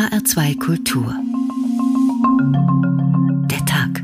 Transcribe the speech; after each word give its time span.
HR2 0.00 0.58
Kultur. 0.58 1.14
Der 3.50 3.58
Tag. 3.66 4.02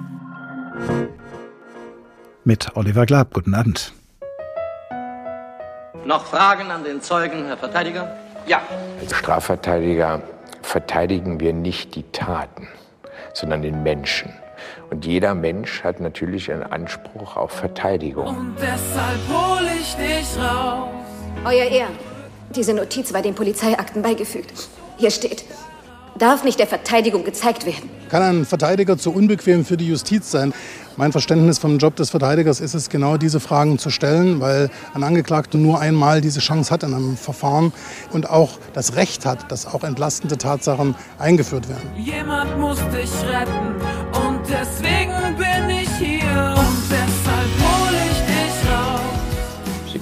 Mit 2.45 2.77
Oliver 2.77 3.07
Glab. 3.07 3.33
Guten 3.33 3.55
Abend. 3.55 3.95
Noch 6.05 6.27
Fragen 6.27 6.71
an 6.71 6.85
den 6.85 7.01
Zeugen, 7.01 7.47
Herr 7.47 7.57
Verteidiger? 7.57 8.15
Ja. 8.47 8.61
Als 9.01 9.17
Strafverteidiger 9.17 10.21
verteidigen 10.61 11.41
wir 11.41 11.55
nicht 11.55 11.95
die 11.95 12.05
Taten, 12.13 12.69
sondern 13.33 13.63
den 13.63 13.83
Menschen. 13.83 14.31
Und 14.91 15.07
jeder 15.07 15.35
Mensch 15.35 15.83
hat 15.83 16.01
natürlich 16.01 16.53
einen 16.53 16.65
Anspruch 16.65 17.39
auf 17.39 17.53
Verteidigung. 17.53 18.37
Und 18.37 18.57
deshalb 18.57 19.21
hol 19.31 19.67
ich 19.81 19.95
dich 19.95 20.39
raus. 20.39 20.91
Euer 21.47 21.65
Ehren, 21.65 21.95
diese 22.55 22.75
Notiz 22.75 23.15
war 23.15 23.23
den 23.23 23.35
Polizeiakten 23.35 24.03
beigefügt. 24.03 24.69
Hier 24.99 25.11
steht, 25.11 25.45
darf 26.19 26.45
nicht 26.45 26.59
der 26.59 26.67
Verteidigung 26.67 27.25
gezeigt 27.25 27.67
werden. 27.67 27.91
Kann 28.09 28.23
ein 28.23 28.45
Verteidiger 28.45 28.97
zu 28.97 29.13
unbequem 29.13 29.65
für 29.65 29.77
die 29.77 29.87
Justiz 29.87 30.31
sein? 30.31 30.53
Mein 30.97 31.13
Verständnis 31.13 31.59
vom 31.59 31.79
Job 31.79 31.97
des 31.97 32.11
Verteidigers 32.11 32.61
ist 32.61 32.75
es, 32.75 32.89
genau 32.89 33.17
diese 33.19 33.39
Fragen 33.39 33.79
zu 33.79 33.91
stellen, 33.91 34.41
weil 34.41 34.71
ein 34.95 35.03
Angeklagter 35.03 35.59
nur 35.59 35.81
einmal 35.81 36.21
diese 36.21 36.41
Chance 36.41 36.71
hat 36.71 36.83
in 36.83 36.95
einem 36.95 37.17
Verfahren 37.17 37.73
und 38.13 38.31
auch 38.31 38.59
das 38.73 38.97
Recht 38.97 39.27
hat, 39.27 39.51
dass 39.51 39.67
auch 39.67 39.85
entlastende 39.85 40.39
Tatsachen 40.39 40.95
eingeführt 41.19 41.69
werden. 41.69 41.91
Jemand 41.97 42.59
muss 42.59 42.79
dich 42.89 43.11
retten 43.29 43.75
und 44.27 44.41
deswegen 44.49 45.37
bin 45.37 45.77
ich 45.77 45.91
hier 45.99 46.66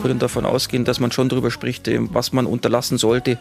können 0.04 0.18
davon 0.18 0.44
ausgehen, 0.44 0.84
dass 0.84 1.00
man 1.00 1.10
schon 1.12 1.30
darüber 1.30 1.50
spricht, 1.50 1.88
was 2.12 2.32
man 2.34 2.44
unterlassen 2.44 2.98
sollte. 2.98 3.38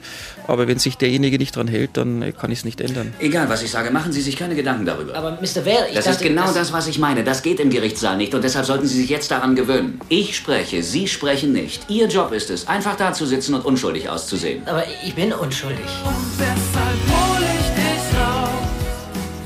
Aber 0.47 0.65
wenn 0.69 0.79
sich 0.79 0.95
derjenige 0.97 1.37
nicht 1.37 1.57
daran 1.57 1.67
hält, 1.67 1.97
dann 1.97 2.21
äh, 2.21 2.31
kann 2.31 2.51
ich 2.51 2.59
es 2.59 2.65
nicht 2.65 2.79
ändern. 2.79 3.13
Egal, 3.19 3.49
was 3.49 3.63
ich 3.63 3.69
sage, 3.69 3.91
machen 3.91 4.13
Sie 4.13 4.21
sich 4.21 4.37
keine 4.37 4.55
Gedanken 4.55 4.85
darüber. 4.85 5.13
Aber 5.13 5.31
Mr. 5.41 5.65
Ware, 5.65 5.87
ich 5.89 5.95
das 5.95 6.05
dachte, 6.05 6.23
ist 6.23 6.29
genau 6.29 6.43
das- 6.45 6.53
das, 6.53 6.73
was 6.73 6.87
ich 6.87 6.99
meine. 6.99 7.25
Das 7.25 7.41
geht 7.41 7.59
im 7.59 7.69
Gerichtssaal 7.69 8.15
nicht 8.15 8.33
und 8.33 8.45
deshalb 8.45 8.65
sollten 8.65 8.87
Sie 8.87 8.95
sich 9.01 9.09
jetzt 9.09 9.29
daran 9.29 9.55
gewöhnen. 9.55 9.99
Ich 10.07 10.37
spreche, 10.37 10.81
Sie 10.83 11.09
sprechen 11.09 11.51
nicht. 11.51 11.89
Ihr 11.89 12.07
Job 12.07 12.31
ist 12.31 12.49
es, 12.49 12.65
einfach 12.69 12.95
da 12.95 13.11
zu 13.11 13.25
sitzen 13.25 13.55
und 13.55 13.65
unschuldig 13.65 14.09
auszusehen. 14.09 14.63
Aber 14.65 14.83
ich 15.05 15.13
bin 15.15 15.33
unschuldig. 15.33 15.83
Und 16.05 16.15
deshalb 16.39 16.97
hol 17.09 17.43
ich 17.43 17.67
dich 17.75 18.19
raus. 18.19 18.49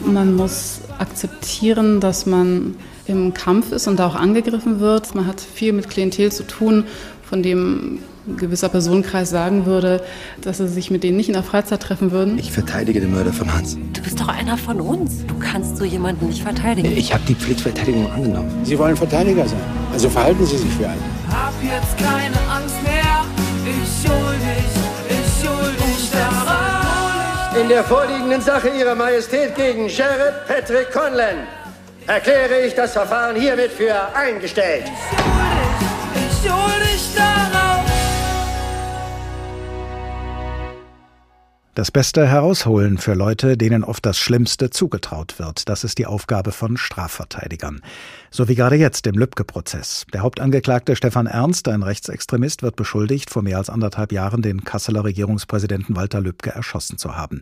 Man 0.06 0.36
muss 0.36 0.82
akzeptieren, 1.00 2.00
dass 2.00 2.26
man 2.28 2.76
im 3.08 3.34
Kampf 3.34 3.72
ist 3.72 3.88
und 3.88 3.98
da 3.98 4.08
auch 4.08 4.16
angegriffen 4.16 4.80
wird. 4.80 5.16
Man 5.16 5.26
hat 5.28 5.42
viel 5.42 5.74
mit 5.74 5.90
Klientel 5.90 6.32
zu 6.32 6.44
tun, 6.44 6.86
von 7.24 7.44
dem 7.44 8.00
ein 8.28 8.38
gewisser 8.38 8.70
Personenkreis 8.70 9.30
sagen 9.30 9.66
würde, 9.66 10.04
dass 10.42 10.58
sie 10.58 10.68
sich 10.68 10.92
mit 10.92 11.04
denen 11.04 11.18
nicht 11.18 11.30
in 11.30 11.34
der 11.34 11.44
Freizeit 11.44 11.82
treffen 11.82 12.12
würden. 12.12 12.38
Ich 12.38 12.52
verteidige 12.52 13.00
den 13.00 13.12
Mörder 13.12 13.32
von 13.32 13.54
Hans. 13.54 13.78
Du 13.94 14.02
bist 14.02 14.20
doch 14.20 14.28
einer 14.28 14.58
von 14.58 14.82
uns. 14.82 15.26
Du 15.26 15.36
kannst 15.40 15.78
so 15.78 15.86
jemanden 15.86 16.28
nicht 16.28 16.44
verteidigen. 16.44 16.92
Ich 16.96 17.14
habe 17.14 17.24
die 17.28 17.36
Pflichtverteidigung 17.36 18.12
angenommen. 18.12 18.52
Sie 18.64 18.78
wollen 18.78 18.98
Verteidiger 18.98 19.48
sein. 19.48 19.60
Also 19.94 20.10
verhalten 20.10 20.46
Sie 20.46 20.58
sich 20.58 20.80
wie 20.80 20.86
einen. 20.86 21.02
Hab 21.30 21.54
jetzt 21.64 21.98
keine 21.98 22.36
Angst 22.52 22.76
mehr. 22.84 23.26
Ich 23.66 24.10
hol 24.10 24.36
dich, 24.36 24.74
ich 25.10 25.50
hol 25.50 25.72
dich 25.72 26.12
da 26.12 26.28
raus. 26.28 27.62
In 27.62 27.70
der 27.70 27.84
vorliegenden 27.84 28.42
Sache 28.42 28.70
Ihrer 28.78 28.96
Majestät 28.96 29.56
gegen 29.56 29.90
Sheriff 29.90 30.46
Patrick 30.48 30.92
Conlan 30.92 31.48
erkläre 32.08 32.62
ich 32.62 32.74
das 32.74 32.94
Verfahren 32.94 33.36
hiermit 33.36 33.72
für 33.72 33.94
eingestellt. 34.16 34.86
Ich 36.16 36.52
hol 36.52 36.80
dich 36.80 37.14
da 37.16 37.24
raus. 37.24 37.57
Das 41.78 41.92
Beste 41.92 42.26
herausholen 42.26 42.98
für 42.98 43.14
Leute, 43.14 43.56
denen 43.56 43.84
oft 43.84 44.04
das 44.04 44.18
Schlimmste 44.18 44.72
zugetraut 44.72 45.38
wird. 45.38 45.70
Das 45.70 45.84
ist 45.84 46.00
die 46.00 46.08
Aufgabe 46.08 46.52
von 46.52 46.76
Strafverteidigern. 46.76 47.82
So 48.32 48.48
wie 48.48 48.56
gerade 48.56 48.78
jetzt 48.78 49.06
im 49.06 49.14
Lübcke-Prozess. 49.14 50.08
Der 50.12 50.22
Hauptangeklagte 50.22 50.96
Stefan 50.96 51.28
Ernst, 51.28 51.68
ein 51.68 51.84
Rechtsextremist, 51.84 52.64
wird 52.64 52.78
beschuldigt, 52.78 53.30
vor 53.30 53.44
mehr 53.44 53.60
als 53.60 53.70
anderthalb 53.70 54.12
Jahren 54.12 54.42
den 54.42 54.64
Kasseler 54.64 55.04
Regierungspräsidenten 55.04 55.96
Walter 55.96 56.20
Lübcke 56.20 56.50
erschossen 56.50 56.98
zu 56.98 57.16
haben. 57.16 57.42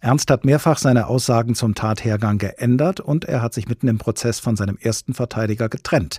Ernst 0.00 0.32
hat 0.32 0.44
mehrfach 0.44 0.78
seine 0.78 1.06
Aussagen 1.06 1.54
zum 1.54 1.76
Tathergang 1.76 2.38
geändert 2.38 2.98
und 2.98 3.24
er 3.24 3.40
hat 3.40 3.54
sich 3.54 3.68
mitten 3.68 3.86
im 3.86 3.98
Prozess 3.98 4.40
von 4.40 4.56
seinem 4.56 4.78
ersten 4.78 5.14
Verteidiger 5.14 5.68
getrennt. 5.68 6.18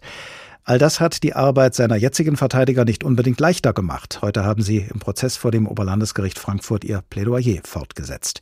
All 0.68 0.80
das 0.80 1.00
hat 1.00 1.24
die 1.24 1.34
Arbeit 1.34 1.76
seiner 1.76 1.96
jetzigen 1.96 2.36
Verteidiger 2.36 2.84
nicht 2.84 3.06
unbedingt 3.06 3.40
leichter 3.40 3.72
gemacht. 3.72 4.20
Heute 4.22 4.44
haben 4.44 4.62
sie 4.62 4.80
im 4.80 5.00
Prozess 5.00 5.38
vor 5.38 5.50
dem 5.50 5.66
Oberlandesgericht 5.66 6.38
Frankfurt 6.38 6.84
ihr 6.84 7.02
Plädoyer 7.10 7.62
fortgesetzt. 7.64 8.42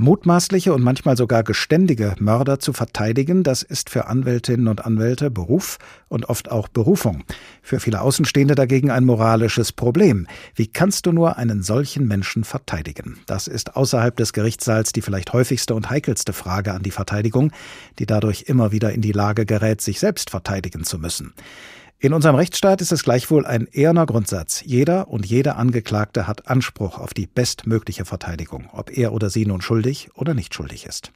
Mutmaßliche 0.00 0.72
und 0.72 0.82
manchmal 0.82 1.16
sogar 1.16 1.42
geständige 1.42 2.14
Mörder 2.20 2.60
zu 2.60 2.72
verteidigen, 2.72 3.42
das 3.42 3.64
ist 3.64 3.90
für 3.90 4.06
Anwältinnen 4.06 4.68
und 4.68 4.86
Anwälte 4.86 5.28
Beruf 5.28 5.78
und 6.06 6.28
oft 6.28 6.52
auch 6.52 6.68
Berufung. 6.68 7.24
Für 7.62 7.80
viele 7.80 8.00
Außenstehende 8.00 8.54
dagegen 8.54 8.92
ein 8.92 9.04
moralisches 9.04 9.72
Problem. 9.72 10.28
Wie 10.54 10.68
kannst 10.68 11.06
du 11.06 11.12
nur 11.12 11.36
einen 11.36 11.64
solchen 11.64 12.06
Menschen 12.06 12.44
verteidigen? 12.44 13.18
Das 13.26 13.48
ist 13.48 13.74
außerhalb 13.74 14.16
des 14.16 14.32
Gerichtssaals 14.32 14.92
die 14.92 15.02
vielleicht 15.02 15.32
häufigste 15.32 15.74
und 15.74 15.90
heikelste 15.90 16.32
Frage 16.32 16.74
an 16.74 16.84
die 16.84 16.92
Verteidigung, 16.92 17.50
die 17.98 18.06
dadurch 18.06 18.44
immer 18.46 18.70
wieder 18.70 18.92
in 18.92 19.00
die 19.00 19.12
Lage 19.12 19.46
gerät, 19.46 19.80
sich 19.80 19.98
selbst 19.98 20.30
verteidigen 20.30 20.84
zu 20.84 21.00
müssen. 21.00 21.34
In 22.00 22.12
unserem 22.12 22.36
Rechtsstaat 22.36 22.80
ist 22.80 22.92
es 22.92 23.02
gleichwohl 23.02 23.44
ein 23.44 23.66
eherner 23.72 24.06
Grundsatz. 24.06 24.62
Jeder 24.64 25.08
und 25.08 25.26
jede 25.26 25.56
Angeklagte 25.56 26.28
hat 26.28 26.46
Anspruch 26.46 26.96
auf 26.96 27.12
die 27.12 27.26
bestmögliche 27.26 28.04
Verteidigung, 28.04 28.68
ob 28.70 28.96
er 28.96 29.12
oder 29.12 29.30
sie 29.30 29.44
nun 29.44 29.62
schuldig 29.62 30.08
oder 30.14 30.32
nicht 30.32 30.54
schuldig 30.54 30.86
ist. 30.86 31.10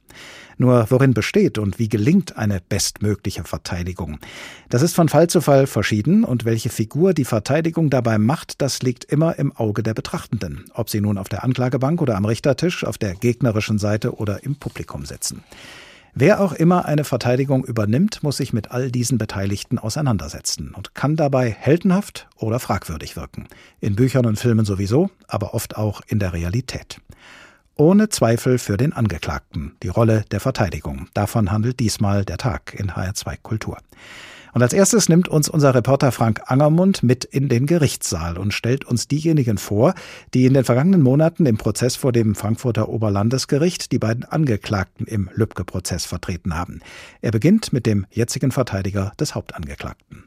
Nur 0.57 0.87
worin 0.89 1.13
besteht 1.13 1.57
und 1.57 1.79
wie 1.79 1.87
gelingt 1.87 2.35
eine 2.35 2.59
bestmögliche 2.59 3.45
Verteidigung? 3.45 4.19
Das 4.67 4.81
ist 4.81 4.93
von 4.93 5.07
Fall 5.07 5.29
zu 5.29 5.39
Fall 5.39 5.67
verschieden 5.67 6.25
und 6.25 6.43
welche 6.43 6.69
Figur 6.69 7.13
die 7.13 7.23
Verteidigung 7.23 7.89
dabei 7.89 8.17
macht, 8.17 8.61
das 8.61 8.81
liegt 8.81 9.05
immer 9.05 9.39
im 9.39 9.55
Auge 9.55 9.83
der 9.83 9.93
Betrachtenden, 9.93 10.65
ob 10.73 10.89
sie 10.89 10.99
nun 10.99 11.17
auf 11.17 11.29
der 11.29 11.45
Anklagebank 11.45 12.01
oder 12.01 12.17
am 12.17 12.25
Richtertisch, 12.25 12.83
auf 12.83 12.97
der 12.97 13.15
gegnerischen 13.15 13.79
Seite 13.79 14.17
oder 14.17 14.43
im 14.43 14.57
Publikum 14.57 15.05
sitzen. 15.05 15.45
Wer 16.15 16.41
auch 16.41 16.53
immer 16.53 16.85
eine 16.85 17.05
Verteidigung 17.05 17.65
übernimmt, 17.65 18.21
muss 18.21 18.37
sich 18.37 18.53
mit 18.53 18.69
all 18.69 18.91
diesen 18.91 19.17
Beteiligten 19.17 19.79
auseinandersetzen 19.79 20.71
und 20.75 20.93
kann 20.93 21.15
dabei 21.15 21.49
heldenhaft 21.49 22.27
oder 22.37 22.59
fragwürdig 22.59 23.15
wirken. 23.15 23.47
In 23.81 23.95
Büchern 23.95 24.27
und 24.27 24.37
Filmen 24.37 24.63
sowieso, 24.63 25.09
aber 25.27 25.55
oft 25.55 25.75
auch 25.75 26.01
in 26.05 26.19
der 26.19 26.33
Realität. 26.33 27.01
Ohne 27.75 28.09
Zweifel 28.09 28.59
für 28.59 28.77
den 28.77 28.93
Angeklagten, 28.93 29.75
die 29.81 29.87
Rolle 29.87 30.23
der 30.29 30.39
Verteidigung. 30.39 31.07
Davon 31.15 31.51
handelt 31.51 31.79
diesmal 31.79 32.25
der 32.25 32.37
Tag 32.37 32.75
in 32.77 32.91
HR2 32.91 33.37
Kultur. 33.41 33.79
Und 34.53 34.61
als 34.61 34.73
erstes 34.73 35.09
nimmt 35.09 35.27
uns 35.27 35.49
unser 35.49 35.73
Reporter 35.73 36.11
Frank 36.11 36.41
Angermund 36.45 37.01
mit 37.01 37.25
in 37.25 37.49
den 37.49 37.65
Gerichtssaal 37.65 38.37
und 38.37 38.53
stellt 38.53 38.85
uns 38.85 39.07
diejenigen 39.07 39.57
vor, 39.57 39.95
die 40.33 40.45
in 40.45 40.53
den 40.53 40.63
vergangenen 40.63 41.01
Monaten 41.01 41.45
im 41.47 41.57
Prozess 41.57 41.95
vor 41.95 42.11
dem 42.11 42.35
Frankfurter 42.35 42.87
Oberlandesgericht 42.89 43.91
die 43.91 43.99
beiden 43.99 44.25
Angeklagten 44.25 45.07
im 45.07 45.29
Lübcke-Prozess 45.33 46.05
vertreten 46.05 46.55
haben. 46.55 46.81
Er 47.21 47.31
beginnt 47.31 47.73
mit 47.73 47.87
dem 47.87 48.05
jetzigen 48.11 48.51
Verteidiger 48.51 49.11
des 49.19 49.33
Hauptangeklagten. 49.33 50.25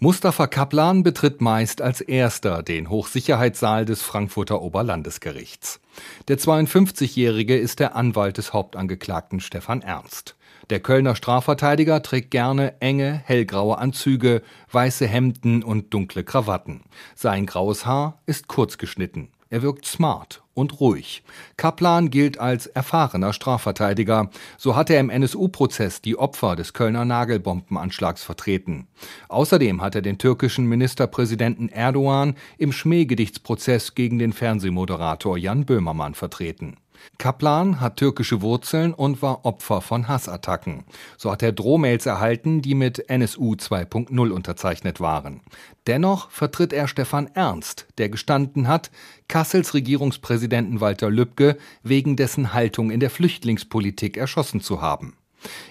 Mustafa 0.00 0.46
Kaplan 0.46 1.02
betritt 1.02 1.40
meist 1.40 1.82
als 1.82 2.00
erster 2.00 2.62
den 2.62 2.88
Hochsicherheitssaal 2.88 3.84
des 3.84 4.00
Frankfurter 4.00 4.62
Oberlandesgerichts. 4.62 5.80
Der 6.28 6.38
52-Jährige 6.38 7.58
ist 7.58 7.80
der 7.80 7.96
Anwalt 7.96 8.38
des 8.38 8.52
Hauptangeklagten 8.52 9.40
Stefan 9.40 9.82
Ernst. 9.82 10.36
Der 10.70 10.80
Kölner 10.80 11.16
Strafverteidiger 11.16 12.02
trägt 12.02 12.30
gerne 12.30 12.78
enge, 12.80 13.22
hellgraue 13.24 13.78
Anzüge, 13.78 14.42
weiße 14.70 15.06
Hemden 15.06 15.62
und 15.62 15.94
dunkle 15.94 16.24
Krawatten. 16.24 16.82
Sein 17.14 17.46
graues 17.46 17.86
Haar 17.86 18.20
ist 18.26 18.48
kurz 18.48 18.76
geschnitten. 18.76 19.30
Er 19.48 19.62
wirkt 19.62 19.86
smart 19.86 20.42
und 20.52 20.78
ruhig. 20.78 21.22
Kaplan 21.56 22.10
gilt 22.10 22.38
als 22.38 22.66
erfahrener 22.66 23.32
Strafverteidiger. 23.32 24.28
So 24.58 24.76
hat 24.76 24.90
er 24.90 25.00
im 25.00 25.08
NSU-Prozess 25.08 26.02
die 26.02 26.18
Opfer 26.18 26.54
des 26.54 26.74
Kölner 26.74 27.06
Nagelbombenanschlags 27.06 28.22
vertreten. 28.22 28.88
Außerdem 29.28 29.80
hat 29.80 29.94
er 29.94 30.02
den 30.02 30.18
türkischen 30.18 30.66
Ministerpräsidenten 30.66 31.70
Erdogan 31.70 32.34
im 32.58 32.72
Schmähgedichtsprozess 32.72 33.94
gegen 33.94 34.18
den 34.18 34.34
Fernsehmoderator 34.34 35.38
Jan 35.38 35.64
Böhmermann 35.64 36.14
vertreten. 36.14 36.76
Kaplan 37.18 37.80
hat 37.80 37.96
türkische 37.96 38.42
Wurzeln 38.42 38.94
und 38.94 39.22
war 39.22 39.44
Opfer 39.44 39.80
von 39.80 40.08
Hassattacken. 40.08 40.84
So 41.16 41.32
hat 41.32 41.42
er 41.42 41.52
Drohmails 41.52 42.06
erhalten, 42.06 42.62
die 42.62 42.74
mit 42.74 43.08
NSU 43.10 43.54
2.0 43.54 44.30
unterzeichnet 44.30 45.00
waren. 45.00 45.40
Dennoch 45.86 46.30
vertritt 46.30 46.72
er 46.72 46.88
Stefan 46.88 47.28
Ernst, 47.34 47.86
der 47.98 48.08
gestanden 48.08 48.68
hat, 48.68 48.90
Kassels 49.26 49.74
Regierungspräsidenten 49.74 50.80
Walter 50.80 51.10
Lübcke 51.10 51.58
wegen 51.82 52.16
dessen 52.16 52.52
Haltung 52.52 52.90
in 52.90 53.00
der 53.00 53.10
Flüchtlingspolitik 53.10 54.16
erschossen 54.16 54.60
zu 54.60 54.80
haben. 54.80 55.16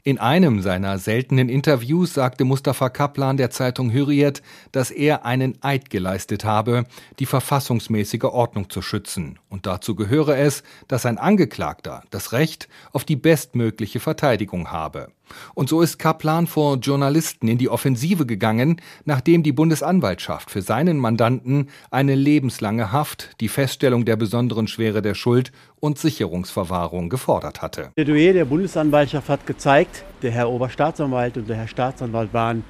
In 0.04 0.18
einem 0.18 0.62
seiner 0.62 0.98
seltenen 1.00 1.50
Interviews 1.50 2.14
sagte 2.14 2.46
Mustafa 2.46 2.90
Kaplan 2.90 3.38
der 3.38 3.50
Zeitung 3.50 3.92
Hürriyet, 3.92 4.42
dass 4.72 4.92
er 4.92 5.26
einen 5.26 5.62
Eid 5.62 5.90
geleistet 5.90 6.46
habe, 6.46 6.86
die 7.20 7.26
verfassungsmäßige 7.26 8.24
Ordnung 8.24 8.70
zu 8.70 8.82
schützen. 8.82 9.40
Und 9.50 9.66
dazu 9.66 9.96
gehöre 9.96 10.38
es, 10.38 10.64
dass 10.88 11.06
ein 11.06 11.18
Angeklagter 11.18 12.04
das 12.10 12.32
Recht 12.32 12.70
auf 12.94 13.04
die 13.04 13.16
bestmögliche 13.16 14.00
Verteidigung 14.00 14.72
habe. 14.72 15.10
Und 15.54 15.70
so 15.70 15.82
ist 15.82 16.00
Kaplan 16.00 16.48
vor 16.48 16.78
Journalisten 16.78 17.48
in 17.48 17.58
die 17.58 17.70
Offensive 17.70 18.26
gegangen, 18.26 18.82
nachdem 19.06 19.44
die 19.44 19.52
Bundesanwaltschaft 19.52 20.52
für 20.52 20.62
seinen 20.62 20.98
Mandanten 20.98 21.70
eine 21.92 22.16
lebenslange 22.16 22.92
Haft, 22.92 23.32
die 23.42 23.48
Feststellung 23.48 24.06
der 24.06 24.16
besonderen 24.16 24.68
Schwere 24.68 25.02
der 25.02 25.14
Schuld 25.14 25.52
und 25.80 25.98
Sicherungsverwahrung 25.98 27.10
gefordert 27.10 27.62
hatte. 27.62 27.92
Der 27.98 28.06
Duell 28.06 28.34
der 28.34 28.46
Bundesanwaltschaft 28.46 29.30
hat 29.30 29.46
gezeigt, 29.46 30.04
der 30.22 30.32
Herr 30.32 30.50
Oberstaatsanwalt 30.50 31.38
und 31.38 31.50
der 31.50 31.58
Herr 31.58 31.68
Staatsanwalt 31.68 32.34
waren 32.34 32.64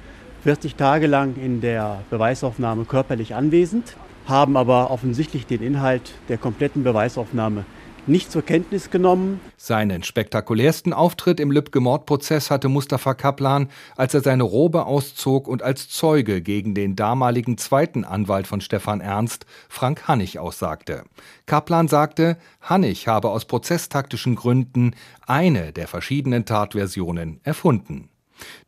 40 0.44 0.76
Tage 0.76 1.06
lang 1.06 1.36
in 1.36 1.60
der 1.60 2.02
Beweisaufnahme 2.10 2.84
körperlich 2.84 3.34
anwesend, 3.34 3.96
haben 4.26 4.56
aber 4.56 4.90
offensichtlich 4.90 5.46
den 5.46 5.62
Inhalt 5.62 6.12
der 6.28 6.38
kompletten 6.38 6.84
Beweisaufnahme 6.84 7.64
nicht 8.08 8.32
zur 8.32 8.42
Kenntnis 8.42 8.90
genommen. 8.90 9.40
Seinen 9.56 10.02
spektakulärsten 10.02 10.92
Auftritt 10.92 11.40
im 11.40 11.50
Lübcke-Mordprozess 11.50 12.50
hatte 12.50 12.68
Mustafa 12.68 13.14
Kaplan, 13.14 13.68
als 13.96 14.14
er 14.14 14.20
seine 14.20 14.42
Robe 14.42 14.86
auszog 14.86 15.48
und 15.48 15.62
als 15.62 15.88
Zeuge 15.88 16.42
gegen 16.42 16.74
den 16.74 16.96
damaligen 16.96 17.58
zweiten 17.58 18.04
Anwalt 18.04 18.46
von 18.46 18.60
Stefan 18.60 19.00
Ernst, 19.00 19.46
Frank 19.68 20.08
Hannig, 20.08 20.38
aussagte. 20.38 21.04
Kaplan 21.46 21.88
sagte, 21.88 22.38
Hannig 22.60 23.08
habe 23.08 23.30
aus 23.30 23.44
prozesstaktischen 23.44 24.34
Gründen 24.34 24.94
eine 25.26 25.72
der 25.72 25.88
verschiedenen 25.88 26.44
Tatversionen 26.44 27.40
erfunden. 27.44 28.10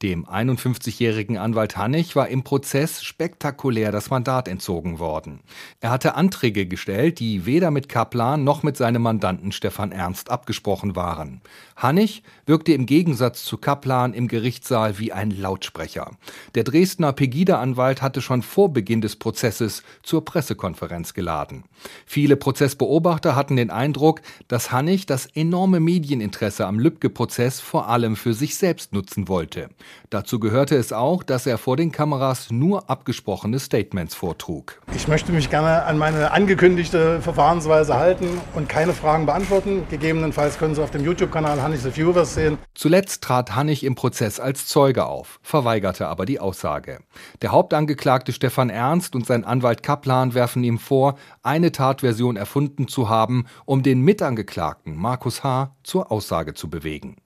Dem 0.03 0.27
51-jährigen 0.27 1.37
Anwalt 1.37 1.77
Hannig 1.77 2.17
war 2.17 2.29
im 2.29 2.43
Prozess 2.43 3.03
spektakulär 3.03 3.93
das 3.93 4.09
Mandat 4.09 4.49
entzogen 4.49 4.99
worden. 4.99 5.41
Er 5.81 5.91
hatte 5.91 6.15
Anträge 6.15 6.67
gestellt, 6.67 7.21
die 7.21 7.45
weder 7.45 7.71
mit 7.71 7.89
Kaplan 7.89 8.45
noch 8.45 8.63
mit 8.63 8.77
seinem 8.77 9.03
Mandanten 9.03 9.53
Stefan 9.53 9.93
Ernst 9.93 10.31
abgesprochen 10.31 10.97
waren. 10.97 11.43
Hannig 11.77 12.23
wirkte 12.47 12.73
im 12.73 12.87
Gegensatz 12.87 13.45
zu 13.45 13.59
Kaplan 13.59 14.15
im 14.15 14.29
Gerichtssaal 14.29 14.99
wie 14.99 15.13
ein 15.13 15.31
Lautsprecher. 15.31 16.13
Der 16.55 16.65
Dresdner 16.65 17.13
Pegida-Anwalt 17.13 18.01
hatte 18.03 18.23
schon 18.23 18.43
vor 18.43 18.73
Beginn 18.73 19.01
des 19.03 19.17
Prozesses 19.17 19.83
zur 20.03 20.25
Pressekonferenz 20.25 21.15
geladen. 21.15 21.65
Viele 22.07 22.37
Prozessbeobachter 22.37 23.37
hatten 23.37 23.57
den 23.57 23.71
Eindruck, 23.71 24.23
dass 24.49 24.73
Hannig 24.73 25.07
das 25.07 25.27
enorme 25.27 25.81
Medieninteresse 25.81 26.67
am 26.67 26.79
Lübcke-Prozess 26.79 27.61
vor 27.61 27.89
allem 27.89 28.17
für 28.17 28.33
sich 28.33 28.57
selbst 28.57 28.93
nutzen 28.93 29.29
wollte 29.29 29.60
wollte. 29.61 29.75
Dazu 30.11 30.41
gehörte 30.41 30.77
es 30.77 30.93
auch, 30.93 31.23
dass 31.23 31.47
er 31.47 31.59
vor 31.59 31.77
den 31.77 31.93
Kameras 31.93 32.51
nur 32.51 32.91
abgesprochene 32.91 33.59
Statements 33.59 34.15
vortrug. 34.15 34.81
Ich 34.95 35.07
möchte 35.07 35.33
mich 35.33 35.51
gerne 35.51 35.85
an 35.85 35.99
meine 35.99 36.33
angekündigte 36.33 37.21
Verfahrensweise 37.21 37.95
halten 37.95 38.41
und 38.55 38.69
keine 38.69 38.93
Fragen 38.93 39.27
beantworten. 39.27 39.85
Gegebenenfalls 39.89 40.59
können 40.59 40.75
Sie 40.75 40.83
auf 40.83 40.91
dem 40.91 41.05
YouTube-Kanal 41.05 41.63
Hannig 41.63 41.81
the 41.81 41.91
Viewers 41.91 42.35
sehen. 42.35 42.59
Zuletzt 42.75 43.23
trat 43.23 43.55
Hannig 43.55 43.85
im 43.85 43.95
Prozess 43.95 44.41
als 44.41 44.67
Zeuge 44.67 45.07
auf, 45.07 45.39
verweigerte 45.43 46.09
aber 46.09 46.27
die 46.27 46.41
Aussage. 46.41 46.99
Der 47.43 47.53
Hauptangeklagte 47.53 48.33
Stefan 48.33 48.71
Ernst 48.71 49.15
und 49.15 49.27
sein 49.27 49.45
Anwalt 49.45 49.83
Kaplan 49.83 50.35
werfen 50.35 50.65
ihm 50.65 50.79
vor, 50.79 51.17
eine 51.43 51.73
Tatversion 51.73 52.37
erfunden 52.37 52.89
zu 52.89 53.09
haben, 53.09 53.47
um 53.65 53.83
den 53.83 54.01
Mitangeklagten 54.01 54.97
Markus 54.97 55.45
H. 55.45 55.77
zur 55.85 56.11
Aussage 56.11 56.55
zu 56.55 56.69
bewegen. 56.69 57.17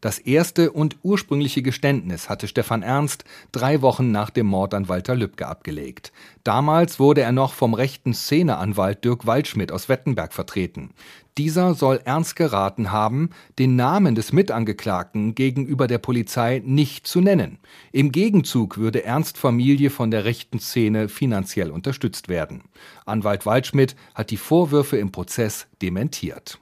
Das 0.00 0.18
erste 0.18 0.72
und 0.72 0.96
ursprüngliche 1.02 1.62
Geständnis 1.62 2.28
hatte 2.28 2.48
Stefan 2.48 2.82
Ernst 2.82 3.24
drei 3.52 3.82
Wochen 3.82 4.10
nach 4.10 4.30
dem 4.30 4.46
Mord 4.46 4.74
an 4.74 4.88
Walter 4.88 5.14
Lübcke 5.14 5.46
abgelegt. 5.46 6.12
Damals 6.44 6.98
wurde 6.98 7.20
er 7.20 7.32
noch 7.32 7.52
vom 7.52 7.74
rechten 7.74 8.14
Szeneanwalt 8.14 9.04
Dirk 9.04 9.26
Waldschmidt 9.26 9.70
aus 9.70 9.88
Wettenberg 9.88 10.32
vertreten. 10.32 10.90
Dieser 11.38 11.74
soll 11.74 12.00
Ernst 12.04 12.36
geraten 12.36 12.92
haben, 12.92 13.30
den 13.58 13.74
Namen 13.74 14.14
des 14.14 14.32
Mitangeklagten 14.32 15.34
gegenüber 15.34 15.86
der 15.86 15.98
Polizei 15.98 16.60
nicht 16.64 17.06
zu 17.06 17.20
nennen. 17.20 17.58
Im 17.90 18.12
Gegenzug 18.12 18.76
würde 18.76 19.04
Ernst 19.04 19.38
Familie 19.38 19.88
von 19.88 20.10
der 20.10 20.26
rechten 20.26 20.58
Szene 20.58 21.08
finanziell 21.08 21.70
unterstützt 21.70 22.28
werden. 22.28 22.64
Anwalt 23.06 23.46
Waldschmidt 23.46 23.96
hat 24.14 24.30
die 24.30 24.36
Vorwürfe 24.36 24.98
im 24.98 25.10
Prozess 25.10 25.68
dementiert. 25.80 26.58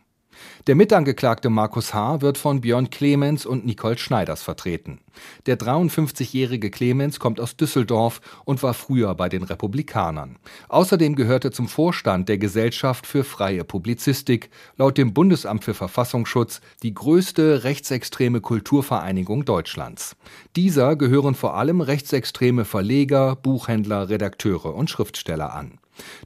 Der 0.67 0.75
Mitangeklagte 0.75 1.51
Markus 1.51 1.95
H. 1.95 2.21
wird 2.21 2.39
von 2.39 2.61
Björn 2.61 2.91
Clemens 2.91 3.47
und 3.47 3.65
Nicole 3.65 3.99
Schneiders 3.99 4.43
vertreten. 4.43 5.01
Der 5.47 5.59
53-jährige 5.59 6.71
Clemens 6.71 7.19
kommt 7.19 7.41
aus 7.41 7.57
Düsseldorf 7.57 8.21
und 8.45 8.63
war 8.63 8.75
früher 8.75 9.15
bei 9.15 9.29
den 9.29 9.43
Republikanern. 9.43 10.37
Außerdem 10.69 11.17
gehörte 11.17 11.51
zum 11.51 11.69
Vorstand 11.69 12.29
der 12.29 12.39
Gesellschaft 12.39 13.07
für 13.07 13.25
freie 13.25 13.65
Publizistik, 13.65 14.51
laut 14.77 14.99
dem 14.99 15.15
Bundesamt 15.15 15.65
für 15.65 15.75
Verfassungsschutz 15.75 16.61
die 16.83 16.95
größte 16.95 17.65
rechtsextreme 17.65 18.41
Kulturvereinigung 18.41 19.45
Deutschlands. 19.45 20.17
Dieser 20.57 20.97
gehören 20.97 21.35
vor 21.35 21.57
allem 21.57 21.81
rechtsextreme 21.81 22.65
Verleger, 22.65 23.37
Buchhändler, 23.37 24.09
Redakteure 24.09 24.75
und 24.75 24.91
Schriftsteller 24.91 25.55
an. 25.55 25.79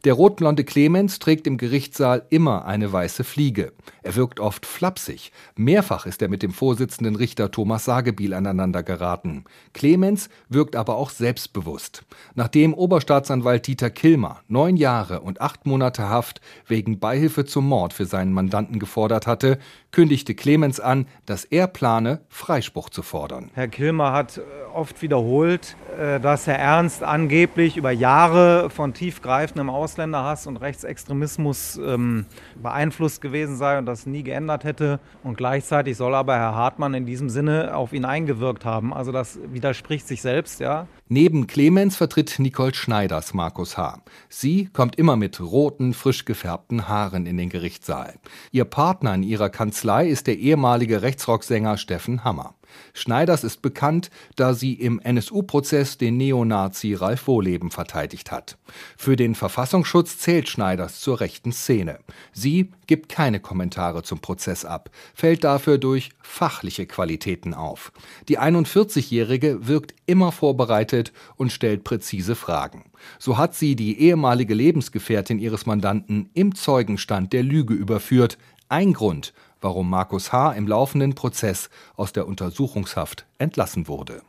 Der 0.04 0.14
rotblonde 0.14 0.64
Clemens 0.64 1.18
trägt 1.18 1.46
im 1.46 1.56
Gerichtssaal 1.56 2.26
immer 2.30 2.64
eine 2.64 2.92
weiße 2.92 3.24
Fliege. 3.24 3.72
Er 4.02 4.16
wirkt 4.16 4.38
oft 4.38 4.66
flapsig. 4.66 5.32
Mehrfach 5.56 6.06
ist 6.06 6.20
er 6.22 6.28
mit 6.28 6.42
dem 6.42 6.52
Vorsitzenden 6.52 7.16
Richter 7.16 7.50
Thomas 7.50 7.84
Sagebiel 7.84 8.34
aneinander 8.34 8.82
geraten. 8.82 9.44
Clemens 9.72 10.28
wirkt 10.48 10.76
aber 10.76 10.96
auch 10.96 11.10
selbstbewusst. 11.10 12.04
Nachdem 12.34 12.74
Oberstaatsanwalt 12.74 13.66
Dieter 13.66 13.90
Kilmer 13.90 14.40
neun 14.48 14.76
Jahre 14.76 15.20
und 15.20 15.40
acht 15.40 15.66
Monate 15.66 16.08
Haft 16.08 16.40
wegen 16.66 16.98
Beihilfe 16.98 17.44
zum 17.44 17.66
Mord 17.66 17.92
für 17.92 18.06
seinen 18.06 18.32
Mandanten 18.32 18.78
gefordert 18.78 19.26
hatte, 19.26 19.58
kündigte 19.90 20.34
Clemens 20.34 20.80
an, 20.80 21.06
dass 21.24 21.44
er 21.44 21.66
plane, 21.66 22.20
Freispruch 22.28 22.90
zu 22.90 23.02
fordern. 23.02 23.50
Herr 23.54 23.68
Kilmer 23.68 24.12
hat 24.12 24.38
äh, 24.38 24.40
oft 24.74 25.00
wiederholt, 25.02 25.76
äh, 25.98 26.20
dass 26.20 26.46
Herr 26.46 26.58
Ernst 26.58 27.02
angeblich 27.02 27.76
über 27.76 27.92
Jahre 27.92 28.70
von 28.70 28.92
tiefgreifendem 28.92 29.63
Ausländerhass 29.70 30.46
und 30.46 30.56
Rechtsextremismus 30.56 31.76
ähm, 31.76 32.26
beeinflusst 32.60 33.20
gewesen 33.20 33.56
sei 33.56 33.78
und 33.78 33.86
das 33.86 34.06
nie 34.06 34.22
geändert 34.22 34.64
hätte. 34.64 35.00
Und 35.22 35.36
gleichzeitig 35.36 35.96
soll 35.96 36.14
aber 36.14 36.36
Herr 36.36 36.54
Hartmann 36.54 36.94
in 36.94 37.06
diesem 37.06 37.30
Sinne 37.30 37.76
auf 37.76 37.92
ihn 37.92 38.04
eingewirkt 38.04 38.64
haben. 38.64 38.92
Also 38.92 39.12
das 39.12 39.38
widerspricht 39.52 40.06
sich 40.06 40.22
selbst, 40.22 40.60
ja. 40.60 40.86
Neben 41.08 41.46
Clemens 41.46 41.96
vertritt 41.96 42.38
Nicole 42.38 42.74
Schneiders 42.74 43.34
Markus 43.34 43.76
H. 43.76 44.00
Sie 44.28 44.70
kommt 44.72 44.96
immer 44.96 45.16
mit 45.16 45.40
roten, 45.40 45.92
frisch 45.92 46.24
gefärbten 46.24 46.88
Haaren 46.88 47.26
in 47.26 47.36
den 47.36 47.50
Gerichtssaal. 47.50 48.14
Ihr 48.52 48.64
Partner 48.64 49.14
in 49.14 49.22
ihrer 49.22 49.50
Kanzlei 49.50 50.08
ist 50.08 50.26
der 50.26 50.38
ehemalige 50.38 51.02
Rechtsrocksänger 51.02 51.76
Steffen 51.76 52.24
Hammer. 52.24 52.54
Schneiders 52.92 53.44
ist 53.44 53.62
bekannt, 53.62 54.10
da 54.36 54.54
sie 54.54 54.74
im 54.74 55.00
NSU-Prozess 55.00 55.98
den 55.98 56.16
Neonazi 56.16 56.94
Ralf 56.94 57.26
Wohleben 57.26 57.70
verteidigt 57.70 58.30
hat. 58.30 58.56
Für 58.96 59.16
den 59.16 59.34
Verfassungsschutz 59.34 60.18
zählt 60.18 60.48
Schneiders 60.48 61.00
zur 61.00 61.20
rechten 61.20 61.52
Szene. 61.52 61.98
Sie 62.32 62.70
gibt 62.86 63.08
keine 63.08 63.40
Kommentare 63.40 64.02
zum 64.02 64.20
Prozess 64.20 64.64
ab, 64.64 64.90
fällt 65.14 65.44
dafür 65.44 65.78
durch 65.78 66.10
fachliche 66.22 66.86
Qualitäten 66.86 67.54
auf. 67.54 67.92
Die 68.28 68.38
41-Jährige 68.38 69.66
wirkt 69.66 69.94
immer 70.06 70.32
vorbereitet 70.32 71.12
und 71.36 71.52
stellt 71.52 71.84
präzise 71.84 72.34
Fragen. 72.34 72.84
So 73.18 73.38
hat 73.38 73.54
sie 73.54 73.76
die 73.76 74.00
ehemalige 74.00 74.54
Lebensgefährtin 74.54 75.38
ihres 75.38 75.66
Mandanten 75.66 76.30
im 76.34 76.54
Zeugenstand 76.54 77.32
der 77.32 77.42
Lüge 77.42 77.74
überführt. 77.74 78.38
Ein 78.68 78.92
Grund, 78.92 79.34
warum 79.64 79.88
Markus 79.88 80.30
H. 80.30 80.52
im 80.52 80.68
laufenden 80.68 81.14
Prozess 81.14 81.70
aus 81.96 82.12
der 82.12 82.28
Untersuchungshaft 82.28 83.26
entlassen 83.38 83.88
wurde. 83.88 84.20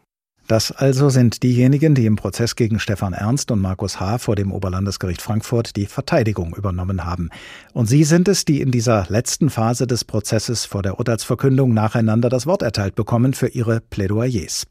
Das 0.48 0.72
also 0.72 1.10
sind 1.10 1.42
diejenigen, 1.42 1.96
die 1.96 2.06
im 2.06 2.16
Prozess 2.16 2.56
gegen 2.56 2.80
Stefan 2.80 3.14
Ernst 3.14 3.52
und 3.52 3.60
Markus 3.60 4.00
H. 4.00 4.20
vor 4.20 4.36
dem 4.36 4.52
Oberlandesgericht 4.52 5.22
Frankfurt 5.22 5.76
die 5.76 5.88
Verteidigung 5.88 6.56
übernommen 6.56 7.04
haben. 7.04 7.32
Und 7.74 7.88
Sie 7.88 8.04
sind 8.04 8.28
es, 8.28 8.46
die 8.46 8.62
in 8.62 8.72
dieser 8.72 9.08
letzten 9.10 9.50
Phase 9.50 9.88
des 9.88 10.06
Prozesses 10.06 10.66
vor 10.66 10.84
der 10.84 11.00
Urteilsverkündung 11.00 11.74
nacheinander 11.74 12.30
das 12.30 12.46
Wort 12.46 12.62
erteilt 12.62 12.96
bekommen 12.96 13.34
für 13.34 13.48
ihre 13.48 13.82
Plädoyers. 13.82 14.68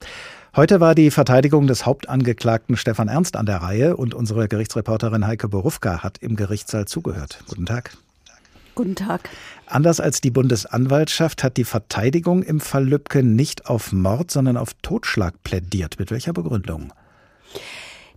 Heute 0.57 0.79
war 0.79 0.95
die 0.95 1.11
Verteidigung 1.11 1.67
des 1.67 1.85
Hauptangeklagten 1.85 2.77
Stefan 2.77 3.09
Ernst 3.09 3.37
an 3.37 3.45
der 3.45 3.57
Reihe 3.57 3.97
und 3.97 4.15
unsere 4.15 4.47
Gerichtsreporterin 4.47 5.27
Heike 5.27 5.49
Borufka 5.49 6.05
hat 6.05 6.19
im 6.19 6.37
Gerichtssaal 6.37 6.87
zugehört. 6.87 7.41
Guten 7.49 7.67
Tag. 7.67 7.91
Guten 8.77 8.97
Tag. 8.97 9.29
Anders 9.67 10.01
als 10.01 10.21
die 10.21 10.31
Bundesanwaltschaft 10.31 11.43
hat 11.43 11.57
die 11.57 11.65
Verteidigung 11.65 12.43
im 12.43 12.61
Fall 12.61 12.87
Lübcke 12.87 13.23
nicht 13.23 13.67
auf 13.67 13.93
Mord, 13.93 14.31
sondern 14.31 14.57
auf 14.57 14.75
Totschlag 14.83 15.43
plädiert. 15.43 15.99
Mit 15.99 16.11
welcher 16.11 16.33
Begründung? 16.33 16.93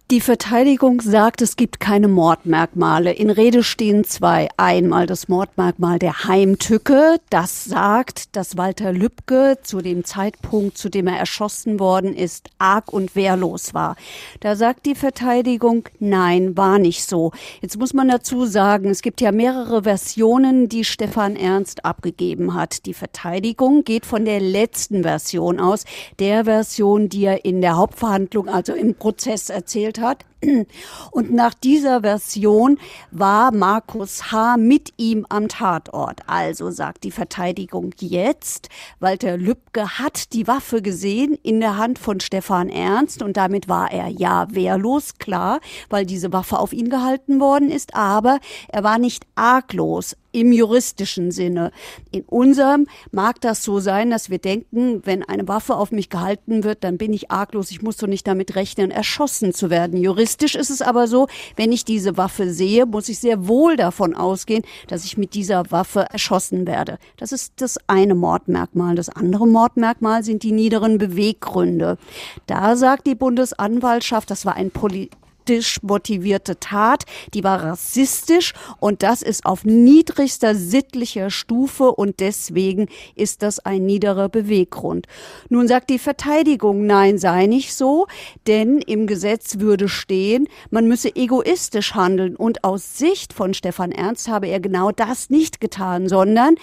Die 0.10 0.22
Verteidigung 0.22 1.02
sagt, 1.02 1.42
es 1.42 1.58
gibt 1.58 1.82
keine 1.82 2.08
Mordmerkmale. 2.08 3.12
In 3.12 3.30
Rede 3.30 3.62
stehen 3.62 4.06
zwei. 4.06 4.48
Einmal 4.56 5.06
das 5.06 5.28
Mordmerkmal 5.28 6.00
der 6.00 6.24
Heimtücke. 6.24 7.18
Das 7.30 7.66
sagt, 7.66 8.34
dass 8.34 8.56
Walter 8.56 8.94
Lübcke 8.94 9.58
zu 9.64 9.82
dem 9.82 10.06
Zeitpunkt, 10.06 10.78
zu 10.78 10.88
dem 10.88 11.08
er 11.08 11.18
erschossen 11.18 11.82
worden 11.82 12.16
ist, 12.16 12.50
arg 12.58 12.94
und 12.94 13.18
wehrlos 13.18 13.74
war. 13.74 13.98
Da 14.40 14.56
sagt 14.56 14.86
die 14.86 14.96
Verteidigung, 14.96 15.90
nein, 16.00 16.56
war 16.56 16.80
nicht 16.80 17.04
so. 17.04 17.34
Jetzt 17.60 17.78
muss 17.78 17.94
man 17.94 18.08
dazu 18.08 18.46
sagen, 18.46 18.90
es 18.90 19.02
gibt 19.02 19.20
ja 19.20 19.34
mehrere 19.34 19.84
Versionen, 19.84 20.70
die 20.70 20.86
Stefan 20.86 21.36
Ernst 21.36 21.84
abgegeben 21.84 22.54
hat. 22.54 22.86
Die 22.86 22.94
Verteidigung 22.94 23.84
geht 23.84 24.06
von 24.06 24.24
der 24.24 24.40
letzten 24.40 25.04
Version 25.04 25.60
aus, 25.60 25.84
der 26.20 26.46
Version, 26.46 27.10
die 27.10 27.26
er 27.26 27.44
in 27.44 27.60
der 27.60 27.76
Hauptverhandlung, 27.76 28.48
also 28.48 28.74
im 28.74 28.96
Prozess 28.96 29.50
erzählt 29.50 29.97
hat. 30.00 30.25
Und 31.12 31.34
nach 31.34 31.54
dieser 31.54 32.01
Version 32.01 32.80
war 33.12 33.51
Markus 33.51 34.32
H. 34.32 34.58
mit 34.58 34.94
ihm 34.98 35.25
am 35.30 35.48
Tatort. 35.48 36.22
Also 36.27 36.70
sagt 36.72 37.04
die 37.04 37.12
Verteidigung 37.12 37.92
jetzt, 38.00 38.70
Walter 39.00 39.38
Lübcke 39.38 39.98
hat 40.00 40.34
die 40.34 40.48
Waffe 40.48 40.82
gesehen 40.82 41.38
in 41.42 41.60
der 41.60 41.77
Hand 41.77 42.00
von 42.00 42.20
Stefan 42.20 42.70
Ernst 42.70 43.24
und 43.24 43.38
damit 43.38 43.68
war 43.68 43.92
er 43.92 44.10
ja 44.10 44.48
wehrlos, 44.51 45.18
klar, 45.18 45.60
weil 45.89 46.06
diese 46.06 46.32
Waffe 46.34 46.60
auf 46.60 46.74
ihn 46.74 46.89
gehalten 46.89 47.39
worden 47.39 47.72
ist, 47.72 47.96
aber 47.96 48.39
er 48.68 48.84
war 48.84 49.00
nicht 49.00 49.25
arglos 49.36 50.16
im 50.39 50.51
juristischen 50.51 51.32
Sinne. 51.32 51.72
In 52.12 52.24
unserem 52.24 52.86
mag 53.12 53.41
das 53.41 53.63
so 53.63 53.79
sein, 53.79 54.12
dass 54.12 54.29
wir 54.29 54.38
denken, 54.38 55.01
wenn 55.03 55.24
eine 55.24 55.48
Waffe 55.48 55.75
auf 55.75 55.91
mich 55.91 56.10
gehalten 56.10 56.63
wird, 56.63 56.84
dann 56.84 56.98
bin 56.98 57.12
ich 57.12 57.32
arglos, 57.32 57.72
ich 57.72 57.82
muss 57.82 57.98
doch 57.98 58.08
nicht 58.08 58.27
damit 58.27 58.56
rechnen, 58.56 58.91
erschossen 58.91 59.53
zu 59.53 59.70
werden. 59.70 60.00
Juristisch 60.00 60.56
ist 60.56 60.70
es 60.70 60.82
aber 60.82 61.08
so, 61.08 61.27
wenn 61.56 61.72
ich 61.72 61.86
diese 61.86 62.17
Waffe 62.17 62.51
sehe, 62.51 62.86
muss 62.86 63.10
ich 63.10 63.20
sehr 63.20 63.48
wohl 63.48 63.77
davon 63.77 64.15
ausgehen, 64.15 64.63
dass 64.88 65.06
ich 65.06 65.17
mit 65.17 65.34
dieser 65.34 65.72
Waffe 65.72 66.08
erschossen 66.12 66.67
werde. 66.67 67.00
Das 67.17 67.32
ist 67.32 67.53
das 67.58 67.77
eine 67.88 68.13
Mordmerkmal. 68.13 68.96
Das 68.96 69.10
andere 69.10 69.48
Mordmerkmal 69.48 70.24
sind 70.24 70.44
die 70.44 70.51
niederen 70.51 71.00
Beweggründe. 71.00 71.98
Da 72.46 72.75
sagt 72.75 73.08
die 73.08 73.15
Bundesanwaltschaft, 73.15 74.29
das 74.29 74.46
war 74.46 74.56
ein 74.56 74.70
Poli 74.70 75.10
politisch 75.48 75.82
motivierte 75.82 76.60
Tat, 76.60 77.06
die 77.34 77.44
war 77.44 77.63
rassistisch 77.63 78.54
und 78.82 79.01
das 79.01 79.22
ist 79.22 79.46
auf 79.46 79.63
niedrigster 79.63 80.56
sittlicher 80.56 81.30
Stufe 81.30 81.94
und 81.94 82.20
deswegen 82.20 82.88
ist 83.16 83.44
das 83.44 83.60
ein 83.60 83.86
niederer 83.86 84.27
Beweggrund. 84.27 85.08
Nun 85.48 85.70
sagt 85.70 85.89
die 85.89 86.00
Verteidigung, 86.00 86.86
nein, 86.86 87.18
sei 87.18 87.46
nicht 87.46 87.74
so, 87.74 88.08
denn 88.46 88.80
im 88.80 89.08
Gesetz 89.08 89.60
würde 89.60 89.88
stehen, 89.88 90.50
man 90.70 90.86
müsse 90.86 91.16
egoistisch 91.16 91.96
handeln 91.96 92.36
und 92.36 92.66
aus 92.66 92.98
Sicht 92.98 93.32
von 93.32 93.54
Stefan 93.54 93.94
Ernst 93.94 94.27
habe 94.27 94.48
er 94.48 94.60
genau 94.60 94.92
das 94.92 95.30
nicht 95.30 95.62
getan, 95.62 96.10
sondern 96.10 96.56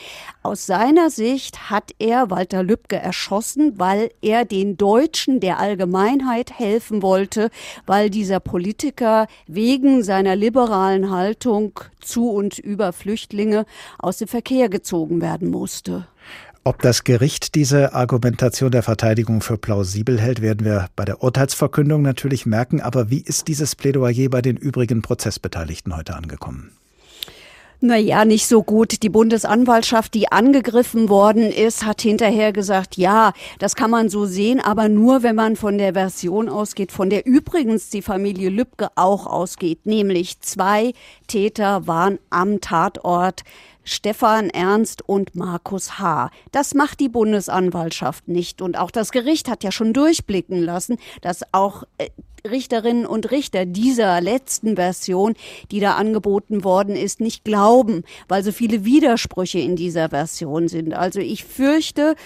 aus 0.43 0.67
seiner 0.67 1.09
Sicht 1.09 1.71
hat 1.71 1.93
er 1.99 2.31
Walter 2.31 2.62
Lübcke 2.62 2.97
erschossen, 2.97 3.79
weil 3.79 4.11
er 4.21 4.45
den 4.45 4.76
Deutschen 4.76 5.41
der 5.41 5.59
Allgemeinheit 5.59 6.59
helfen 6.59 7.00
wollte, 7.00 7.49
weil 7.87 8.11
dieser 8.11 8.41
Politiker 8.41 8.74
Politiker 8.75 9.28
wegen 9.47 10.02
seiner 10.02 10.35
liberalen 10.35 11.11
Haltung 11.11 11.78
zu 12.00 12.31
und 12.31 12.59
über 12.59 12.93
Flüchtlinge 12.93 13.66
aus 14.00 14.19
dem 14.19 14.26
Verkehr 14.26 14.69
gezogen 14.69 15.23
werden 15.23 15.49
musste. 15.49 16.09
Ob 16.64 16.83
das 16.83 17.04
Gericht 17.04 17.54
diese 17.54 17.95
Argumentation 17.95 18.73
der 18.73 18.83
Verteidigung 18.83 19.43
für 19.43 19.59
plausibel 19.59 20.19
hält, 20.19 20.43
werden 20.43 20.64
wir 20.64 20.88
bei 20.97 21.04
der 21.04 21.23
Urteilsverkündung 21.23 22.02
natürlich 22.02 22.47
merken. 22.47 22.81
Aber 22.81 23.11
wie 23.11 23.21
ist 23.21 23.47
dieses 23.47 23.76
Plädoyer 23.76 24.28
bei 24.28 24.43
den 24.43 24.57
übrigen 24.57 25.02
Prozessbeteiligten 25.02 25.97
heute 25.97 26.16
angekommen? 26.16 26.73
Naja, 27.81 28.25
nicht 28.25 28.47
so 28.47 28.62
gut. 28.62 29.02
Die 29.02 29.09
Bundesanwaltschaft, 29.11 30.14
die 30.14 30.31
angegriffen 30.33 31.09
worden 31.09 31.50
ist, 31.50 31.85
hat 31.85 32.00
hinterher 32.00 32.52
gesagt, 32.52 32.97
ja, 32.97 33.33
das 33.59 33.75
kann 33.75 33.90
man 33.90 34.09
so 34.09 34.25
sehen, 34.26 34.61
aber 34.61 34.88
nur, 34.88 35.23
wenn 35.23 35.37
man 35.37 35.57
von 35.57 35.76
der 35.76 35.93
Version 35.93 36.49
ausgeht, 36.49 36.93
von 36.93 37.11
der 37.11 37.26
übrigens 37.26 37.90
die 37.90 38.02
Familie 38.02 38.49
Lübcke 38.49 38.88
auch 38.95 39.26
ausgeht, 39.26 39.87
nämlich 39.87 40.40
zwei 40.40 40.93
Täter 41.26 41.87
waren 41.87 42.19
am 42.31 42.61
Tatort. 42.61 43.43
Stefan 43.85 44.50
Ernst 44.50 45.07
und 45.07 45.35
Markus 45.37 45.99
H. 45.99 46.31
Das 46.53 46.75
macht 46.75 47.00
die 47.00 47.09
Bundesanwaltschaft 47.09 48.29
nicht. 48.29 48.62
Und 48.62 48.79
auch 48.79 48.91
das 48.91 49.12
Gericht 49.12 49.49
hat 49.49 49.62
ja 49.62 49.71
schon 49.71 49.93
durchblicken 49.93 50.62
lassen, 50.62 50.99
dass 51.21 51.43
auch 51.53 51.85
äh, 51.99 52.09
Richterinnen 52.49 53.07
und 53.07 53.31
Richter 53.31 53.64
dieser 53.64 54.21
letzten 54.21 54.76
Version, 54.76 55.35
die 55.71 55.81
da 55.81 55.95
angeboten 55.95 56.62
worden 56.62 56.95
ist, 56.95 57.21
nicht 57.21 57.45
glauben, 57.45 58.05
weil 58.29 58.43
so 58.43 58.53
viele 58.53 58.85
Widersprüche 58.85 59.61
in 59.61 59.76
dieser 59.76 60.11
Version 60.11 60.69
sind. 60.69 60.93
Also 60.93 61.21
ich 61.21 61.45
fürchte, 61.45 62.17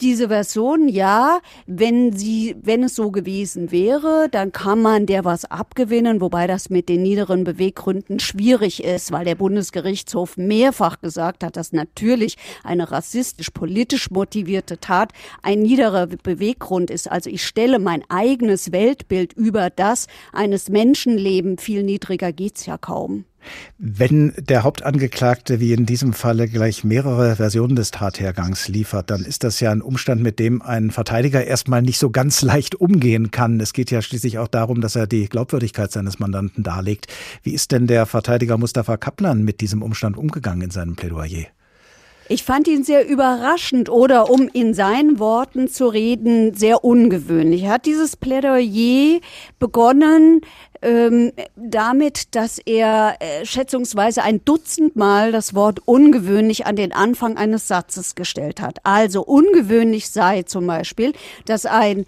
diese 0.00 0.28
Version, 0.28 0.88
ja, 0.88 1.40
wenn 1.66 2.12
sie, 2.12 2.56
wenn 2.62 2.82
es 2.82 2.94
so 2.94 3.10
gewesen 3.10 3.70
wäre, 3.70 4.28
dann 4.30 4.52
kann 4.52 4.82
man 4.82 5.06
der 5.06 5.24
was 5.24 5.44
abgewinnen, 5.44 6.20
wobei 6.20 6.46
das 6.46 6.70
mit 6.70 6.88
den 6.88 7.02
niederen 7.02 7.44
Beweggründen 7.44 8.20
schwierig 8.20 8.82
ist, 8.82 9.12
weil 9.12 9.24
der 9.24 9.36
Bundesgerichtshof 9.36 10.36
mehrfach 10.36 11.00
gesagt 11.00 11.44
hat, 11.44 11.56
dass 11.56 11.72
natürlich 11.72 12.36
eine 12.62 12.90
rassistisch-politisch 12.90 14.10
motivierte 14.10 14.78
Tat 14.78 15.12
ein 15.42 15.60
niederer 15.60 16.06
Beweggrund 16.06 16.90
ist. 16.90 17.10
Also 17.10 17.30
ich 17.30 17.44
stelle 17.44 17.78
mein 17.78 18.02
eigenes 18.08 18.72
Weltbild 18.72 19.32
über 19.32 19.70
das 19.70 20.06
eines 20.32 20.68
Menschenleben, 20.68 21.58
viel 21.58 21.82
niedriger 21.82 22.32
geht's 22.32 22.66
ja 22.66 22.78
kaum. 22.78 23.24
Wenn 23.78 24.32
der 24.38 24.62
Hauptangeklagte 24.62 25.60
wie 25.60 25.72
in 25.72 25.86
diesem 25.86 26.12
Falle 26.12 26.48
gleich 26.48 26.84
mehrere 26.84 27.36
Versionen 27.36 27.76
des 27.76 27.90
Tathergangs 27.90 28.68
liefert, 28.68 29.10
dann 29.10 29.24
ist 29.24 29.44
das 29.44 29.60
ja 29.60 29.70
ein 29.70 29.82
Umstand, 29.82 30.22
mit 30.22 30.38
dem 30.38 30.62
ein 30.62 30.90
Verteidiger 30.90 31.44
erstmal 31.44 31.82
nicht 31.82 31.98
so 31.98 32.10
ganz 32.10 32.42
leicht 32.42 32.74
umgehen 32.74 33.30
kann. 33.30 33.60
Es 33.60 33.72
geht 33.72 33.90
ja 33.90 34.02
schließlich 34.02 34.38
auch 34.38 34.48
darum, 34.48 34.80
dass 34.80 34.96
er 34.96 35.06
die 35.06 35.28
Glaubwürdigkeit 35.28 35.92
seines 35.92 36.18
Mandanten 36.18 36.62
darlegt. 36.62 37.06
Wie 37.42 37.52
ist 37.52 37.72
denn 37.72 37.86
der 37.86 38.06
Verteidiger 38.06 38.58
Mustafa 38.58 38.96
Kaplan 38.96 39.42
mit 39.42 39.60
diesem 39.60 39.82
Umstand 39.82 40.16
umgegangen 40.16 40.62
in 40.62 40.70
seinem 40.70 40.96
Plädoyer? 40.96 41.46
Ich 42.26 42.42
fand 42.42 42.66
ihn 42.68 42.84
sehr 42.84 43.06
überraschend 43.06 43.90
oder 43.90 44.30
um 44.30 44.48
in 44.48 44.72
seinen 44.72 45.18
Worten 45.18 45.68
zu 45.68 45.88
reden, 45.88 46.54
sehr 46.54 46.82
ungewöhnlich. 46.82 47.64
Er 47.64 47.72
hat 47.72 47.86
dieses 47.86 48.16
Plädoyer 48.16 49.20
begonnen 49.58 50.40
ähm, 50.84 51.32
damit, 51.56 52.34
dass 52.34 52.58
er 52.58 53.16
äh, 53.18 53.44
schätzungsweise 53.44 54.22
ein 54.22 54.44
Dutzend 54.44 54.96
Mal 54.96 55.32
das 55.32 55.54
Wort 55.54 55.80
ungewöhnlich 55.86 56.66
an 56.66 56.76
den 56.76 56.92
Anfang 56.92 57.36
eines 57.36 57.66
Satzes 57.66 58.14
gestellt 58.14 58.60
hat. 58.60 58.78
Also 58.84 59.22
ungewöhnlich 59.22 60.10
sei 60.10 60.42
zum 60.42 60.66
Beispiel, 60.66 61.14
dass 61.46 61.64
ein, 61.66 62.04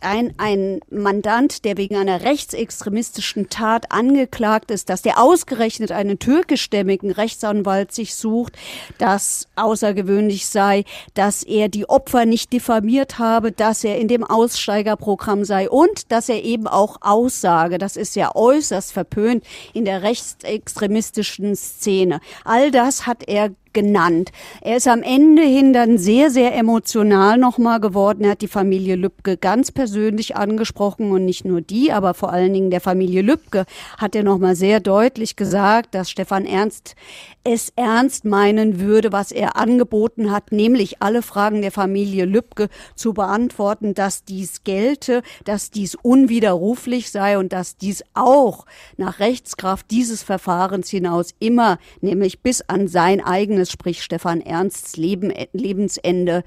ein, 0.00 0.34
ein 0.38 0.80
Mandant, 0.90 1.64
der 1.64 1.76
wegen 1.76 1.96
einer 1.96 2.22
rechtsextremistischen 2.22 3.48
Tat 3.48 3.92
angeklagt 3.92 4.70
ist, 4.70 4.90
dass 4.90 5.02
der 5.02 5.22
ausgerechnet 5.22 5.92
einen 5.92 6.18
türkischstämmigen 6.18 7.12
Rechtsanwalt 7.12 7.92
sich 7.92 8.16
sucht, 8.16 8.54
dass 8.98 9.46
außergewöhnlich 9.54 10.46
sei, 10.46 10.84
dass 11.14 11.44
er 11.44 11.68
die 11.68 11.88
Opfer 11.88 12.26
nicht 12.26 12.52
diffamiert 12.52 13.18
habe, 13.18 13.52
dass 13.52 13.84
er 13.84 13.98
in 13.98 14.08
dem 14.08 14.24
Aussteigerprogramm 14.24 15.44
sei 15.44 15.70
und 15.70 16.10
dass 16.10 16.28
er 16.28 16.42
eben 16.42 16.66
auch 16.66 16.98
aussage, 17.02 17.67
Aussage. 17.68 17.78
Das 17.78 17.96
ist 17.96 18.16
ja 18.16 18.34
äußerst 18.34 18.92
verpönt 18.92 19.44
in 19.74 19.84
der 19.84 20.02
rechtsextremistischen 20.02 21.54
Szene. 21.54 22.20
All 22.44 22.70
das 22.70 23.06
hat 23.06 23.28
er 23.28 23.50
genannt. 23.78 24.32
Er 24.60 24.78
ist 24.78 24.88
am 24.88 25.04
Ende 25.04 25.42
hin 25.42 25.72
dann 25.72 25.98
sehr, 25.98 26.30
sehr 26.30 26.52
emotional 26.56 27.38
nochmal 27.38 27.78
geworden. 27.78 28.24
Er 28.24 28.32
hat 28.32 28.42
die 28.42 28.48
Familie 28.48 28.96
Lübcke 28.96 29.36
ganz 29.36 29.70
persönlich 29.70 30.34
angesprochen 30.34 31.12
und 31.12 31.24
nicht 31.24 31.44
nur 31.44 31.60
die, 31.60 31.92
aber 31.92 32.14
vor 32.14 32.32
allen 32.32 32.52
Dingen 32.52 32.70
der 32.70 32.80
Familie 32.80 33.22
Lübcke 33.22 33.66
hat 33.96 34.16
er 34.16 34.24
nochmal 34.24 34.56
sehr 34.56 34.80
deutlich 34.80 35.36
gesagt, 35.36 35.94
dass 35.94 36.10
Stefan 36.10 36.44
Ernst 36.44 36.96
es 37.44 37.72
ernst 37.76 38.24
meinen 38.24 38.78
würde, 38.78 39.10
was 39.10 39.32
er 39.32 39.56
angeboten 39.56 40.30
hat, 40.30 40.52
nämlich 40.52 41.00
alle 41.00 41.22
Fragen 41.22 41.62
der 41.62 41.72
Familie 41.72 42.26
Lübcke 42.26 42.68
zu 42.94 43.14
beantworten, 43.14 43.94
dass 43.94 44.24
dies 44.24 44.64
gelte, 44.64 45.22
dass 45.44 45.70
dies 45.70 45.94
unwiderruflich 45.94 47.10
sei 47.10 47.38
und 47.38 47.52
dass 47.54 47.76
dies 47.76 48.04
auch 48.12 48.66
nach 48.98 49.18
Rechtskraft 49.18 49.90
dieses 49.90 50.22
Verfahrens 50.22 50.90
hinaus 50.90 51.34
immer, 51.38 51.78
nämlich 52.02 52.40
bis 52.40 52.60
an 52.62 52.86
sein 52.86 53.24
eigenes 53.24 53.67
Tages, 53.68 53.72
sprich 53.72 54.02
Stefan 54.02 54.40
Ernsts 54.40 54.96
Leben, 54.96 55.32
Lebensende, 55.52 56.42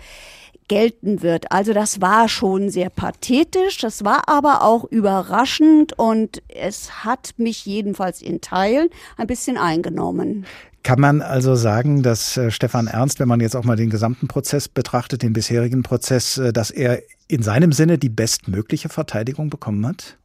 gelten 0.68 1.22
wird. 1.22 1.52
Also 1.52 1.74
das 1.74 2.00
war 2.00 2.30
schon 2.30 2.70
sehr 2.70 2.90
pathetisch, 2.90 3.78
das 3.78 4.06
war 4.06 4.30
aber 4.30 4.64
auch 4.64 4.86
überraschend 4.86 5.98
und 5.98 6.42
es 6.48 7.04
hat 7.04 7.34
mich 7.38 7.66
jedenfalls 7.66 8.22
in 8.22 8.40
Teilen 8.40 8.90
ein 9.18 9.28
bisschen 9.28 9.58
eingenommen. 9.58 10.46
Kann 10.84 11.00
man 11.00 11.22
also 11.22 11.56
sagen, 11.56 12.04
dass 12.04 12.38
äh, 12.38 12.50
Stefan 12.52 12.88
Ernst, 12.88 13.20
wenn 13.20 13.28
man 13.28 13.40
jetzt 13.40 13.56
auch 13.56 13.66
mal 13.66 13.76
den 13.76 13.90
gesamten 13.90 14.28
Prozess 14.28 14.68
betrachtet, 14.68 15.22
den 15.22 15.34
bisherigen 15.34 15.84
Prozess, 15.84 16.38
äh, 16.38 16.54
dass 16.54 16.72
er 16.72 17.02
in 17.28 17.44
seinem 17.44 17.72
Sinne 17.72 17.98
die 17.98 18.10
bestmögliche 18.10 18.90
Verteidigung 18.90 19.50
bekommen 19.50 19.86
hat? 19.86 20.18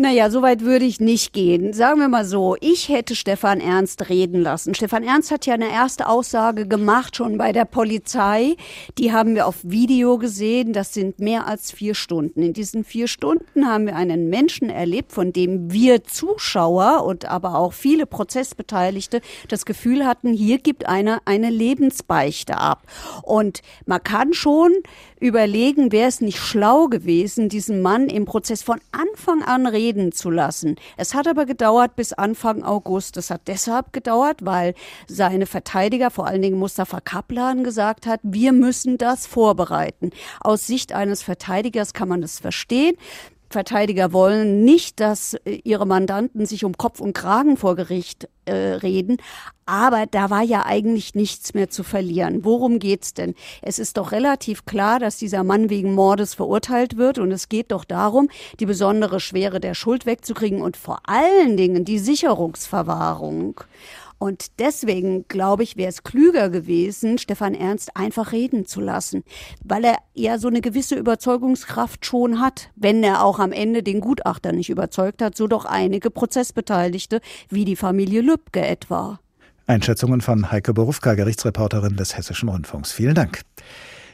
Naja, 0.00 0.30
so 0.30 0.42
weit 0.42 0.60
würde 0.60 0.84
ich 0.84 1.00
nicht 1.00 1.32
gehen. 1.32 1.72
Sagen 1.72 1.98
wir 1.98 2.06
mal 2.06 2.24
so, 2.24 2.56
ich 2.60 2.88
hätte 2.88 3.16
Stefan 3.16 3.58
Ernst 3.58 4.08
reden 4.08 4.40
lassen. 4.40 4.72
Stefan 4.76 5.02
Ernst 5.02 5.32
hat 5.32 5.44
ja 5.44 5.54
eine 5.54 5.72
erste 5.72 6.06
Aussage 6.06 6.68
gemacht, 6.68 7.16
schon 7.16 7.36
bei 7.36 7.50
der 7.50 7.64
Polizei. 7.64 8.54
Die 8.96 9.12
haben 9.12 9.34
wir 9.34 9.48
auf 9.48 9.56
Video 9.64 10.16
gesehen. 10.16 10.72
Das 10.72 10.94
sind 10.94 11.18
mehr 11.18 11.48
als 11.48 11.72
vier 11.72 11.96
Stunden. 11.96 12.42
In 12.42 12.52
diesen 12.52 12.84
vier 12.84 13.08
Stunden 13.08 13.66
haben 13.66 13.86
wir 13.86 13.96
einen 13.96 14.28
Menschen 14.28 14.70
erlebt, 14.70 15.10
von 15.10 15.32
dem 15.32 15.72
wir 15.72 16.04
Zuschauer 16.04 17.04
und 17.04 17.24
aber 17.24 17.56
auch 17.56 17.72
viele 17.72 18.06
Prozessbeteiligte 18.06 19.20
das 19.48 19.66
Gefühl 19.66 20.06
hatten, 20.06 20.32
hier 20.32 20.58
gibt 20.58 20.86
einer 20.86 21.22
eine 21.24 21.50
Lebensbeichte 21.50 22.56
ab. 22.56 22.84
Und 23.24 23.62
man 23.84 24.00
kann 24.04 24.32
schon 24.32 24.70
überlegen, 25.20 25.92
wäre 25.92 26.08
es 26.08 26.20
nicht 26.20 26.38
schlau 26.38 26.86
gewesen, 26.86 27.48
diesen 27.48 27.82
Mann 27.82 28.08
im 28.08 28.24
Prozess 28.24 28.62
von 28.62 28.80
Anfang 28.92 29.42
an 29.42 29.66
reden 29.66 30.12
zu 30.12 30.30
lassen. 30.30 30.76
Es 30.96 31.14
hat 31.14 31.26
aber 31.26 31.46
gedauert 31.46 31.96
bis 31.96 32.12
Anfang 32.12 32.62
August. 32.62 33.16
Es 33.16 33.30
hat 33.30 33.42
deshalb 33.46 33.92
gedauert, 33.92 34.44
weil 34.44 34.74
seine 35.06 35.46
Verteidiger, 35.46 36.10
vor 36.10 36.26
allen 36.26 36.42
Dingen 36.42 36.58
Mustafa 36.58 37.00
Kaplan, 37.00 37.64
gesagt 37.64 38.06
hat, 38.06 38.20
wir 38.22 38.52
müssen 38.52 38.98
das 38.98 39.26
vorbereiten. 39.26 40.10
Aus 40.40 40.66
Sicht 40.66 40.92
eines 40.92 41.22
Verteidigers 41.22 41.92
kann 41.92 42.08
man 42.08 42.20
das 42.20 42.38
verstehen. 42.38 42.96
Verteidiger 43.50 44.12
wollen 44.12 44.64
nicht, 44.64 45.00
dass 45.00 45.34
äh, 45.34 45.60
ihre 45.64 45.86
Mandanten 45.86 46.44
sich 46.46 46.64
um 46.64 46.76
Kopf 46.76 47.00
und 47.00 47.14
Kragen 47.14 47.56
vor 47.56 47.76
Gericht 47.76 48.28
äh, 48.44 48.52
reden. 48.52 49.16
Aber 49.66 50.06
da 50.06 50.30
war 50.30 50.42
ja 50.42 50.64
eigentlich 50.64 51.14
nichts 51.14 51.54
mehr 51.54 51.68
zu 51.68 51.82
verlieren. 51.82 52.44
Worum 52.44 52.78
geht's 52.78 53.14
denn? 53.14 53.34
Es 53.62 53.78
ist 53.78 53.96
doch 53.96 54.12
relativ 54.12 54.64
klar, 54.64 54.98
dass 54.98 55.18
dieser 55.18 55.44
Mann 55.44 55.70
wegen 55.70 55.94
Mordes 55.94 56.34
verurteilt 56.34 56.96
wird. 56.96 57.18
Und 57.18 57.32
es 57.32 57.48
geht 57.48 57.72
doch 57.72 57.84
darum, 57.84 58.28
die 58.60 58.66
besondere 58.66 59.20
Schwere 59.20 59.60
der 59.60 59.74
Schuld 59.74 60.06
wegzukriegen 60.06 60.62
und 60.62 60.76
vor 60.76 61.00
allen 61.06 61.56
Dingen 61.56 61.84
die 61.84 61.98
Sicherungsverwahrung. 61.98 63.60
Und 64.18 64.58
deswegen, 64.58 65.26
glaube 65.28 65.62
ich, 65.62 65.76
wäre 65.76 65.88
es 65.88 66.02
klüger 66.02 66.50
gewesen, 66.50 67.18
Stefan 67.18 67.54
Ernst 67.54 67.96
einfach 67.96 68.32
reden 68.32 68.66
zu 68.66 68.80
lassen, 68.80 69.22
weil 69.64 69.84
er 69.84 69.98
ja 70.14 70.38
so 70.38 70.48
eine 70.48 70.60
gewisse 70.60 70.96
Überzeugungskraft 70.96 72.04
schon 72.04 72.40
hat, 72.40 72.70
wenn 72.74 73.04
er 73.04 73.22
auch 73.22 73.38
am 73.38 73.52
Ende 73.52 73.82
den 73.82 74.00
Gutachter 74.00 74.52
nicht 74.52 74.70
überzeugt 74.70 75.22
hat, 75.22 75.36
so 75.36 75.46
doch 75.46 75.64
einige 75.64 76.10
Prozessbeteiligte, 76.10 77.20
wie 77.48 77.64
die 77.64 77.76
Familie 77.76 78.20
Lübcke 78.20 78.60
etwa. 78.60 79.20
Einschätzungen 79.66 80.20
von 80.20 80.50
Heike 80.50 80.74
Borufka, 80.74 81.14
Gerichtsreporterin 81.14 81.96
des 81.96 82.16
Hessischen 82.16 82.48
Rundfunks. 82.48 82.90
Vielen 82.90 83.14
Dank. 83.14 83.42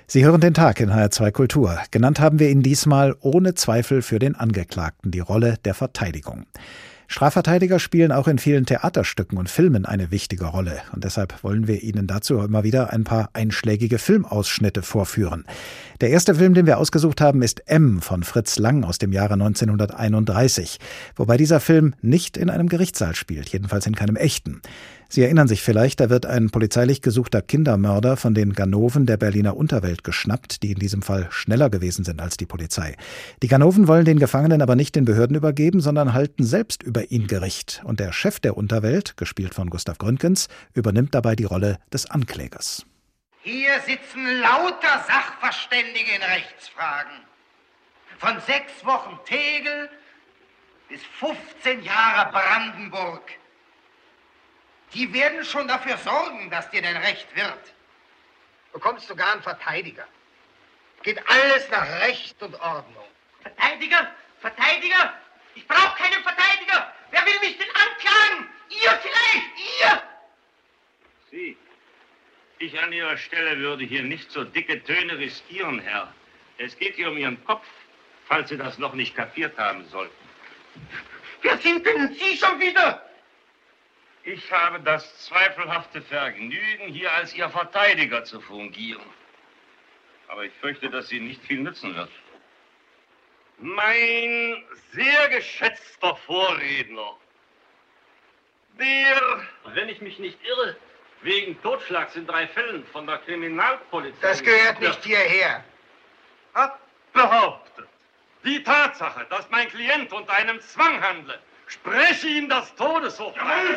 Sie 0.06 0.25
hören 0.25 0.40
den 0.40 0.52
Tag 0.52 0.80
in 0.80 0.90
HR2 0.90 1.30
Kultur. 1.30 1.78
Genannt 1.90 2.20
haben 2.20 2.38
wir 2.38 2.50
ihn 2.50 2.62
diesmal 2.62 3.16
ohne 3.20 3.54
Zweifel 3.54 4.02
für 4.02 4.18
den 4.18 4.34
Angeklagten, 4.34 5.11
die 5.11 5.20
Rolle 5.20 5.56
der 5.64 5.73
Verteidigung. 5.73 6.44
Strafverteidiger 7.08 7.78
spielen 7.78 8.12
auch 8.12 8.28
in 8.28 8.38
vielen 8.38 8.66
Theaterstücken 8.66 9.38
und 9.38 9.49
Filmen 9.49 9.84
eine 9.84 10.11
wichtige 10.11 10.46
Rolle. 10.46 10.80
Und 10.92 11.04
deshalb 11.04 11.42
wollen 11.44 11.66
wir 11.66 11.82
Ihnen 11.82 12.06
dazu 12.06 12.38
immer 12.40 12.64
wieder 12.64 12.92
ein 12.92 13.04
paar 13.04 13.30
einschlägige 13.32 13.99
Filmausschnitte 13.99 14.82
vorführen. 14.82 15.44
Der 16.00 16.11
erste 16.11 16.34
Film, 16.34 16.54
den 16.54 16.66
wir 16.66 16.78
ausgesucht 16.78 17.20
haben, 17.20 17.42
ist 17.42 17.68
M 17.68 18.00
von 18.00 18.23
Fritz 18.23 18.58
Lang 18.58 18.84
aus 18.84 18.99
dem 18.99 19.12
Jahre 19.12 19.34
1931. 19.34 20.78
Wobei 21.16 21.37
dieser 21.37 21.61
Film 21.61 21.94
nicht 22.02 22.37
in 22.37 22.50
einem 22.50 22.68
Gerichtssaal 22.68 23.14
spielt, 23.14 23.49
jedenfalls 23.50 23.87
in 23.87 23.94
keinem 23.94 24.16
echten. 24.16 24.61
Sie 25.08 25.23
erinnern 25.23 25.49
sich 25.49 25.62
vielleicht, 25.62 26.00
da 26.00 26.11
wird 26.11 26.26
ein 26.26 26.50
polizeilich 26.50 27.02
gesuchter 27.02 27.42
Kindermörder 27.42 28.16
von 28.16 28.34
den 28.34 28.52
Ganoven 28.52 29.06
der 29.06 29.16
Berliner 29.16 29.56
Unterwelt 29.56 30.04
geschnappt, 30.04 30.62
die 30.62 30.73
in 30.73 30.78
diesem 30.78 31.02
Fall 31.02 31.28
schneller 31.30 31.70
gewesen 31.70 32.04
sind 32.04 32.20
als 32.20 32.37
die 32.37 32.46
Polizei. 32.46 32.96
Die 33.42 33.49
Ganoven 33.49 33.88
wollen 33.88 34.04
den 34.04 34.18
Gefangenen 34.18 34.62
aber 34.62 34.76
nicht 34.76 34.96
den 34.96 35.04
Behörden 35.04 35.37
übergeben, 35.37 35.80
sondern 35.80 36.12
halten 36.12 36.44
selbst 36.44 36.82
über 36.82 37.11
ihn 37.11 37.26
Gericht. 37.26 37.82
Und 37.84 38.00
der 38.00 38.12
Chef 38.12 38.40
der 38.40 38.56
Unterwelt, 38.56 39.16
gespielt 39.16 39.54
von 39.54 39.70
Gustav 39.70 39.99
Gründgens, 39.99 40.49
übernimmt 40.73 41.14
dabei 41.14 41.37
die 41.37 41.44
Rolle 41.44 41.78
des 41.92 42.11
Anklägers. 42.11 42.87
Hier 43.42 43.78
sitzen 43.87 44.25
lauter 44.40 45.04
Sachverständige 45.06 46.14
in 46.16 46.23
Rechtsfragen. 46.23 47.12
Von 48.18 48.40
sechs 48.46 48.84
Wochen 48.84 49.18
Tegel 49.26 49.90
bis 50.88 51.00
15 51.20 51.82
Jahre 51.82 52.30
Brandenburg. 52.32 53.20
Die 54.94 55.12
werden 55.12 55.44
schon 55.44 55.66
dafür 55.66 55.96
sorgen, 55.98 56.50
dass 56.50 56.70
dir 56.70 56.80
dein 56.80 56.96
Recht 56.96 57.26
wird. 57.34 57.72
Bekommst 58.72 59.08
sogar 59.08 59.32
einen 59.32 59.42
Verteidiger. 59.42 60.06
Geht 61.02 61.18
alles 61.28 61.68
nach 61.70 61.86
Recht 62.00 62.40
und 62.42 62.54
Ordnung. 62.61 63.04
Verteidiger? 63.42 64.11
Verteidiger? 64.40 65.14
Ich 65.54 65.66
brauche 65.66 65.96
keinen 65.96 66.22
Verteidiger. 66.22 66.92
Wer 67.11 67.26
will 67.26 67.40
mich 67.40 67.59
denn 67.59 67.68
anklagen? 67.68 68.48
Ihr 68.70 68.90
vielleicht? 68.90 69.80
Ihr? 69.80 70.02
Sie. 71.30 71.57
Ich 72.59 72.78
an 72.80 72.92
Ihrer 72.92 73.16
Stelle 73.16 73.59
würde 73.59 73.85
hier 73.85 74.02
nicht 74.02 74.30
so 74.30 74.44
dicke 74.44 74.83
Töne 74.85 75.18
riskieren, 75.18 75.80
Herr. 75.80 76.12
Es 76.59 76.78
geht 76.78 76.94
hier 76.94 77.11
um 77.11 77.18
Ihren 77.18 77.44
Kopf, 77.44 77.66
falls 78.26 78.48
Sie 78.48 78.57
das 78.57 78.78
noch 78.78 78.94
nicht 78.94 79.16
kapiert 79.16 79.59
haben 79.59 79.85
sollten. 79.88 80.14
Wer 81.42 81.59
sind 81.59 81.85
denn 81.85 82.14
Sie 82.14 82.37
schon 82.37 82.59
wieder? 82.61 83.04
Ich 84.24 84.50
habe 84.50 84.80
das 84.80 85.26
zweifelhafte 85.26 86.00
Vergnügen, 86.00 86.88
hier 86.88 87.12
als 87.12 87.34
Ihr 87.34 87.48
Verteidiger 87.50 88.24
zu 88.24 88.40
fungieren. 88.40 89.04
Aber 90.28 90.44
ich 90.44 90.52
fürchte, 90.60 90.88
dass 90.88 91.08
sie 91.08 91.20
nicht 91.20 91.42
viel 91.44 91.60
nützen 91.60 91.94
wird. 91.94 92.08
Mein 93.58 94.64
sehr 94.92 95.28
geschätzter 95.28 96.16
Vorredner, 96.16 97.16
der, 98.78 99.46
wenn 99.74 99.90
ich 99.90 100.00
mich 100.00 100.18
nicht 100.18 100.38
irre, 100.42 100.76
wegen 101.20 101.60
Totschlags 101.62 102.16
in 102.16 102.26
drei 102.26 102.48
Fällen 102.48 102.84
von 102.87 103.06
der 103.06 103.18
Kriminalpolizei. 103.18 104.18
Das 104.22 104.42
gehört 104.42 104.80
nicht 104.80 105.04
hierher. 105.04 105.62
Hat 106.54 106.78
behauptet, 107.12 107.88
die 108.44 108.62
Tatsache, 108.62 109.26
dass 109.28 109.48
mein 109.50 109.68
Klient 109.68 110.12
unter 110.12 110.32
einem 110.32 110.60
Zwang 110.62 111.00
handle, 111.00 111.38
spreche 111.66 112.29
ihm 112.29 112.48
das 112.48 112.74
Todesurteil. 112.74 113.77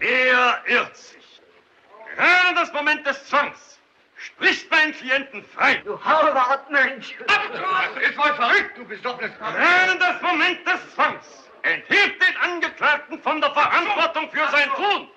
Er 0.00 0.62
irrt 0.66 0.96
sich. 0.96 1.40
Gerade 2.16 2.54
das 2.54 2.72
Moment 2.72 3.06
des 3.06 3.26
Zwangs 3.28 3.80
spricht 4.16 4.70
meinen 4.70 4.92
Klienten 4.92 5.44
frei. 5.44 5.76
Du 5.84 6.02
Hauwart, 6.04 6.70
Mensch. 6.70 7.14
Ist 8.00 8.16
mal 8.16 8.34
verrückt, 8.34 8.76
du 8.76 8.84
bist 8.84 9.04
doch 9.04 9.20
nicht 9.20 9.38
Gerade 9.38 9.98
das 9.98 10.20
Moment 10.22 10.66
des 10.66 10.94
Zwangs 10.94 11.48
enthebt 11.62 12.22
den 12.22 12.36
Angeklagten 12.38 13.20
von 13.22 13.40
der 13.40 13.52
Verantwortung 13.52 14.30
für 14.30 14.48
sein 14.50 14.68
Tun. 14.74 15.08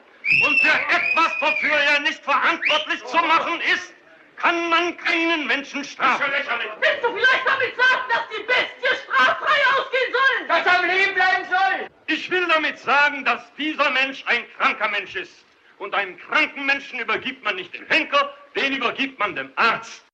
Und 0.45 0.62
für 0.62 0.67
etwas, 0.69 1.32
wofür 1.39 1.76
er 1.76 2.00
nicht 2.02 2.24
verantwortlich 2.24 3.04
zu 3.06 3.17
machen 3.17 3.62
ist, 3.74 3.94
kann 4.38 4.69
man 4.69 4.98
keinen 4.98 5.48
Menschen 5.48 5.84
strafen. 5.84 6.26
Willst 6.32 7.04
du 7.04 7.08
vielleicht 7.13 7.48
damit 7.48 7.76
sagen, 7.76 8.06
dass 8.10 8.24
die 8.38 8.43
Bestie 8.43 9.04
straffrei 9.04 9.60
ausgehen 9.78 10.12
soll? 10.12 10.48
Dass 10.48 10.65
er 10.65 10.80
am 10.80 10.86
Leben 10.86 11.13
bleiben 11.13 11.45
soll? 11.50 11.89
Ich 12.08 12.30
will 12.30 12.48
damit 12.48 12.80
sagen, 12.80 13.26
dass 13.26 13.41
dieser 13.58 13.89
Mensch 13.91 14.24
ein 14.28 14.43
kranker 14.58 14.89
Mensch 14.89 15.15
ist. 15.15 15.45
Und 15.78 15.93
einen 15.93 16.17
kranken 16.17 16.65
Menschen 16.65 17.00
übergibt 17.00 17.43
man 17.43 17.56
nicht 17.56 17.74
dem 17.74 17.86
Henker, 17.88 18.30
den 18.56 18.74
übergibt 18.78 19.19
man 19.19 19.36
dem 19.36 19.50
Arzt. 19.56 20.06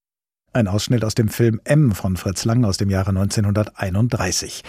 Ein 0.53 0.67
Ausschnitt 0.67 1.05
aus 1.05 1.15
dem 1.15 1.29
Film 1.29 1.62
M 1.63 1.93
von 1.93 2.17
Fritz 2.17 2.43
Lang 2.43 2.65
aus 2.65 2.75
dem 2.77 2.89
Jahre 2.89 3.10
1931. 3.10 4.63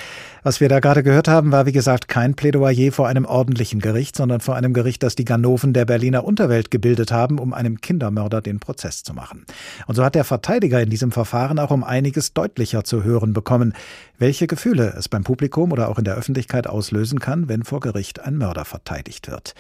Was 0.45 0.61
wir 0.61 0.69
da 0.69 0.81
gerade 0.81 1.05
gehört 1.05 1.29
haben, 1.29 1.53
war 1.53 1.67
wie 1.67 1.73
gesagt 1.73 2.09
kein 2.09 2.35
Plädoyer 2.35 2.91
vor 2.91 3.07
einem 3.07 3.25
ordentlichen 3.27 3.79
Gericht, 3.79 4.17
sondern 4.17 4.41
vor 4.41 4.57
einem 4.57 4.73
Gericht, 4.75 5.05
das 5.05 5.15
die 5.15 5.25
Ganoven 5.25 5.73
der 5.73 5.85
Berliner 5.85 6.25
Unterwelt 6.25 6.73
gebildet 6.73 7.13
haben, 7.13 7.39
um 7.39 7.55
einem 7.55 7.81
Kindermörder 7.81 8.41
den 8.41 8.59
Prozess 8.59 9.05
zu 9.05 9.15
machen. 9.15 9.47
Und 9.87 9.95
so 9.95 10.05
hat 10.05 10.17
der 10.17 10.25
Verteidiger 10.25 10.83
in 10.83 10.91
diesem 10.91 11.13
Verfahren 11.13 11.61
auch 11.61 11.71
um 11.71 11.85
einiges 11.85 12.33
deutlicher 12.35 12.83
zu 12.83 13.05
hören 13.05 13.35
bekommen, 13.35 13.73
welche 14.19 14.49
Gefühle 14.49 14.95
es 14.99 15.09
beim 15.09 15.23
Publikum 15.23 15.71
oder 15.71 15.89
auch 15.89 15.99
in 15.99 16.05
der 16.05 16.17
Öffentlichkeit 16.17 16.67
auslösen 16.67 17.21
kann, 17.21 17.49
wenn 17.49 17.63
vor 17.63 17.79
Gericht 17.79 18.19
ein 18.19 18.37
Mörder 18.37 18.65
verteidigt 18.65 19.31
wird. 19.31 19.55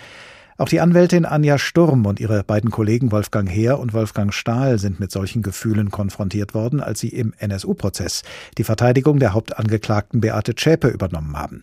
Auch 0.58 0.68
die 0.68 0.80
Anwältin 0.80 1.24
Anja 1.24 1.58
Sturm 1.58 2.04
und 2.06 2.20
ihre 2.20 2.44
beiden 2.44 2.70
Kollegen 2.70 3.10
Wolfgang 3.10 3.48
Heer 3.50 3.78
und 3.78 3.94
Wolfgang 3.94 4.32
Stahl 4.34 4.78
sind 4.78 5.00
mit 5.00 5.10
solchen 5.10 5.42
Gefühlen 5.42 5.90
konfrontiert 5.90 6.54
worden, 6.54 6.80
als 6.80 7.00
sie 7.00 7.08
im 7.08 7.32
NSU-Prozess 7.38 8.22
die 8.58 8.64
Verteidigung 8.64 9.18
der 9.18 9.32
Hauptangeklagten 9.32 10.20
Beate 10.20 10.54
Zschäpe 10.54 10.88
übernommen 10.88 11.36
haben. 11.36 11.62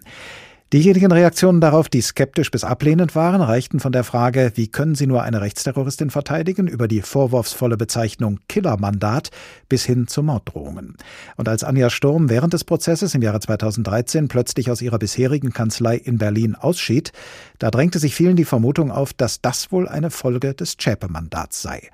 Diejenigen 0.71 1.11
Reaktionen 1.11 1.61
darauf, 1.61 1.89
die 1.89 1.99
skeptisch 1.99 2.51
bis 2.51 2.63
ablehnend 2.63 3.15
waren, 3.15 3.41
reichten 3.41 3.79
von 3.79 3.91
der 3.91 4.03
Frage, 4.03 4.51
wie 4.53 4.67
können 4.67 4.93
Sie 4.93 5.07
nur 5.07 5.23
eine 5.23 5.41
Rechtsterroristin 5.41 6.11
verteidigen, 6.11 6.67
über 6.67 6.87
die 6.87 7.01
vorwurfsvolle 7.01 7.75
Bezeichnung 7.75 8.39
Killermandat 8.47 9.31
bis 9.67 9.83
hin 9.83 10.07
zu 10.07 10.21
Morddrohungen. 10.21 10.95
Und 11.37 11.49
als 11.49 11.63
Anja 11.63 11.89
Sturm 11.89 12.29
während 12.29 12.53
des 12.53 12.65
Prozesses 12.65 13.15
im 13.15 13.23
Jahre 13.23 13.39
2013 13.39 14.27
plötzlich 14.27 14.69
aus 14.69 14.83
ihrer 14.83 14.99
bisherigen 14.99 15.53
Kanzlei 15.53 15.95
in 15.95 16.19
Berlin 16.19 16.53
ausschied, 16.53 17.13
da 17.57 17.71
drängte 17.71 17.97
sich 17.97 18.13
vielen 18.13 18.35
die 18.35 18.45
Vermutung 18.45 18.91
auf, 18.91 19.11
dass 19.11 19.41
das 19.41 19.71
wohl 19.71 19.87
eine 19.87 20.11
Folge 20.11 20.53
des 20.53 20.77
Zschäpe-Mandats 20.77 21.63
sei. 21.63 21.89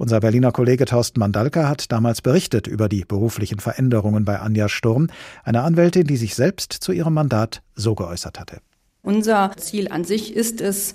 Unser 0.00 0.20
Berliner 0.20 0.50
Kollege 0.50 0.86
Thorsten 0.86 1.20
Mandalka 1.20 1.68
hat 1.68 1.92
damals 1.92 2.22
berichtet 2.22 2.66
über 2.66 2.88
die 2.88 3.04
beruflichen 3.04 3.58
Veränderungen 3.58 4.24
bei 4.24 4.38
Anja 4.38 4.70
Sturm, 4.70 5.08
einer 5.44 5.62
Anwältin, 5.62 6.06
die 6.06 6.16
sich 6.16 6.34
selbst 6.34 6.72
zu 6.72 6.92
ihrem 6.92 7.12
Mandat 7.12 7.60
so 7.74 7.94
geäußert 7.94 8.40
hatte. 8.40 8.62
Unser 9.02 9.50
Ziel 9.58 9.88
an 9.88 10.04
sich 10.04 10.34
ist 10.34 10.62
es, 10.62 10.94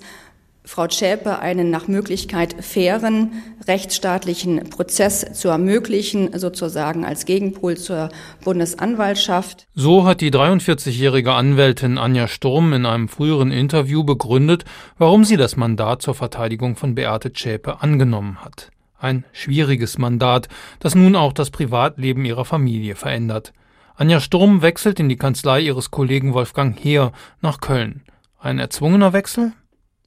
Frau 0.64 0.88
Zschäpe 0.88 1.38
einen 1.38 1.70
nach 1.70 1.86
Möglichkeit 1.86 2.56
fairen 2.64 3.30
rechtsstaatlichen 3.68 4.70
Prozess 4.70 5.24
zu 5.34 5.50
ermöglichen, 5.50 6.36
sozusagen 6.36 7.04
als 7.04 7.26
Gegenpol 7.26 7.76
zur 7.76 8.08
Bundesanwaltschaft. 8.42 9.68
So 9.76 10.04
hat 10.04 10.20
die 10.20 10.32
43-jährige 10.32 11.32
Anwältin 11.32 11.96
Anja 11.96 12.26
Sturm 12.26 12.72
in 12.72 12.84
einem 12.84 13.06
früheren 13.06 13.52
Interview 13.52 14.02
begründet, 14.02 14.64
warum 14.98 15.24
sie 15.24 15.36
das 15.36 15.54
Mandat 15.54 16.02
zur 16.02 16.16
Verteidigung 16.16 16.74
von 16.74 16.96
Beate 16.96 17.32
Zschäpe 17.32 17.82
angenommen 17.82 18.44
hat. 18.44 18.72
Ein 18.98 19.24
schwieriges 19.32 19.98
Mandat, 19.98 20.48
das 20.80 20.94
nun 20.94 21.16
auch 21.16 21.32
das 21.32 21.50
Privatleben 21.50 22.24
ihrer 22.24 22.44
Familie 22.44 22.94
verändert. 22.94 23.52
Anja 23.94 24.20
Sturm 24.20 24.62
wechselt 24.62 25.00
in 25.00 25.08
die 25.08 25.16
Kanzlei 25.16 25.60
ihres 25.60 25.90
Kollegen 25.90 26.34
Wolfgang 26.34 26.78
Heer 26.78 27.12
nach 27.40 27.60
Köln. 27.60 28.02
Ein 28.38 28.58
erzwungener 28.58 29.12
Wechsel? 29.12 29.52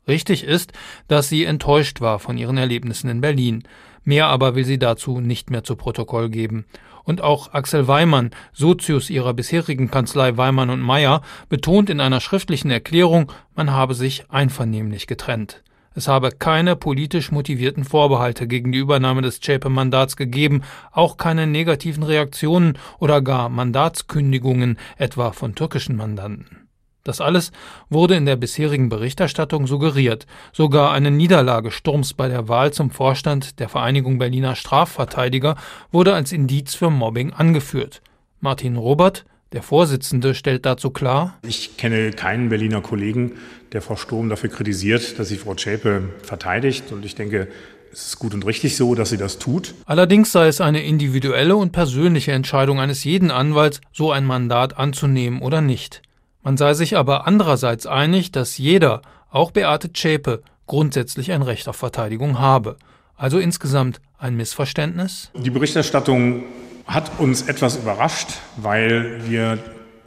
Richtig 0.08 0.43
ist, 0.43 0.73
dass 1.08 1.30
sie 1.30 1.43
enttäuscht 1.43 2.02
war 2.02 2.19
von 2.19 2.38
ihren 2.38 2.58
Erlebnissen 2.58 3.10
in 3.10 3.21
Berlin. 3.21 3.63
Mehr 4.04 4.28
aber 4.28 4.56
will 4.56 4.65
sie 4.65 4.80
dazu 4.80 5.19
nicht 5.19 5.52
mehr 5.52 5.63
zu 5.63 5.75
Protokoll 5.75 6.30
geben. 6.30 6.65
Und 7.04 7.21
auch 7.21 7.54
Axel 7.54 7.88
Weimann, 7.88 8.32
Sozius 8.54 9.10
ihrer 9.10 9.34
bisherigen 9.34 9.91
Kanzlei 9.91 10.36
Weimann 10.38 10.69
und 10.71 10.82
Meyer, 10.82 11.21
betont 11.47 11.89
in 11.89 11.99
einer 11.99 12.21
schriftlichen 12.21 12.71
Erklärung, 12.71 13.32
man 13.56 13.71
habe 13.71 13.93
sich 13.93 14.25
einvernehmlich 14.30 15.06
getrennt. 15.06 15.63
Es 15.95 16.08
habe 16.08 16.32
keine 16.32 16.75
politisch 16.75 17.32
motivierten 17.32 17.84
Vorbehalte 17.84 18.47
gegen 18.47 18.71
die 18.71 18.80
Übernahme 18.80 19.21
des 19.21 19.39
Zschäpe-Mandats 19.39 20.15
gegeben, 20.15 20.62
auch 20.91 21.17
keine 21.17 21.47
negativen 21.47 22.04
Reaktionen 22.04 22.78
oder 22.99 23.21
gar 23.21 23.49
Mandatskündigungen, 23.49 24.78
etwa 24.97 25.32
von 25.32 25.56
türkischen 25.56 25.95
Mandanten. 25.95 26.69
Das 27.04 27.21
alles 27.21 27.52
wurde 27.89 28.15
in 28.15 28.25
der 28.25 28.36
bisherigen 28.36 28.89
Berichterstattung 28.89 29.67
suggeriert. 29.67 30.28
Sogar 30.52 30.91
eine 30.91 31.10
Niederlage 31.10 31.71
Sturms 31.71 32.13
bei 32.13 32.28
der 32.28 32.47
Wahl 32.47 32.71
zum 32.71 32.91
Vorstand 32.91 33.60
der 33.60 33.69
Vereinigung 33.69 34.19
Berliner 34.19 34.56
Strafverteidiger 34.56 35.56
wurde 35.91 36.13
als 36.13 36.32
Indiz 36.32 36.75
für 36.75 36.89
Mobbing 36.89 37.34
angeführt. 37.34 38.02
Martin 38.41 38.75
Robert, 38.75 39.25
der 39.52 39.64
Vorsitzende, 39.64 40.34
stellt 40.36 40.66
dazu 40.66 40.92
klar: 40.92 41.38
Ich 41.48 41.78
kenne 41.78 42.12
keinen 42.12 42.50
Berliner 42.50 42.82
Kollegen, 42.82 43.34
der 43.72 43.82
Frau 43.82 43.96
Sturm 43.96 44.30
dafür 44.30 44.50
kritisiert, 44.50 45.20
dass 45.20 45.30
sie 45.30 45.38
Frau 45.38 45.56
Zschäpe 45.56 46.10
verteidigt. 46.24 46.92
Und 46.92 47.06
ich 47.06 47.16
denke, 47.16 47.48
es 47.92 48.08
ist 48.08 48.20
gut 48.20 48.34
und 48.34 48.46
richtig 48.46 48.76
so, 48.76 48.96
dass 48.96 49.10
sie 49.10 49.18
das 49.18 49.40
tut. 49.40 49.74
Allerdings 49.86 50.32
sei 50.32 50.48
es 50.48 50.62
eine 50.62 50.84
individuelle 50.84 51.56
und 51.56 51.72
persönliche 51.72 52.32
Entscheidung 52.32 52.80
eines 52.80 53.04
jeden 53.04 53.32
Anwalts, 53.32 53.82
so 53.92 54.12
ein 54.12 54.26
Mandat 54.26 54.78
anzunehmen 54.78 55.42
oder 55.42 55.62
nicht. 55.62 56.02
Man 56.44 56.56
sei 56.58 56.74
sich 56.74 56.96
aber 56.96 57.28
andererseits 57.28 57.86
einig, 57.86 58.32
dass 58.32 58.58
jeder, 58.58 59.02
auch 59.30 59.52
Beate 59.52 59.92
Zschäpe, 59.92 60.42
grundsätzlich 60.68 61.32
ein 61.32 61.42
Recht 61.42 61.68
auf 61.68 61.76
Verteidigung 61.76 62.40
habe. 62.40 62.78
Also 63.16 63.40
insgesamt 63.40 64.00
ein 64.18 64.36
Missverständnis? 64.38 65.32
Die 65.36 65.50
Berichterstattung 65.50 66.44
hat 66.89 67.19
uns 67.19 67.43
etwas 67.43 67.78
überrascht, 67.78 68.30
weil 68.58 69.21
wir 69.30 69.60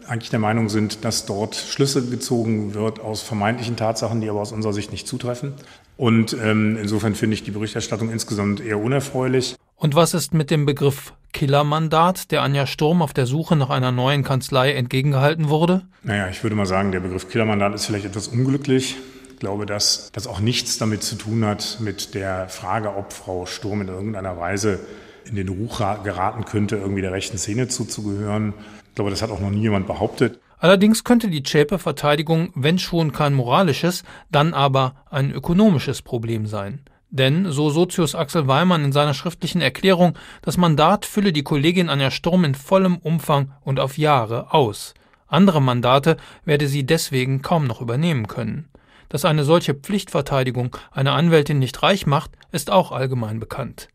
eigentlich 0.08 0.30
der 0.30 0.40
Meinung 0.40 0.68
sind, 0.68 1.04
dass 1.04 1.26
dort 1.26 1.54
Schlüsse 1.54 2.04
gezogen 2.04 2.74
wird 2.74 3.00
aus 3.00 3.22
vermeintlichen 3.22 3.76
Tatsachen, 3.76 4.20
die 4.20 4.28
aber 4.28 4.40
aus 4.40 4.50
unserer 4.50 4.72
Sicht 4.72 4.90
nicht 4.90 5.06
zutreffen. 5.06 5.54
Und 5.96 6.36
ähm, 6.42 6.76
insofern 6.76 7.14
finde 7.14 7.34
ich 7.34 7.44
die 7.44 7.52
Berichterstattung 7.52 8.10
insgesamt 8.10 8.60
eher 8.60 8.78
unerfreulich. 8.78 9.54
Und 9.76 9.94
was 9.94 10.12
ist 10.12 10.34
mit 10.34 10.50
dem 10.50 10.66
Begriff 10.66 11.12
Killermandat, 11.32 12.32
der 12.32 12.42
Anja 12.42 12.66
Sturm 12.66 13.00
auf 13.00 13.12
der 13.12 13.26
Suche 13.26 13.54
nach 13.54 13.70
einer 13.70 13.92
neuen 13.92 14.24
Kanzlei 14.24 14.72
entgegengehalten 14.72 15.48
wurde? 15.48 15.82
Naja, 16.02 16.28
ich 16.28 16.42
würde 16.42 16.56
mal 16.56 16.66
sagen, 16.66 16.90
der 16.90 17.00
Begriff 17.00 17.28
Killermandat 17.28 17.74
ist 17.74 17.86
vielleicht 17.86 18.06
etwas 18.06 18.26
unglücklich. 18.28 18.96
Ich 19.30 19.38
glaube, 19.38 19.66
dass 19.66 20.10
das 20.12 20.26
auch 20.26 20.40
nichts 20.40 20.78
damit 20.78 21.04
zu 21.04 21.14
tun 21.14 21.44
hat 21.44 21.78
mit 21.80 22.14
der 22.14 22.48
Frage, 22.48 22.94
ob 22.96 23.12
Frau 23.12 23.46
Sturm 23.46 23.82
in 23.82 23.88
irgendeiner 23.88 24.36
Weise 24.36 24.80
in 25.28 25.36
den 25.36 25.48
Ruch 25.48 25.78
geraten 26.02 26.44
könnte, 26.44 26.76
irgendwie 26.76 27.02
der 27.02 27.12
rechten 27.12 27.38
Szene 27.38 27.68
zuzugehören. 27.68 28.54
Ich 28.88 28.94
glaube, 28.94 29.10
das 29.10 29.22
hat 29.22 29.30
auch 29.30 29.40
noch 29.40 29.50
nie 29.50 29.62
jemand 29.62 29.86
behauptet. 29.86 30.40
Allerdings 30.58 31.02
könnte 31.02 31.28
die 31.28 31.42
Zschäpe-Verteidigung, 31.42 32.52
wenn 32.54 32.78
schon 32.78 33.12
kein 33.12 33.34
moralisches, 33.34 34.04
dann 34.30 34.54
aber 34.54 34.94
ein 35.10 35.32
ökonomisches 35.32 36.02
Problem 36.02 36.46
sein. 36.46 36.82
Denn, 37.10 37.50
so 37.50 37.68
Sozius 37.68 38.14
Axel 38.14 38.46
Weimann 38.46 38.84
in 38.84 38.92
seiner 38.92 39.12
schriftlichen 39.12 39.60
Erklärung, 39.60 40.16
das 40.40 40.56
Mandat 40.56 41.04
fülle 41.04 41.32
die 41.32 41.42
Kollegin 41.42 41.90
Anja 41.90 42.10
Sturm 42.10 42.44
in 42.44 42.54
vollem 42.54 42.96
Umfang 42.96 43.52
und 43.62 43.80
auf 43.80 43.98
Jahre 43.98 44.54
aus. 44.54 44.94
Andere 45.26 45.60
Mandate 45.60 46.16
werde 46.44 46.68
sie 46.68 46.86
deswegen 46.86 47.42
kaum 47.42 47.66
noch 47.66 47.80
übernehmen 47.80 48.28
können. 48.28 48.68
Dass 49.08 49.26
eine 49.26 49.44
solche 49.44 49.74
Pflichtverteidigung 49.74 50.74
eine 50.90 51.12
Anwältin 51.12 51.58
nicht 51.58 51.82
reich 51.82 52.06
macht, 52.06 52.30
ist 52.50 52.70
auch 52.70 52.92
allgemein 52.92 53.40
bekannt. 53.40 53.88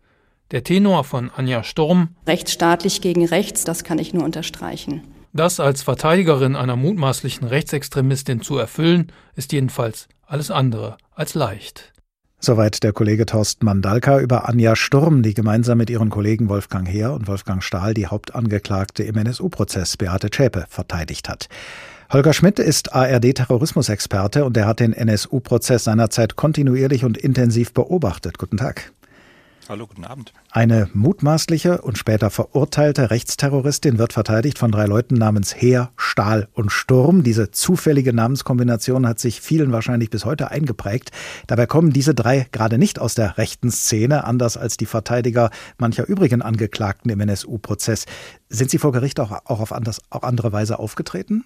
Der 0.51 0.63
Tenor 0.63 1.03
von 1.03 1.29
Anja 1.35 1.61
Sturm 1.61 2.15
Rechtsstaatlich 2.25 3.01
gegen 3.01 3.25
rechts, 3.25 3.65
das 3.65 3.83
kann 3.83 3.99
ich 3.99 4.13
nur 4.13 4.23
unterstreichen. 4.23 5.03
Das 5.33 5.59
als 5.59 5.83
Verteidigerin 5.83 6.55
einer 6.55 6.77
mutmaßlichen 6.77 7.45
Rechtsextremistin 7.45 8.41
zu 8.41 8.57
erfüllen, 8.57 9.11
ist 9.35 9.51
jedenfalls 9.51 10.07
alles 10.25 10.49
andere 10.49 10.97
als 11.13 11.33
leicht. 11.33 11.91
Soweit 12.39 12.83
der 12.83 12.93
Kollege 12.93 13.25
Thorsten 13.25 13.65
Mandalka 13.65 14.19
über 14.19 14.47
Anja 14.47 14.77
Sturm, 14.77 15.21
die 15.21 15.33
gemeinsam 15.33 15.79
mit 15.79 15.89
ihren 15.89 16.09
Kollegen 16.09 16.47
Wolfgang 16.47 16.87
Heer 16.87 17.11
und 17.11 17.27
Wolfgang 17.27 17.61
Stahl 17.61 17.93
die 17.93 18.07
Hauptangeklagte 18.07 19.03
im 19.03 19.17
NSU-Prozess 19.17 19.97
Beate 19.97 20.29
Zschäpe 20.29 20.65
verteidigt 20.69 21.27
hat. 21.27 21.49
Holger 22.13 22.31
Schmidt 22.31 22.59
ist 22.59 22.93
ARD-Terrorismusexperte 22.93 24.45
und 24.45 24.55
er 24.55 24.65
hat 24.65 24.79
den 24.79 24.93
NSU-Prozess 24.93 25.83
seinerzeit 25.83 26.37
kontinuierlich 26.37 27.03
und 27.03 27.17
intensiv 27.17 27.73
beobachtet. 27.73 28.37
Guten 28.37 28.55
Tag. 28.55 28.93
Hallo, 29.69 29.85
guten 29.85 30.05
Abend. 30.05 30.31
Eine 30.49 30.89
mutmaßliche 30.93 31.81
und 31.81 31.97
später 31.97 32.29
verurteilte 32.29 33.11
Rechtsterroristin 33.11 33.97
wird 33.97 34.13
verteidigt 34.13 34.57
von 34.57 34.71
drei 34.71 34.85
Leuten 34.85 35.15
namens 35.15 35.53
Heer, 35.53 35.91
Stahl 35.97 36.47
und 36.53 36.71
Sturm. 36.71 37.21
Diese 37.21 37.51
zufällige 37.51 38.13
Namenskombination 38.13 39.05
hat 39.05 39.19
sich 39.19 39.41
vielen 39.41 39.73
wahrscheinlich 39.73 40.09
bis 40.09 40.23
heute 40.23 40.51
eingeprägt. 40.51 41.11
Dabei 41.47 41.65
kommen 41.65 41.91
diese 41.91 42.15
drei 42.15 42.47
gerade 42.53 42.77
nicht 42.77 42.99
aus 42.99 43.15
der 43.15 43.37
rechten 43.37 43.69
Szene, 43.69 44.23
anders 44.23 44.55
als 44.55 44.77
die 44.77 44.85
Verteidiger 44.85 45.49
mancher 45.77 46.07
übrigen 46.07 46.41
Angeklagten 46.41 47.11
im 47.11 47.19
NSU-Prozess. 47.19 48.05
Sind 48.47 48.71
sie 48.71 48.77
vor 48.77 48.93
Gericht 48.93 49.19
auch, 49.19 49.31
auch 49.31 49.59
auf 49.59 49.73
anders, 49.73 49.99
auch 50.09 50.23
andere 50.23 50.53
Weise 50.53 50.79
aufgetreten? 50.79 51.43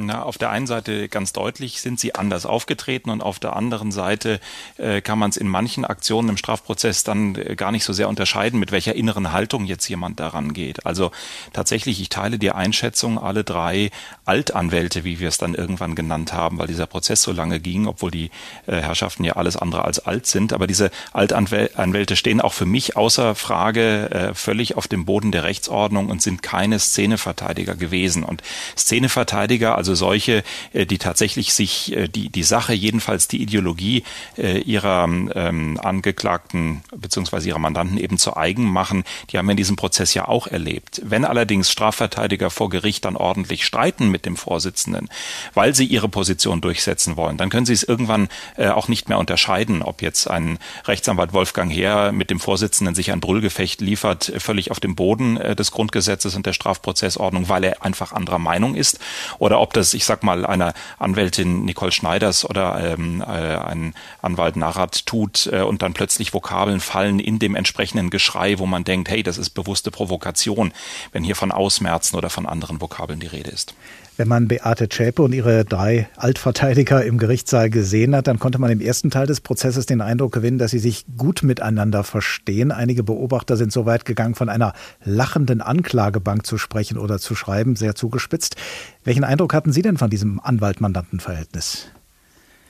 Na, 0.00 0.22
auf 0.22 0.38
der 0.38 0.50
einen 0.50 0.68
Seite 0.68 1.08
ganz 1.08 1.32
deutlich 1.32 1.80
sind 1.80 1.98
sie 1.98 2.14
anders 2.14 2.46
aufgetreten 2.46 3.10
und 3.10 3.20
auf 3.20 3.40
der 3.40 3.56
anderen 3.56 3.90
Seite 3.90 4.38
äh, 4.76 5.00
kann 5.00 5.18
man 5.18 5.30
es 5.30 5.36
in 5.36 5.48
manchen 5.48 5.84
Aktionen 5.84 6.28
im 6.28 6.36
Strafprozess 6.36 7.02
dann 7.02 7.34
äh, 7.34 7.56
gar 7.56 7.72
nicht 7.72 7.82
so 7.82 7.92
sehr 7.92 8.08
unterscheiden, 8.08 8.60
mit 8.60 8.70
welcher 8.70 8.94
inneren 8.94 9.32
Haltung 9.32 9.64
jetzt 9.64 9.88
jemand 9.88 10.20
daran 10.20 10.52
geht. 10.52 10.86
Also 10.86 11.10
tatsächlich, 11.52 12.00
ich 12.00 12.10
teile 12.10 12.38
die 12.38 12.52
Einschätzung, 12.52 13.18
alle 13.18 13.42
drei 13.42 13.90
Altanwälte, 14.24 15.02
wie 15.02 15.18
wir 15.18 15.28
es 15.28 15.38
dann 15.38 15.54
irgendwann 15.54 15.96
genannt 15.96 16.32
haben, 16.32 16.58
weil 16.58 16.68
dieser 16.68 16.86
Prozess 16.86 17.22
so 17.22 17.32
lange 17.32 17.58
ging, 17.58 17.88
obwohl 17.88 18.12
die 18.12 18.30
äh, 18.66 18.76
Herrschaften 18.76 19.24
ja 19.24 19.32
alles 19.32 19.56
andere 19.56 19.84
als 19.84 19.98
alt 19.98 20.26
sind. 20.26 20.52
Aber 20.52 20.68
diese 20.68 20.92
Altanwälte 21.12 22.14
stehen 22.14 22.40
auch 22.40 22.52
für 22.52 22.66
mich 22.66 22.96
außer 22.96 23.34
Frage 23.34 24.10
äh, 24.10 24.34
völlig 24.34 24.76
auf 24.76 24.86
dem 24.86 25.06
Boden 25.06 25.32
der 25.32 25.42
Rechtsordnung 25.42 26.08
und 26.08 26.22
sind 26.22 26.44
keine 26.44 26.78
Szeneverteidiger 26.78 27.74
gewesen. 27.74 28.22
Und 28.22 28.44
Szeneverteidiger, 28.76 29.74
also 29.74 29.87
also 29.88 30.06
solche, 30.06 30.44
äh, 30.74 30.84
die 30.84 30.98
tatsächlich 30.98 31.54
sich 31.54 31.96
äh, 31.96 32.08
die, 32.08 32.28
die 32.28 32.42
Sache, 32.42 32.74
jedenfalls 32.74 33.26
die 33.26 33.40
Ideologie 33.40 34.04
äh, 34.36 34.58
ihrer 34.58 35.04
ähm, 35.04 35.80
Angeklagten 35.82 36.82
bzw. 36.94 37.48
ihrer 37.48 37.58
Mandanten 37.58 37.96
eben 37.96 38.18
zu 38.18 38.36
eigen 38.36 38.64
machen, 38.64 39.04
die 39.30 39.38
haben 39.38 39.46
wir 39.46 39.52
in 39.52 39.56
diesem 39.56 39.76
Prozess 39.76 40.12
ja 40.12 40.28
auch 40.28 40.46
erlebt. 40.46 41.00
Wenn 41.04 41.24
allerdings 41.24 41.70
Strafverteidiger 41.70 42.50
vor 42.50 42.68
Gericht 42.68 43.06
dann 43.06 43.16
ordentlich 43.16 43.64
streiten 43.64 44.10
mit 44.10 44.26
dem 44.26 44.36
Vorsitzenden, 44.36 45.08
weil 45.54 45.74
sie 45.74 45.86
ihre 45.86 46.10
Position 46.10 46.60
durchsetzen 46.60 47.16
wollen, 47.16 47.38
dann 47.38 47.48
können 47.48 47.64
sie 47.64 47.72
es 47.72 47.82
irgendwann 47.82 48.28
auch 48.56 48.88
nicht 48.88 49.08
mehr 49.08 49.18
unterscheiden, 49.18 49.82
ob 49.82 50.02
jetzt 50.02 50.28
ein 50.28 50.58
Rechtsanwalt 50.84 51.32
Wolfgang 51.32 51.72
Heer 51.72 52.12
mit 52.12 52.30
dem 52.30 52.40
Vorsitzenden 52.40 52.94
sich 52.94 53.12
ein 53.12 53.20
Brüllgefecht 53.20 53.80
liefert, 53.80 54.32
völlig 54.38 54.70
auf 54.70 54.80
dem 54.80 54.94
Boden 54.96 55.36
des 55.36 55.70
Grundgesetzes 55.70 56.34
und 56.34 56.46
der 56.46 56.52
Strafprozessordnung, 56.52 57.48
weil 57.48 57.64
er 57.64 57.84
einfach 57.84 58.12
anderer 58.12 58.38
Meinung 58.38 58.74
ist, 58.74 58.98
oder 59.38 59.60
ob 59.60 59.67
das, 59.72 59.94
ich 59.94 60.04
sag 60.04 60.22
mal, 60.22 60.46
einer 60.46 60.74
Anwältin 60.98 61.64
Nicole 61.64 61.92
Schneiders 61.92 62.44
oder 62.44 62.78
ähm, 62.80 63.20
äh, 63.20 63.24
ein 63.24 63.94
Anwalt 64.22 64.56
Narrat 64.56 65.06
tut 65.06 65.48
äh, 65.52 65.62
und 65.62 65.82
dann 65.82 65.94
plötzlich 65.94 66.34
Vokabeln 66.34 66.80
fallen 66.80 67.18
in 67.18 67.38
dem 67.38 67.54
entsprechenden 67.54 68.10
Geschrei, 68.10 68.58
wo 68.58 68.66
man 68.66 68.84
denkt, 68.84 69.08
hey, 69.08 69.22
das 69.22 69.38
ist 69.38 69.50
bewusste 69.50 69.90
Provokation, 69.90 70.72
wenn 71.12 71.24
hier 71.24 71.36
von 71.36 71.52
Ausmerzen 71.52 72.16
oder 72.16 72.30
von 72.30 72.46
anderen 72.46 72.80
Vokabeln 72.80 73.20
die 73.20 73.26
Rede 73.26 73.50
ist. 73.50 73.74
Wenn 74.18 74.26
man 74.26 74.48
Beate 74.48 74.88
Zschäpe 74.88 75.22
und 75.22 75.32
ihre 75.32 75.64
drei 75.64 76.08
Altverteidiger 76.16 77.04
im 77.04 77.18
Gerichtssaal 77.18 77.70
gesehen 77.70 78.16
hat, 78.16 78.26
dann 78.26 78.40
konnte 78.40 78.58
man 78.58 78.68
im 78.68 78.80
ersten 78.80 79.10
Teil 79.10 79.28
des 79.28 79.40
Prozesses 79.40 79.86
den 79.86 80.00
Eindruck 80.00 80.32
gewinnen, 80.32 80.58
dass 80.58 80.72
sie 80.72 80.80
sich 80.80 81.06
gut 81.16 81.44
miteinander 81.44 82.02
verstehen. 82.02 82.72
Einige 82.72 83.04
Beobachter 83.04 83.56
sind 83.56 83.70
so 83.70 83.86
weit 83.86 84.04
gegangen, 84.04 84.34
von 84.34 84.48
einer 84.48 84.72
lachenden 85.04 85.60
Anklagebank 85.60 86.44
zu 86.44 86.58
sprechen 86.58 86.98
oder 86.98 87.20
zu 87.20 87.36
schreiben, 87.36 87.76
sehr 87.76 87.94
zugespitzt. 87.94 88.56
Welchen 89.04 89.22
Eindruck 89.22 89.54
hatten 89.54 89.70
Sie 89.70 89.82
denn 89.82 89.98
von 89.98 90.10
diesem 90.10 90.40
Anwalt-Mandanten-Verhältnis? 90.40 91.92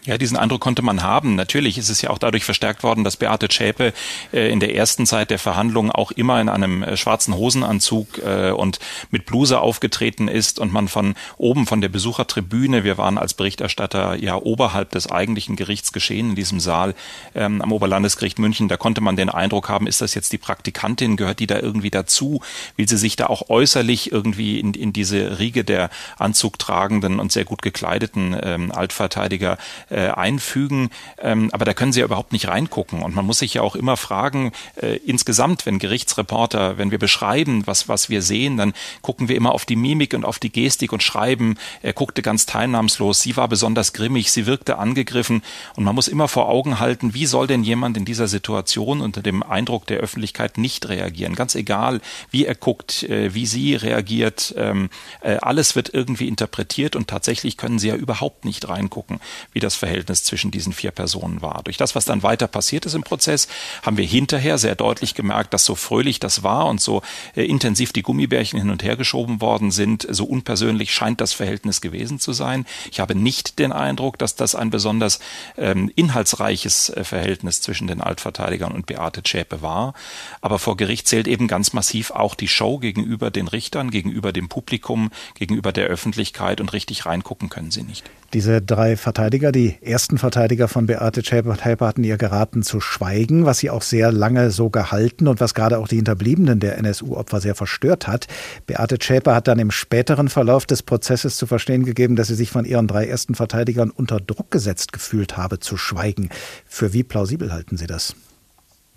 Ja, 0.09 0.17
diesen 0.17 0.39
Eindruck 0.39 0.63
konnte 0.63 0.81
man 0.81 1.03
haben. 1.03 1.35
Natürlich 1.35 1.77
ist 1.77 1.91
es 1.91 2.01
ja 2.01 2.09
auch 2.09 2.17
dadurch 2.17 2.43
verstärkt 2.43 2.83
worden, 2.83 3.05
dass 3.05 3.19
Beate 3.19 3.47
Zschäpe 3.51 3.93
äh, 4.33 4.51
in 4.51 4.59
der 4.59 4.75
ersten 4.75 5.05
Zeit 5.05 5.29
der 5.29 5.39
Verhandlungen 5.39 5.91
auch 5.91 6.13
immer 6.13 6.41
in 6.41 6.49
einem 6.49 6.83
äh, 6.83 6.97
schwarzen 6.97 7.37
Hosenanzug 7.37 8.17
äh, 8.25 8.51
und 8.53 8.79
mit 9.11 9.27
Bluse 9.27 9.61
aufgetreten 9.61 10.27
ist 10.27 10.61
und 10.61 10.73
man 10.73 10.89
von 10.89 11.15
oben 11.37 11.67
von 11.67 11.83
der 11.83 11.91
Besuchertribüne, 11.91 12.85
wir 12.85 12.97
waren 12.97 13.19
als 13.19 13.35
Berichterstatter 13.35 14.17
ja 14.17 14.37
oberhalb 14.37 14.93
des 14.93 15.11
eigentlichen 15.11 15.57
Gerichtsgeschehen 15.57 16.31
in 16.31 16.37
diesem 16.37 16.59
Saal 16.59 16.95
ähm, 17.35 17.61
am 17.61 17.71
Oberlandesgericht 17.71 18.39
München, 18.39 18.69
da 18.69 18.79
konnte 18.79 19.03
man 19.03 19.15
den 19.15 19.29
Eindruck 19.29 19.69
haben, 19.69 19.87
ist 19.87 20.01
das 20.01 20.15
jetzt 20.15 20.33
die 20.33 20.39
Praktikantin, 20.39 21.19
gehört 21.19 21.39
die 21.39 21.47
da 21.47 21.59
irgendwie 21.59 21.91
dazu? 21.91 22.41
Will 22.77 22.89
sie 22.89 22.97
sich 22.97 23.17
da 23.17 23.27
auch 23.27 23.51
äußerlich 23.51 24.11
irgendwie 24.11 24.59
in, 24.59 24.73
in 24.73 24.95
diese 24.95 25.39
Riege 25.39 25.65
der 25.65 25.91
anzugtragenden 26.17 27.21
und 27.21 27.31
sehr 27.31 27.45
gut 27.45 27.61
gekleideten 27.61 28.35
ähm, 28.43 28.73
Altverteidiger 28.73 29.59
einfügen. 30.07 30.91
Ähm, 31.21 31.51
aber 31.53 31.65
da 31.65 31.75
können 31.75 31.93
Sie 31.93 32.01
ja 32.01 32.07
überhaupt 32.07 32.33
nicht 32.33 32.49
reingucken. 32.49 33.03
Und 33.03 33.15
man 33.15 33.27
muss 33.27 33.39
sich 33.39 33.55
ja 33.55 33.63
auch 33.63 33.75
immer 33.75 33.97
fragen, 33.97 34.53
äh, 34.77 34.97
insgesamt, 34.97 35.67
wenn 35.67 35.79
Gerichtsreporter, 35.79 36.79
wenn 36.79 36.91
wir 36.91 36.99
beschreiben, 36.99 37.67
was, 37.67 37.89
was 37.89 38.09
wir 38.09 38.23
sehen, 38.23 38.57
dann 38.57 38.75
gucken 39.03 39.29
wir 39.29 39.37
immer 39.37 39.53
auf 39.53 39.65
die 39.65 39.77
Mimik 39.77 40.15
und 40.15 40.25
auf 40.25 40.39
die 40.39 40.51
Gestik 40.51 40.93
und 40.93 41.03
schreiben, 41.03 41.57
er 41.83 41.93
guckte 41.93 42.23
ganz 42.23 42.47
teilnahmslos, 42.47 43.23
sie 43.23 43.37
war 43.37 43.49
besonders 43.49 43.93
grimmig, 43.93 44.31
sie 44.31 44.47
wirkte 44.47 44.79
angegriffen. 44.79 45.43
Und 45.77 45.85
man 45.85 45.95
muss 45.95 46.09
immer 46.09 46.29
vor 46.29 46.49
Augen 46.49 46.79
halten, 46.81 47.15
wie 47.15 47.27
soll 47.27 47.47
denn 47.47 47.65
jemand 47.65 47.97
in 47.97 48.05
dieser 48.05 48.29
Situation 48.29 49.01
unter 49.01 49.23
dem 49.23 49.43
Eindruck 49.43 49.87
der 49.87 49.99
Öffentlichkeit 49.99 50.59
nicht 50.59 50.89
reagieren? 50.89 51.35
Ganz 51.35 51.55
egal, 51.55 52.01
wie 52.31 52.45
er 52.45 52.55
guckt, 52.55 53.03
äh, 53.05 53.35
wie 53.35 53.47
sie 53.47 53.75
reagiert, 53.75 54.55
ähm, 54.57 54.91
äh, 55.21 55.37
alles 55.37 55.77
wird 55.77 55.93
irgendwie 55.93 56.29
interpretiert 56.29 56.97
und 56.97 57.09
tatsächlich 57.09 57.57
können 57.57 57.79
sie 57.79 57.89
ja 57.89 57.95
überhaupt 57.95 58.45
nicht 58.45 58.69
reingucken, 58.69 59.21
wie 59.53 59.61
das 59.61 59.75
Verhältnis 59.79 60.25
zwischen 60.25 60.51
diesen 60.51 60.73
vier 60.73 60.91
Personen 60.91 61.43
war. 61.43 61.63
Durch 61.65 61.77
das, 61.77 61.95
was 61.95 62.05
dann 62.05 62.23
weiter 62.23 62.47
passiert 62.47 62.87
ist 62.87 62.95
im 62.95 63.03
Prozess, 63.03 63.49
haben 63.83 63.97
wir 63.97 64.05
hinterher 64.05 64.59
sehr 64.59 64.75
deutlich 64.75 65.15
gemerkt, 65.15 65.55
dass 65.55 65.65
so 65.65 65.75
fröhlich 65.75 66.21
das 66.21 66.43
war 66.43 66.67
und 66.67 66.81
so 66.81 67.03
äh, 67.35 67.45
intensiv 67.45 67.93
die 67.93 68.03
Gummibärchen 68.03 68.59
hin 68.59 68.71
und 68.71 68.83
her 68.83 68.97
geschoben 68.97 69.41
worden 69.41 69.71
sind, 69.71 70.07
so 70.11 70.25
unpersönlich 70.25 70.93
scheint 70.93 71.21
das 71.21 71.33
Verhältnis 71.33 71.81
gewesen 71.81 72.19
zu 72.19 72.33
sein. 72.33 72.67
Ich 72.91 73.01
habe 73.01 73.15
nicht 73.15 73.59
den 73.59 73.73
Eindruck, 73.73 74.19
dass 74.19 74.37
das 74.37 74.55
ein 74.55 74.71
besonders 74.71 75.21
ähm, 75.57 75.91
inhaltsreiches 75.95 76.91
äh, 76.91 77.05
Verhältnis 77.05 77.61
zwischen 77.61 77.87
den 77.87 78.01
Altverteidigern 78.01 78.73
und 78.73 78.87
Beate 78.87 79.23
Zschäpe 79.23 79.63
war. 79.63 79.95
Aber 80.41 80.59
vor 80.59 80.77
Gericht 80.77 81.09
zählt 81.09 81.29
eben 81.29 81.49
ganz 81.49 81.73
massiv 81.73 82.11
auch 82.11 82.35
die 82.35 82.49
Show 82.49 82.79
gegenüber 82.79 83.31
den 83.31 83.49
Richtern, 83.49 83.91
gegenüber 83.91 84.33
dem 84.33 84.49
Publikum, 84.49 85.11
gegenüber 85.35 85.73
der 85.73 85.87
Öffentlichkeit 85.87 86.61
und 86.61 86.73
richtig 86.73 87.07
reingucken 87.07 87.49
können 87.49 87.71
sie 87.71 87.83
nicht. 87.83 88.05
Diese 88.35 88.61
drei 88.61 88.99
Verteidiger, 88.99 89.53
die 89.53 89.79
ersten 89.81 90.19
Verteidiger 90.19 90.69
von 90.69 90.85
Beate 90.85 91.25
Schäper 91.25 91.57
hatten 91.87 92.05
ihr 92.05 92.19
geraten 92.19 92.63
zu 92.63 92.79
schweigen, 92.79 93.47
was 93.47 93.57
sie 93.57 93.71
auch 93.71 93.81
sehr 93.81 94.13
lange 94.13 94.51
so 94.51 94.69
gehalten 94.69 95.29
und 95.29 95.41
was 95.41 95.55
gerade 95.55 95.79
auch 95.79 95.89
die 95.89 95.97
Hinterbliebenen 95.97 96.61
der 96.61 96.77
NSU-Opfer 96.77 97.41
sehr 97.41 97.55
verstört 97.55 98.07
hat. 98.07 98.27
Beate 98.67 98.99
Schäper 99.01 99.35
hat 99.35 99.49
dann 99.49 99.59
im 99.59 99.71
späteren 99.71 100.29
Verlauf 100.29 100.67
des 100.67 100.83
Prozesses 100.83 101.37
zu 101.39 101.47
verstehen 101.47 101.87
gegeben, 101.87 102.17
dass 102.17 102.29
sie 102.29 102.35
sich 102.35 102.51
von 102.51 102.67
ihren 102.67 102.87
drei 102.87 103.07
ersten 103.07 103.35
Verteidigern 103.35 103.89
unter 103.89 104.21
Druck 104.21 104.51
gesetzt 104.51 104.93
gefühlt 104.93 105.39
habe, 105.39 105.59
zu 105.59 105.79
schweigen. 105.79 106.29
Für 106.67 106.93
wie 106.93 107.05
plausibel 107.05 107.51
halten 107.51 107.79
Sie 107.79 107.87
das? 107.87 108.15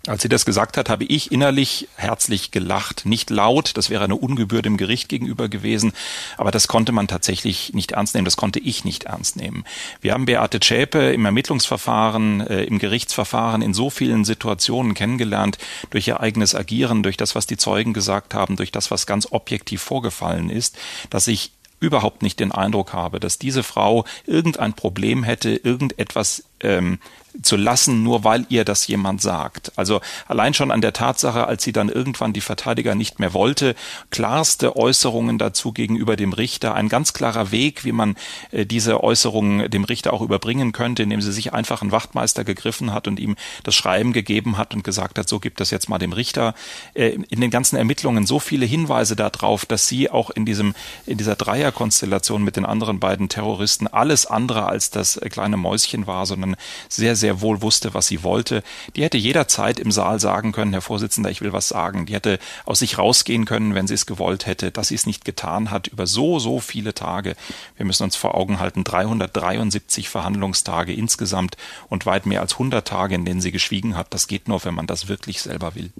Als 0.08 0.22
sie 0.22 0.28
das 0.28 0.44
gesagt 0.44 0.76
hat, 0.76 0.88
habe 0.88 1.04
ich 1.04 1.30
innerlich 1.30 1.88
herzlich 1.94 2.50
gelacht. 2.50 3.06
Nicht 3.06 3.30
laut, 3.30 3.76
das 3.76 3.88
wäre 3.88 4.02
eine 4.02 4.16
Ungebühr 4.16 4.60
dem 4.60 4.76
Gericht 4.76 5.08
gegenüber 5.08 5.48
gewesen, 5.48 5.92
aber 6.36 6.50
das 6.50 6.66
konnte 6.66 6.90
man 6.90 7.06
tatsächlich 7.06 7.72
nicht 7.72 7.92
ernst 7.92 8.14
nehmen, 8.14 8.24
das 8.24 8.36
konnte 8.36 8.58
ich 8.58 8.84
nicht 8.84 9.04
ernst 9.04 9.36
nehmen. 9.36 9.64
Wir 10.00 10.14
haben 10.14 10.26
Beate 10.26 10.58
Zschäpe 10.58 11.12
im 11.12 11.24
Ermittlungsverfahren, 11.24 12.40
äh, 12.40 12.64
im 12.64 12.80
Gerichtsverfahren 12.80 13.62
in 13.62 13.74
so 13.74 13.90
vielen 13.90 14.24
Situationen 14.24 14.94
kennengelernt, 14.94 15.58
durch 15.90 16.08
ihr 16.08 16.18
eigenes 16.18 16.56
Agieren, 16.56 17.04
durch 17.04 17.16
das, 17.16 17.36
was 17.36 17.46
die 17.46 17.56
Zeugen 17.56 17.92
gesagt 17.92 18.34
haben, 18.34 18.56
durch 18.56 18.72
das, 18.72 18.90
was 18.90 19.06
ganz 19.06 19.28
objektiv 19.30 19.82
vorgefallen 19.82 20.50
ist, 20.50 20.76
dass 21.10 21.28
ich 21.28 21.52
überhaupt 21.78 22.22
nicht 22.22 22.40
den 22.40 22.52
Eindruck 22.52 22.92
habe, 22.92 23.20
dass 23.20 23.38
diese 23.38 23.62
Frau 23.62 24.04
irgendein 24.26 24.72
Problem 24.72 25.22
hätte, 25.24 25.50
irgendetwas 25.50 26.44
ähm, 26.60 26.98
zu 27.40 27.56
lassen, 27.56 28.02
nur 28.02 28.24
weil 28.24 28.46
ihr 28.50 28.64
das 28.64 28.86
jemand 28.86 29.22
sagt. 29.22 29.72
Also 29.76 30.00
allein 30.28 30.52
schon 30.54 30.70
an 30.70 30.80
der 30.80 30.92
Tatsache, 30.92 31.46
als 31.46 31.62
sie 31.64 31.72
dann 31.72 31.88
irgendwann 31.88 32.32
die 32.32 32.40
Verteidiger 32.40 32.94
nicht 32.94 33.20
mehr 33.20 33.32
wollte, 33.32 33.74
klarste 34.10 34.76
Äußerungen 34.76 35.38
dazu 35.38 35.72
gegenüber 35.72 36.16
dem 36.16 36.32
Richter, 36.32 36.74
ein 36.74 36.88
ganz 36.88 37.12
klarer 37.12 37.50
Weg, 37.50 37.84
wie 37.84 37.92
man 37.92 38.16
äh, 38.50 38.66
diese 38.66 39.02
Äußerungen 39.02 39.70
dem 39.70 39.84
Richter 39.84 40.12
auch 40.12 40.20
überbringen 40.20 40.72
könnte, 40.72 41.02
indem 41.02 41.22
sie 41.22 41.32
sich 41.32 41.52
einfach 41.52 41.80
einen 41.80 41.92
Wachtmeister 41.92 42.44
gegriffen 42.44 42.92
hat 42.92 43.08
und 43.08 43.18
ihm 43.18 43.36
das 43.62 43.74
Schreiben 43.74 44.12
gegeben 44.12 44.58
hat 44.58 44.74
und 44.74 44.84
gesagt 44.84 45.18
hat, 45.18 45.28
so 45.28 45.40
gibt 45.40 45.60
das 45.60 45.70
jetzt 45.70 45.88
mal 45.88 45.98
dem 45.98 46.12
Richter. 46.12 46.54
Äh, 46.94 47.16
in 47.30 47.40
den 47.40 47.50
ganzen 47.50 47.76
Ermittlungen 47.76 48.26
so 48.26 48.40
viele 48.40 48.66
Hinweise 48.66 49.16
darauf, 49.16 49.64
dass 49.64 49.88
sie 49.88 50.10
auch 50.10 50.30
in 50.30 50.44
diesem, 50.44 50.74
in 51.06 51.16
dieser 51.16 51.36
Dreierkonstellation 51.36 52.42
mit 52.44 52.56
den 52.56 52.66
anderen 52.66 53.00
beiden 53.00 53.28
Terroristen 53.28 53.86
alles 53.86 54.26
andere 54.26 54.66
als 54.66 54.90
das 54.90 55.18
kleine 55.30 55.56
Mäuschen 55.56 56.06
war, 56.06 56.26
sondern 56.26 56.56
sehr, 56.88 57.16
sehr 57.16 57.21
wohl 57.40 57.62
wusste, 57.62 57.94
was 57.94 58.06
sie 58.06 58.22
wollte. 58.22 58.62
Die 58.96 59.02
hätte 59.02 59.18
jederzeit 59.18 59.78
im 59.78 59.92
Saal 59.92 60.20
sagen 60.20 60.52
können, 60.52 60.72
Herr 60.72 60.82
Vorsitzender, 60.82 61.30
ich 61.30 61.40
will 61.40 61.52
was 61.52 61.68
sagen. 61.68 62.06
Die 62.06 62.14
hätte 62.14 62.38
aus 62.64 62.80
sich 62.80 62.98
rausgehen 62.98 63.44
können, 63.44 63.74
wenn 63.74 63.86
sie 63.86 63.94
es 63.94 64.06
gewollt 64.06 64.46
hätte. 64.46 64.70
Dass 64.70 64.88
sie 64.88 64.94
es 64.94 65.06
nicht 65.06 65.24
getan 65.24 65.70
hat 65.70 65.88
über 65.88 66.06
so, 66.06 66.38
so 66.38 66.60
viele 66.60 66.94
Tage. 66.94 67.36
Wir 67.76 67.86
müssen 67.86 68.04
uns 68.04 68.16
vor 68.16 68.34
Augen 68.34 68.60
halten, 68.60 68.84
373 68.84 70.08
Verhandlungstage 70.08 70.92
insgesamt 70.92 71.56
und 71.88 72.06
weit 72.06 72.26
mehr 72.26 72.40
als 72.40 72.54
100 72.54 72.86
Tage, 72.86 73.14
in 73.14 73.24
denen 73.24 73.40
sie 73.40 73.52
geschwiegen 73.52 73.96
hat. 73.96 74.12
Das 74.14 74.26
geht 74.26 74.48
nur, 74.48 74.64
wenn 74.64 74.74
man 74.74 74.86
das 74.86 75.08
wirklich 75.08 75.42
selber 75.42 75.74
will. 75.74 75.92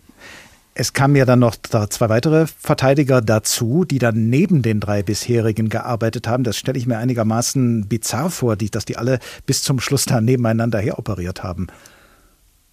Es 0.75 0.95
kamen 0.95 1.17
ja 1.17 1.27
dann 1.27 1.41
noch 1.41 1.55
zwei 1.57 2.09
weitere 2.09 2.47
Verteidiger 2.47 3.21
dazu, 3.21 3.85
die 3.85 3.99
dann 3.99 4.31
neben 4.31 4.63
den 4.63 4.81
drei 4.81 5.03
bisherigen 5.03 5.69
gearbeitet 5.69 6.27
haben. 6.27 6.45
Das 6.45 6.57
stelle 6.57 6.79
ich 6.79 6.87
mir 6.87 6.97
einigermaßen 6.97 7.89
bizarr 7.89 8.31
vor, 8.31 8.57
dass 8.57 8.87
die 8.87 8.97
alle 8.97 9.19
bis 9.45 9.63
zum 9.63 9.81
Schluss 9.81 10.07
da 10.07 10.23
nebeneinander 10.23 10.79
her 10.79 10.99
operiert 10.99 11.43
haben. 11.43 11.67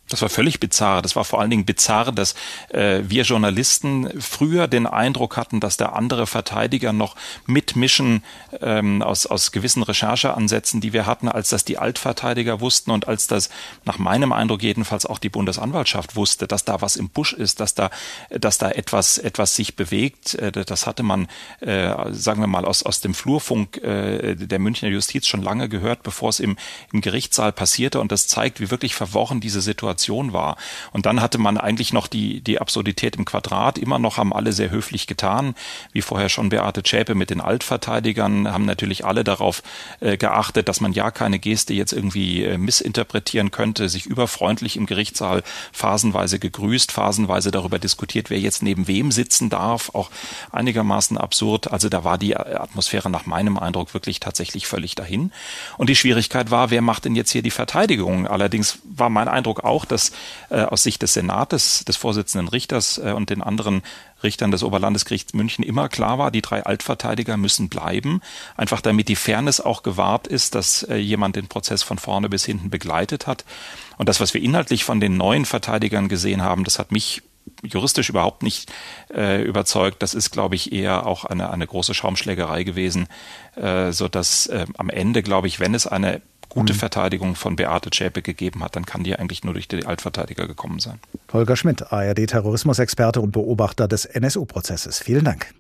Das 0.09 0.21
war 0.21 0.29
völlig 0.29 0.59
bizarr. 0.59 1.01
Das 1.01 1.15
war 1.15 1.23
vor 1.23 1.39
allen 1.39 1.51
Dingen 1.51 1.65
bizarr, 1.65 2.11
dass 2.11 2.33
äh, 2.69 3.01
wir 3.03 3.23
Journalisten 3.23 4.09
früher 4.19 4.67
den 4.67 4.87
Eindruck 4.87 5.37
hatten, 5.37 5.59
dass 5.59 5.77
der 5.77 5.95
andere 5.95 6.25
Verteidiger 6.25 6.93
noch 6.93 7.15
mitmischen 7.45 8.23
ähm, 8.61 9.01
aus, 9.01 9.27
aus 9.27 9.51
gewissen 9.51 9.83
Rechercheansätzen, 9.83 10.81
die 10.81 10.93
wir 10.93 11.05
hatten, 11.05 11.29
als 11.29 11.49
dass 11.49 11.63
die 11.63 11.77
Altverteidiger 11.77 12.59
wussten 12.59 12.91
und 12.91 13.07
als 13.07 13.27
das 13.27 13.49
nach 13.85 13.99
meinem 13.99 14.31
Eindruck 14.31 14.63
jedenfalls 14.63 15.05
auch 15.05 15.19
die 15.19 15.29
Bundesanwaltschaft 15.29 16.15
wusste, 16.15 16.47
dass 16.47 16.65
da 16.65 16.81
was 16.81 16.95
im 16.95 17.09
Busch 17.09 17.33
ist, 17.33 17.59
dass 17.59 17.75
da, 17.75 17.91
dass 18.31 18.57
da 18.57 18.71
etwas, 18.71 19.19
etwas 19.19 19.55
sich 19.55 19.75
bewegt. 19.75 20.35
Äh, 20.35 20.51
das 20.51 20.87
hatte 20.87 21.03
man, 21.03 21.27
äh, 21.61 21.93
sagen 22.11 22.41
wir 22.41 22.47
mal, 22.47 22.65
aus, 22.65 22.81
aus 22.83 22.99
dem 23.01 23.13
Flurfunk 23.13 23.77
äh, 23.77 24.35
der 24.35 24.59
Münchner 24.59 24.89
Justiz 24.89 25.27
schon 25.27 25.43
lange 25.43 25.69
gehört, 25.69 26.01
bevor 26.01 26.29
es 26.29 26.39
im, 26.39 26.57
im 26.91 27.01
Gerichtssaal 27.01 27.51
passierte. 27.51 27.99
Und 27.99 28.11
das 28.11 28.27
zeigt, 28.27 28.59
wie 28.59 28.71
wirklich 28.71 28.95
verworren 28.95 29.39
diese 29.39 29.61
Situation 29.61 29.98
Situation 29.99 30.33
war. 30.33 30.55
Und 30.91 31.05
dann 31.05 31.21
hatte 31.21 31.37
man 31.37 31.57
eigentlich 31.57 31.93
noch 31.93 32.07
die, 32.07 32.41
die 32.41 32.59
Absurdität 32.59 33.15
im 33.17 33.25
Quadrat. 33.25 33.77
Immer 33.77 33.99
noch 33.99 34.17
haben 34.17 34.33
alle 34.33 34.53
sehr 34.53 34.71
höflich 34.71 35.07
getan, 35.07 35.55
wie 35.91 36.01
vorher 36.01 36.29
schon 36.29 36.49
Beate 36.49 36.83
Zschäpe 36.83 37.15
mit 37.15 37.29
den 37.29 37.41
Altverteidigern, 37.41 38.51
haben 38.51 38.65
natürlich 38.65 39.05
alle 39.05 39.23
darauf 39.23 39.61
äh, 39.99 40.17
geachtet, 40.17 40.69
dass 40.69 40.81
man 40.81 40.93
ja 40.93 41.11
keine 41.11 41.39
Geste 41.39 41.73
jetzt 41.73 41.91
irgendwie 41.91 42.43
äh, 42.43 42.57
missinterpretieren 42.57 43.51
könnte, 43.51 43.89
sich 43.89 44.05
überfreundlich 44.05 44.77
im 44.77 44.85
Gerichtssaal 44.85 45.43
phasenweise 45.73 46.39
gegrüßt, 46.39 46.91
phasenweise 46.91 47.51
darüber 47.51 47.77
diskutiert, 47.77 48.29
wer 48.29 48.39
jetzt 48.39 48.63
neben 48.63 48.87
wem 48.87 49.11
sitzen 49.11 49.49
darf, 49.49 49.91
auch 49.93 50.09
einigermaßen 50.51 51.17
absurd. 51.17 51.71
Also 51.71 51.89
da 51.89 52.03
war 52.03 52.17
die 52.17 52.37
Atmosphäre 52.37 53.09
nach 53.09 53.25
meinem 53.25 53.57
Eindruck 53.57 53.93
wirklich 53.93 54.19
tatsächlich 54.19 54.67
völlig 54.67 54.95
dahin. 54.95 55.31
Und 55.77 55.89
die 55.89 55.95
Schwierigkeit 55.95 56.51
war, 56.51 56.71
wer 56.71 56.81
macht 56.81 57.05
denn 57.05 57.15
jetzt 57.15 57.31
hier 57.31 57.41
die 57.41 57.51
Verteidigung? 57.51 58.27
Allerdings 58.27 58.79
war 58.83 59.09
mein 59.09 59.27
Eindruck 59.27 59.63
auch, 59.63 59.85
dass 59.91 60.11
äh, 60.49 60.61
aus 60.61 60.83
Sicht 60.83 61.01
des 61.01 61.13
Senates, 61.13 61.83
des 61.85 61.97
Vorsitzenden 61.97 62.47
Richters 62.47 62.97
äh, 62.97 63.11
und 63.11 63.29
den 63.29 63.41
anderen 63.41 63.81
Richtern 64.23 64.51
des 64.51 64.63
Oberlandesgerichts 64.63 65.33
München 65.33 65.63
immer 65.63 65.89
klar 65.89 66.17
war, 66.17 66.31
die 66.31 66.41
drei 66.41 66.63
Altverteidiger 66.63 67.37
müssen 67.37 67.69
bleiben, 67.69 68.21
einfach 68.57 68.81
damit 68.81 69.07
die 69.07 69.15
Fairness 69.15 69.61
auch 69.61 69.83
gewahrt 69.83 70.27
ist, 70.27 70.55
dass 70.55 70.83
äh, 70.83 70.95
jemand 70.95 71.35
den 71.35 71.47
Prozess 71.47 71.83
von 71.83 71.97
vorne 71.97 72.29
bis 72.29 72.45
hinten 72.45 72.69
begleitet 72.69 73.27
hat. 73.27 73.45
Und 73.97 74.09
das, 74.09 74.19
was 74.19 74.33
wir 74.33 74.41
inhaltlich 74.41 74.83
von 74.83 74.99
den 74.99 75.17
neuen 75.17 75.45
Verteidigern 75.45 76.09
gesehen 76.09 76.41
haben, 76.41 76.63
das 76.63 76.79
hat 76.79 76.91
mich 76.91 77.21
juristisch 77.63 78.09
überhaupt 78.09 78.43
nicht 78.43 78.71
äh, 79.13 79.41
überzeugt. 79.41 80.01
Das 80.01 80.13
ist, 80.13 80.31
glaube 80.31 80.55
ich, 80.55 80.71
eher 80.71 81.05
auch 81.05 81.25
eine, 81.25 81.49
eine 81.49 81.67
große 81.67 81.93
Schaumschlägerei 81.93 82.63
gewesen, 82.63 83.07
äh, 83.55 83.91
so 83.91 84.07
dass 84.07 84.47
äh, 84.47 84.65
am 84.77 84.89
Ende, 84.89 85.23
glaube 85.23 85.47
ich, 85.47 85.59
wenn 85.59 85.73
es 85.73 85.87
eine 85.87 86.21
gute 86.49 86.73
mhm. 86.73 86.77
Verteidigung 86.77 87.35
von 87.35 87.55
Beate 87.55 87.89
Zschäpe 87.91 88.21
gegeben 88.21 88.63
hat, 88.63 88.75
dann 88.75 88.85
kann 88.85 89.03
die 89.03 89.15
eigentlich 89.15 89.43
nur 89.43 89.53
durch 89.53 89.67
die 89.67 89.85
Altverteidiger 89.85 90.47
gekommen 90.47 90.79
sein. 90.79 90.99
Holger 91.31 91.55
Schmidt, 91.55 91.91
ARD-Terrorismusexperte 91.91 93.21
und 93.21 93.31
Beobachter 93.31 93.87
des 93.87 94.05
NSU-Prozesses. 94.05 94.99
Vielen 94.99 95.25
Dank. 95.25 95.53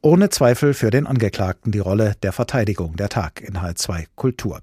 Ohne 0.00 0.30
Zweifel 0.30 0.74
für 0.74 0.90
den 0.90 1.06
Angeklagten 1.06 1.70
die 1.70 1.78
Rolle 1.78 2.16
der 2.22 2.32
Verteidigung 2.32 2.96
der 2.96 3.08
Tag 3.08 3.40
in 3.40 3.58
H2 3.58 4.06
Kultur. 4.16 4.60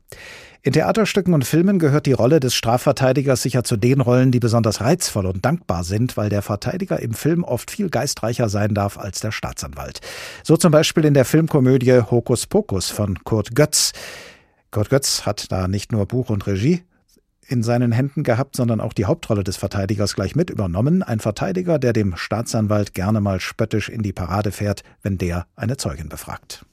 In 0.62 0.73
Theaterstücken 0.73 1.34
und 1.34 1.45
Filmen 1.45 1.79
gehört 1.79 2.05
die 2.05 2.12
Rolle 2.12 2.41
des 2.41 2.53
Strafverteidigers 2.53 3.41
sicher 3.41 3.63
zu 3.63 3.77
den 3.77 4.01
Rollen, 4.01 4.32
die 4.32 4.41
besonders 4.41 4.82
reizvoll 4.82 5.25
und 5.25 5.45
dankbar 5.45 5.86
sind, 5.86 6.17
weil 6.17 6.27
der 6.27 6.41
Verteidiger 6.41 6.99
im 6.99 7.13
Film 7.13 7.45
oft 7.45 7.71
viel 7.71 7.89
geistreicher 7.89 8.49
sein 8.49 8.73
darf 8.73 8.97
als 8.97 9.21
der 9.21 9.32
Staatsanwalt. 9.32 10.01
So 10.43 10.58
zum 10.58 10.73
Beispiel 10.73 11.05
in 11.05 11.13
der 11.13 11.23
Filmkomödie 11.23 12.01
Hokus 12.12 12.45
Pokus 12.45 12.89
von 12.89 13.23
Kurt 13.23 13.55
Götz. 13.55 13.93
Kurt 14.71 14.89
Götz 14.91 15.25
hat 15.25 15.51
da 15.51 15.67
nicht 15.67 15.91
nur 15.91 16.05
Buch 16.05 16.29
und 16.29 16.45
Regie 16.45 16.84
in 17.47 17.63
seinen 17.63 17.91
Händen 17.91 18.21
gehabt, 18.21 18.55
sondern 18.55 18.79
auch 18.79 18.93
die 18.93 19.05
Hauptrolle 19.05 19.43
des 19.43 19.58
Verteidigers 19.58 20.13
gleich 20.13 20.36
mit 20.36 20.51
übernommen. 20.51 21.01
Ein 21.01 21.19
Verteidiger, 21.19 21.79
der 21.79 21.93
dem 21.93 22.15
Staatsanwalt 22.15 22.93
gerne 22.93 23.21
mal 23.21 23.39
spöttisch 23.39 23.89
in 23.89 24.03
die 24.03 24.13
Parade 24.13 24.51
fährt, 24.51 24.84
wenn 25.01 25.17
der 25.17 25.47
eine 25.55 25.77
Zeugin 25.77 26.10
befragt. 26.10 26.63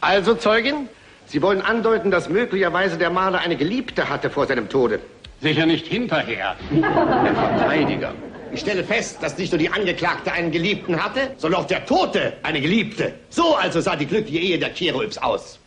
Also, 0.00 0.34
Zeugin, 0.34 0.88
Sie 1.26 1.40
wollen 1.40 1.62
andeuten, 1.62 2.10
dass 2.10 2.28
möglicherweise 2.28 2.98
der 2.98 3.10
Maler 3.10 3.38
eine 3.38 3.56
Geliebte 3.56 4.08
hatte 4.08 4.28
vor 4.30 4.46
seinem 4.46 4.68
Tode. 4.68 5.00
Sicher 5.40 5.66
nicht 5.66 5.86
hinterher. 5.86 6.56
Der 6.70 7.34
Verteidiger. 7.34 8.14
Ich 8.52 8.60
stelle 8.60 8.84
fest, 8.84 9.18
dass 9.20 9.36
nicht 9.36 9.52
nur 9.52 9.58
die 9.58 9.68
Angeklagte 9.68 10.30
einen 10.30 10.52
Geliebten 10.52 11.02
hatte, 11.02 11.32
sondern 11.38 11.62
auch 11.62 11.66
der 11.66 11.84
Tote 11.86 12.34
eine 12.44 12.60
Geliebte. 12.60 13.14
So 13.28 13.56
also 13.56 13.80
sah 13.80 13.96
die 13.96 14.06
glückliche 14.06 14.38
Ehe 14.38 14.58
der 14.60 14.72
Cherubs 14.72 15.18
aus. 15.18 15.58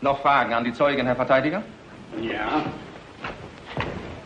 Noch 0.00 0.20
Fragen 0.20 0.52
an 0.54 0.64
die 0.64 0.72
Zeugin, 0.72 1.06
Herr 1.06 1.16
Verteidiger? 1.16 1.62
Ja. 2.22 2.64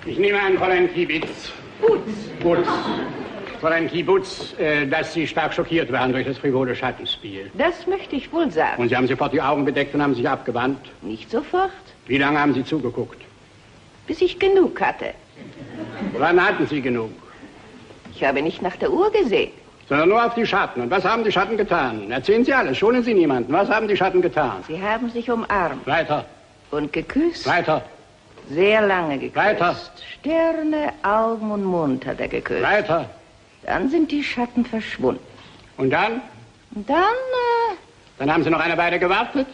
Ich 0.05 0.19
nehme 0.19 0.39
an, 0.41 0.59
Fräulein 0.59 0.93
Kiebitz. 0.93 1.53
Butz. 1.81 2.01
Butz. 2.43 2.69
Fräulein 3.61 3.89
Kiebutz, 3.89 4.55
äh, 4.59 4.87
dass 4.87 5.15
Sie 5.15 5.27
stark 5.27 5.55
schockiert 5.55 5.91
waren 5.91 6.13
durch 6.13 6.27
das 6.27 6.37
frivole 6.37 6.77
Schattenspiel. 6.77 7.51
Das 7.55 7.87
möchte 7.87 8.17
ich 8.17 8.33
wohl 8.33 8.51
sagen. 8.51 8.83
Und 8.83 8.89
Sie 8.89 8.97
haben 8.97 9.07
sofort 9.07 9.33
die 9.33 9.41
Augen 9.41 9.65
bedeckt 9.65 9.95
und 9.95 10.03
haben 10.03 10.15
sich 10.15 10.29
abgewandt? 10.29 10.81
Nicht 11.01 11.31
sofort. 11.31 11.71
Wie 12.07 12.19
lange 12.19 12.39
haben 12.39 12.53
Sie 12.53 12.65
zugeguckt? 12.65 13.23
Bis 14.07 14.21
ich 14.21 14.39
genug 14.39 14.81
hatte. 14.81 15.15
Wann 16.19 16.45
hatten 16.45 16.67
Sie 16.67 16.83
genug? 16.83 17.13
Ich 18.15 18.25
habe 18.25 18.43
nicht 18.43 18.61
nach 18.61 18.77
der 18.77 18.93
Uhr 18.93 19.11
gesehen 19.11 19.53
sondern 19.89 20.09
nur 20.09 20.25
auf 20.25 20.35
die 20.35 20.47
Schatten. 20.47 20.81
Und 20.83 20.91
was 20.91 21.05
haben 21.05 21.25
die 21.25 21.33
Schatten 21.33 21.57
getan? 21.57 22.11
Erzählen 22.11 22.45
Sie 22.45 22.53
alles, 22.53 22.79
schonen 22.79 23.03
Sie 23.03 23.15
niemanden. 23.15 23.53
Was 23.53 23.69
haben 23.69 23.89
die 23.89 23.97
Schatten 23.97 24.23
getan? 24.23 24.65
Sie 24.67 24.81
haben 24.81 25.11
sich 25.11 25.31
umarmt. 25.31 25.87
Weiter. 25.87 26.25
Und 26.71 26.93
geküsst. 26.93 27.47
Weiter. 27.47 27.83
Sehr 28.51 28.81
lange 28.83 29.19
geküsst. 29.19 29.37
Weiter. 29.37 29.77
Sterne, 30.21 30.93
Augen 31.03 31.51
und 31.51 31.65
Mund 31.65 32.07
hat 32.07 32.21
er 32.21 32.29
geküsst. 32.29 32.63
Weiter. 32.63 33.09
Dann 33.65 33.89
sind 33.91 34.11
die 34.11 34.25
Schatten 34.25 34.65
verschwunden. 34.65 35.25
Und 35.77 35.91
dann? 35.91 36.21
Und 36.75 36.89
dann, 36.89 36.97
äh... 36.97 37.75
Dann 38.19 38.33
haben 38.33 38.45
Sie 38.45 38.51
noch 38.51 38.61
eine 38.61 38.77
Weile 38.77 38.99
gewartet? 38.99 39.47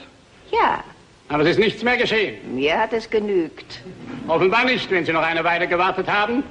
Ja. 0.51 0.83
Aber 1.29 1.43
es 1.43 1.51
ist 1.51 1.59
nichts 1.59 1.83
mehr 1.83 1.97
geschehen. 1.97 2.55
Mir 2.55 2.79
hat 2.79 2.93
es 2.93 3.09
genügt. 3.09 3.81
Offenbar 4.29 4.65
nicht, 4.65 4.91
wenn 4.91 5.05
Sie 5.05 5.13
noch 5.13 5.23
eine 5.23 5.45
Weile 5.45 5.69
gewartet 5.69 6.11
haben. 6.11 6.43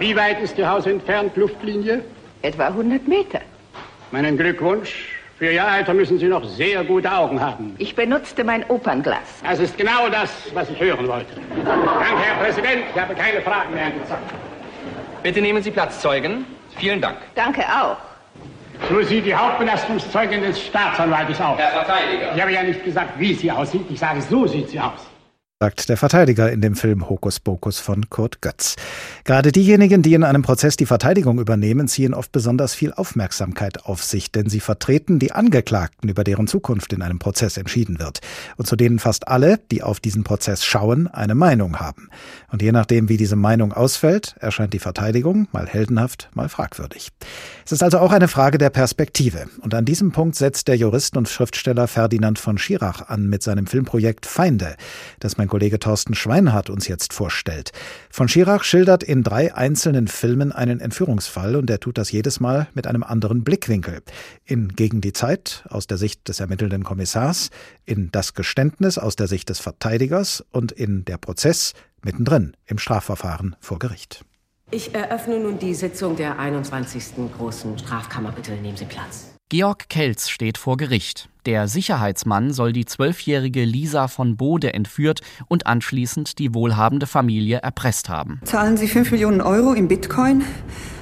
Wie 0.00 0.16
weit 0.16 0.40
ist 0.40 0.56
Ihr 0.56 0.66
Haus 0.66 0.86
entfernt, 0.86 1.36
Luftlinie? 1.36 2.02
Etwa 2.40 2.68
100 2.68 3.06
Meter. 3.06 3.40
Meinen 4.12 4.38
Glückwunsch. 4.38 5.10
Für 5.38 5.52
Ihr 5.52 5.62
Alter 5.62 5.92
müssen 5.92 6.18
Sie 6.18 6.24
noch 6.24 6.42
sehr 6.42 6.82
gute 6.84 7.12
Augen 7.12 7.38
haben. 7.38 7.74
Ich 7.76 7.94
benutzte 7.94 8.42
mein 8.42 8.64
Opernglas. 8.70 9.42
Das 9.44 9.58
ist 9.58 9.76
genau 9.76 10.08
das, 10.08 10.30
was 10.54 10.70
ich 10.70 10.80
hören 10.80 11.06
wollte. 11.06 11.34
Danke, 11.66 12.18
Herr 12.18 12.42
Präsident. 12.42 12.84
Ich 12.94 12.98
habe 12.98 13.14
keine 13.14 13.42
Fragen 13.42 13.74
mehr 13.74 13.84
angezeigt. 13.84 14.22
Bitte 15.22 15.42
nehmen 15.42 15.62
Sie 15.62 15.70
Platz, 15.70 16.00
Zeugen. 16.00 16.46
Vielen 16.78 17.02
Dank. 17.02 17.18
Danke 17.34 17.60
auch. 17.60 17.98
Nur 18.90 19.04
Sie, 19.04 19.20
die 19.20 19.34
Hauptbelastungszeugin 19.34 20.40
des 20.40 20.64
Staatsanwaltes 20.64 21.38
auch. 21.42 21.58
Herr 21.58 21.84
Verteidiger. 21.84 22.34
Ich 22.34 22.40
habe 22.40 22.52
ja 22.52 22.62
nicht 22.62 22.82
gesagt, 22.82 23.18
wie 23.18 23.34
sie 23.34 23.52
aussieht. 23.52 23.84
Ich 23.90 23.98
sage, 23.98 24.22
so 24.22 24.46
sieht 24.46 24.70
sie 24.70 24.80
aus 24.80 25.09
sagt 25.62 25.90
der 25.90 25.98
Verteidiger 25.98 26.50
in 26.50 26.62
dem 26.62 26.74
Film 26.74 27.10
Hokus 27.10 27.38
Pokus 27.38 27.80
von 27.80 28.08
Kurt 28.08 28.40
Götz. 28.40 28.76
Gerade 29.24 29.52
diejenigen, 29.52 30.00
die 30.00 30.14
in 30.14 30.24
einem 30.24 30.40
Prozess 30.40 30.78
die 30.78 30.86
Verteidigung 30.86 31.38
übernehmen, 31.38 31.86
ziehen 31.86 32.14
oft 32.14 32.32
besonders 32.32 32.74
viel 32.74 32.94
Aufmerksamkeit 32.94 33.84
auf 33.84 34.02
sich, 34.02 34.32
denn 34.32 34.48
sie 34.48 34.60
vertreten 34.60 35.18
die 35.18 35.32
Angeklagten, 35.32 36.08
über 36.08 36.24
deren 36.24 36.46
Zukunft 36.46 36.94
in 36.94 37.02
einem 37.02 37.18
Prozess 37.18 37.58
entschieden 37.58 37.98
wird 37.98 38.20
und 38.56 38.68
zu 38.68 38.74
denen 38.74 38.98
fast 38.98 39.28
alle, 39.28 39.60
die 39.70 39.82
auf 39.82 40.00
diesen 40.00 40.24
Prozess 40.24 40.64
schauen, 40.64 41.08
eine 41.08 41.34
Meinung 41.34 41.78
haben. 41.78 42.08
Und 42.50 42.62
je 42.62 42.72
nachdem, 42.72 43.10
wie 43.10 43.18
diese 43.18 43.36
Meinung 43.36 43.74
ausfällt, 43.74 44.36
erscheint 44.40 44.72
die 44.72 44.78
Verteidigung 44.78 45.46
mal 45.52 45.66
heldenhaft, 45.66 46.30
mal 46.32 46.48
fragwürdig. 46.48 47.10
Es 47.66 47.72
ist 47.72 47.82
also 47.82 47.98
auch 47.98 48.12
eine 48.12 48.28
Frage 48.28 48.56
der 48.56 48.70
Perspektive. 48.70 49.44
Und 49.60 49.74
an 49.74 49.84
diesem 49.84 50.10
Punkt 50.10 50.36
setzt 50.36 50.68
der 50.68 50.78
Jurist 50.78 51.18
und 51.18 51.28
Schriftsteller 51.28 51.86
Ferdinand 51.86 52.38
von 52.38 52.56
Schirach 52.56 53.10
an 53.10 53.28
mit 53.28 53.42
seinem 53.42 53.66
Filmprojekt 53.66 54.24
Feinde, 54.24 54.76
das 55.18 55.36
mein 55.36 55.49
Kollege 55.50 55.78
Thorsten 55.78 56.14
Schweinhardt 56.14 56.70
uns 56.70 56.88
jetzt 56.88 57.12
vorstellt. 57.12 57.72
Von 58.08 58.28
Schirach 58.28 58.64
schildert 58.64 59.02
in 59.02 59.22
drei 59.22 59.54
einzelnen 59.54 60.08
Filmen 60.08 60.52
einen 60.52 60.80
Entführungsfall 60.80 61.56
und 61.56 61.68
er 61.68 61.80
tut 61.80 61.98
das 61.98 62.10
jedes 62.10 62.40
Mal 62.40 62.68
mit 62.72 62.86
einem 62.86 63.02
anderen 63.02 63.44
Blickwinkel. 63.44 64.00
In 64.46 64.68
Gegen 64.70 65.02
die 65.02 65.12
Zeit 65.12 65.64
aus 65.68 65.86
der 65.86 65.98
Sicht 65.98 66.26
des 66.28 66.40
ermittelnden 66.40 66.84
Kommissars, 66.84 67.50
in 67.84 68.10
Das 68.10 68.32
Geständnis 68.32 68.96
aus 68.96 69.16
der 69.16 69.26
Sicht 69.26 69.50
des 69.50 69.58
Verteidigers 69.58 70.42
und 70.50 70.72
in 70.72 71.04
Der 71.04 71.18
Prozess 71.18 71.74
mittendrin 72.02 72.56
im 72.64 72.78
Strafverfahren 72.78 73.56
vor 73.60 73.78
Gericht. 73.78 74.24
Ich 74.70 74.94
eröffne 74.94 75.40
nun 75.40 75.58
die 75.58 75.74
Sitzung 75.74 76.16
der 76.16 76.38
21. 76.38 77.14
Großen 77.36 77.76
Strafkammer. 77.76 78.30
Bitte 78.30 78.52
nehmen 78.52 78.76
Sie 78.76 78.84
Platz. 78.84 79.34
Georg 79.50 79.88
Kelz 79.88 80.28
steht 80.28 80.58
vor 80.58 80.76
Gericht. 80.76 81.28
Der 81.44 81.66
Sicherheitsmann 81.66 82.52
soll 82.52 82.72
die 82.72 82.84
zwölfjährige 82.84 83.64
Lisa 83.64 84.06
von 84.06 84.36
Bode 84.36 84.74
entführt 84.74 85.22
und 85.48 85.66
anschließend 85.66 86.38
die 86.38 86.54
wohlhabende 86.54 87.08
Familie 87.08 87.58
erpresst 87.58 88.08
haben. 88.08 88.40
Zahlen 88.44 88.76
Sie 88.76 88.86
5 88.86 89.10
Millionen 89.10 89.40
Euro 89.40 89.72
im 89.72 89.88
Bitcoin? 89.88 90.44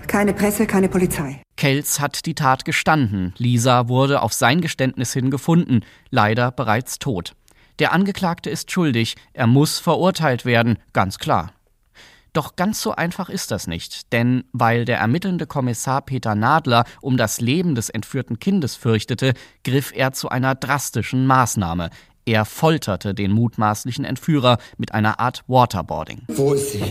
Keine 0.06 0.32
Presse, 0.32 0.66
keine 0.66 0.88
Polizei. 0.88 1.42
Kelz 1.58 2.00
hat 2.00 2.24
die 2.24 2.34
Tat 2.34 2.64
gestanden. 2.64 3.34
Lisa 3.36 3.88
wurde 3.88 4.22
auf 4.22 4.32
sein 4.32 4.62
Geständnis 4.62 5.12
hin 5.12 5.30
gefunden, 5.30 5.80
leider 6.08 6.50
bereits 6.50 6.98
tot. 6.98 7.34
Der 7.80 7.92
Angeklagte 7.92 8.48
ist 8.48 8.72
schuldig, 8.72 9.16
er 9.34 9.46
muss 9.46 9.78
verurteilt 9.78 10.46
werden, 10.46 10.78
ganz 10.94 11.18
klar. 11.18 11.52
Doch 12.38 12.54
ganz 12.54 12.80
so 12.80 12.94
einfach 12.94 13.30
ist 13.30 13.50
das 13.50 13.66
nicht, 13.66 14.12
denn 14.12 14.44
weil 14.52 14.84
der 14.84 14.98
ermittelnde 14.98 15.44
Kommissar 15.44 16.02
Peter 16.02 16.36
Nadler 16.36 16.84
um 17.00 17.16
das 17.16 17.40
Leben 17.40 17.74
des 17.74 17.90
entführten 17.90 18.38
Kindes 18.38 18.76
fürchtete, 18.76 19.34
griff 19.64 19.90
er 19.92 20.12
zu 20.12 20.28
einer 20.28 20.54
drastischen 20.54 21.26
Maßnahme. 21.26 21.90
Er 22.26 22.44
folterte 22.44 23.12
den 23.12 23.32
mutmaßlichen 23.32 24.04
Entführer 24.04 24.58
mit 24.76 24.94
einer 24.94 25.18
Art 25.18 25.42
Waterboarding. 25.48 26.22
Wo 26.28 26.52
ist 26.52 26.70
sie? 26.70 26.84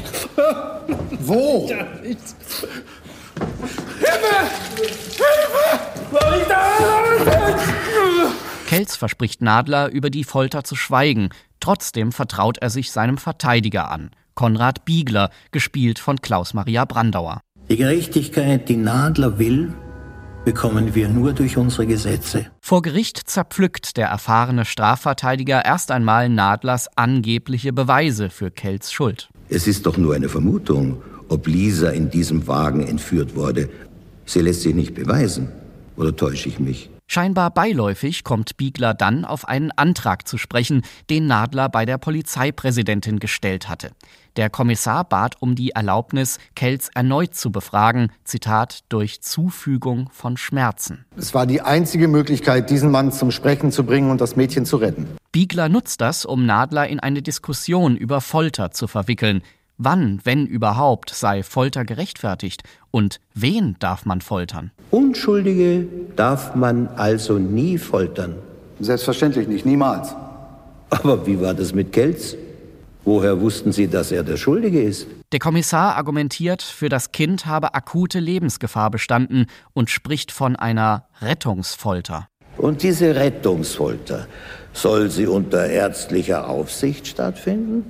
Wo? 1.22 1.68
Ja, 1.70 1.78
Hilfe! 2.02 2.68
Hilfe! 4.00 4.50
Soll 6.12 6.42
ich 6.42 6.48
da 6.50 7.56
Kelz 8.68 8.98
verspricht 8.98 9.42
Nadler, 9.42 9.92
über 9.92 10.10
die 10.10 10.26
Folter 10.26 10.66
zu 10.66 10.76
schweigen. 10.76 11.30
Trotzdem 11.62 12.12
vertraut 12.12 12.58
er 12.58 12.70
sich 12.70 12.92
seinem 12.92 13.18
Verteidiger 13.18 13.90
an. 13.90 14.12
Konrad 14.38 14.86
Biegler, 14.86 15.32
gespielt 15.52 15.98
von 15.98 16.22
Klaus-Maria 16.22 16.86
Brandauer. 16.86 17.42
Die 17.70 17.76
Gerechtigkeit, 17.76 18.70
die 18.70 18.78
Nadler 18.78 19.40
will, 19.40 19.74
bekommen 20.46 20.94
wir 20.94 21.10
nur 21.10 21.34
durch 21.34 21.58
unsere 21.58 21.88
Gesetze. 21.88 22.46
Vor 22.62 22.84
Gericht 22.84 23.18
zerpflückt 23.26 23.98
der 23.98 24.08
erfahrene 24.10 24.64
Strafverteidiger 24.64 25.66
erst 25.66 25.90
einmal 25.90 26.30
Nadlers 26.30 26.88
angebliche 26.96 27.74
Beweise 27.74 28.30
für 28.30 28.52
Kells 28.52 28.94
Schuld. 28.94 29.28
Es 29.50 29.66
ist 29.66 29.88
doch 29.88 29.98
nur 29.98 30.14
eine 30.14 30.30
Vermutung, 30.30 31.02
ob 31.30 31.48
Lisa 31.48 31.90
in 31.90 32.12
diesem 32.12 32.46
Wagen 32.46 32.88
entführt 32.88 33.36
wurde. 33.36 33.70
Sie 34.26 34.42
lässt 34.42 34.62
sich 34.62 34.76
nicht 34.76 34.94
beweisen. 34.94 35.52
Oder 35.96 36.16
täusche 36.16 36.48
ich 36.48 36.60
mich? 36.60 36.92
Scheinbar 37.10 37.52
beiläufig 37.52 38.26
kommt 38.26 38.58
Biegler 38.58 38.94
dann 38.94 39.24
auf 39.24 39.48
einen 39.48 39.72
Antrag 39.72 40.28
zu 40.28 40.38
sprechen, 40.38 40.82
den 41.10 41.26
Nadler 41.26 41.70
bei 41.70 41.86
der 41.86 41.98
Polizeipräsidentin 41.98 43.20
gestellt 43.20 43.70
hatte. 43.70 43.92
Der 44.38 44.52
Kommissar 44.52 45.04
bat 45.04 45.36
um 45.40 45.56
die 45.56 45.72
Erlaubnis, 45.72 46.38
Kelz 46.54 46.92
erneut 46.94 47.34
zu 47.34 47.52
befragen, 47.52 48.12
Zitat, 48.24 48.84
durch 48.88 49.22
Zufügung 49.22 50.12
von 50.14 50.38
Schmerzen. 50.38 51.06
Es 51.18 51.34
war 51.34 51.48
die 51.48 51.62
einzige 51.62 52.08
Möglichkeit, 52.08 52.70
diesen 52.70 52.92
Mann 52.92 53.12
zum 53.12 53.32
Sprechen 53.32 53.72
zu 53.72 53.84
bringen 53.84 54.12
und 54.12 54.22
das 54.22 54.36
Mädchen 54.36 54.66
zu 54.66 54.78
retten. 54.78 55.08
Biegler 55.32 55.70
nutzt 55.70 56.02
das, 56.02 56.24
um 56.24 56.46
Nadler 56.46 56.88
in 56.88 57.00
eine 57.00 57.24
Diskussion 57.24 57.98
über 57.98 58.22
Folter 58.22 58.70
zu 58.70 58.86
verwickeln. 58.86 59.42
Wann, 59.80 60.20
wenn 60.24 60.46
überhaupt, 60.46 61.10
sei 61.10 61.42
Folter 61.42 61.84
gerechtfertigt? 61.84 62.62
Und 62.92 63.20
wen 63.34 63.76
darf 63.80 64.06
man 64.06 64.22
foltern? 64.22 64.70
Unschuldige 64.92 65.88
darf 66.16 66.54
man 66.54 66.90
also 66.90 67.40
nie 67.40 67.80
foltern. 67.80 68.36
Selbstverständlich 68.80 69.48
nicht, 69.48 69.66
niemals. 69.66 70.16
Aber 70.92 71.26
wie 71.26 71.42
war 71.42 71.56
das 71.56 71.74
mit 71.74 71.92
Kelz? 71.92 72.36
Woher 73.08 73.40
wussten 73.40 73.72
Sie, 73.72 73.88
dass 73.88 74.12
er 74.12 74.22
der 74.22 74.36
Schuldige 74.36 74.82
ist? 74.82 75.08
Der 75.32 75.40
Kommissar 75.40 75.96
argumentiert, 75.96 76.62
für 76.62 76.90
das 76.90 77.14
Kind 77.14 77.46
habe 77.46 77.74
akute 77.74 78.20
Lebensgefahr 78.20 78.92
bestanden 78.92 79.46
und 79.72 79.90
spricht 79.90 80.34
von 80.34 80.58
einer 80.58 81.08
Rettungsfolter. 81.22 82.28
Und 82.58 82.84
diese 82.84 83.16
Rettungsfolter, 83.16 84.28
soll 84.74 85.10
sie 85.10 85.26
unter 85.26 85.68
ärztlicher 85.68 86.50
Aufsicht 86.50 87.08
stattfinden? 87.08 87.86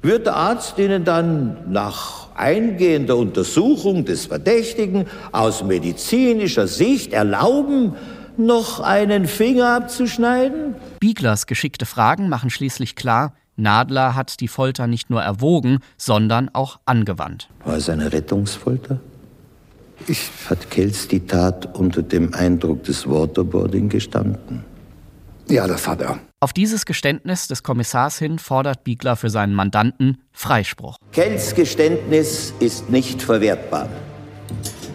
Wird 0.00 0.26
der 0.26 0.36
Arzt 0.36 0.78
Ihnen 0.78 1.04
dann 1.04 1.72
nach 1.72 2.28
eingehender 2.36 3.16
Untersuchung 3.16 4.04
des 4.04 4.26
Verdächtigen 4.26 5.06
aus 5.32 5.64
medizinischer 5.64 6.68
Sicht 6.68 7.12
erlauben, 7.12 7.96
noch 8.36 8.78
einen 8.78 9.26
Finger 9.26 9.74
abzuschneiden? 9.74 10.76
Bieglers 11.00 11.46
geschickte 11.46 11.84
Fragen 11.84 12.28
machen 12.28 12.48
schließlich 12.48 12.94
klar, 12.94 13.34
Nadler 13.56 14.14
hat 14.14 14.40
die 14.40 14.48
Folter 14.48 14.86
nicht 14.86 15.10
nur 15.10 15.22
erwogen, 15.22 15.78
sondern 15.96 16.48
auch 16.52 16.80
angewandt. 16.84 17.48
War 17.64 17.76
es 17.76 17.88
eine 17.88 18.12
Rettungsfolter? 18.12 19.00
Ich 20.08 20.30
hat 20.48 20.70
Kelz 20.70 21.06
die 21.06 21.26
Tat 21.26 21.76
unter 21.78 22.02
dem 22.02 22.34
Eindruck 22.34 22.84
des 22.84 23.08
Waterboarding 23.08 23.88
gestanden? 23.88 24.64
Ja, 25.48 25.66
das 25.66 25.86
hat 25.86 26.00
er. 26.00 26.18
Auf 26.40 26.52
dieses 26.52 26.86
Geständnis 26.86 27.46
des 27.46 27.62
Kommissars 27.62 28.18
hin 28.18 28.38
fordert 28.38 28.84
Biegler 28.84 29.16
für 29.16 29.30
seinen 29.30 29.54
Mandanten 29.54 30.18
Freispruch. 30.32 30.96
Kells 31.12 31.54
Geständnis 31.54 32.52
ist 32.58 32.90
nicht 32.90 33.22
verwertbar. 33.22 33.88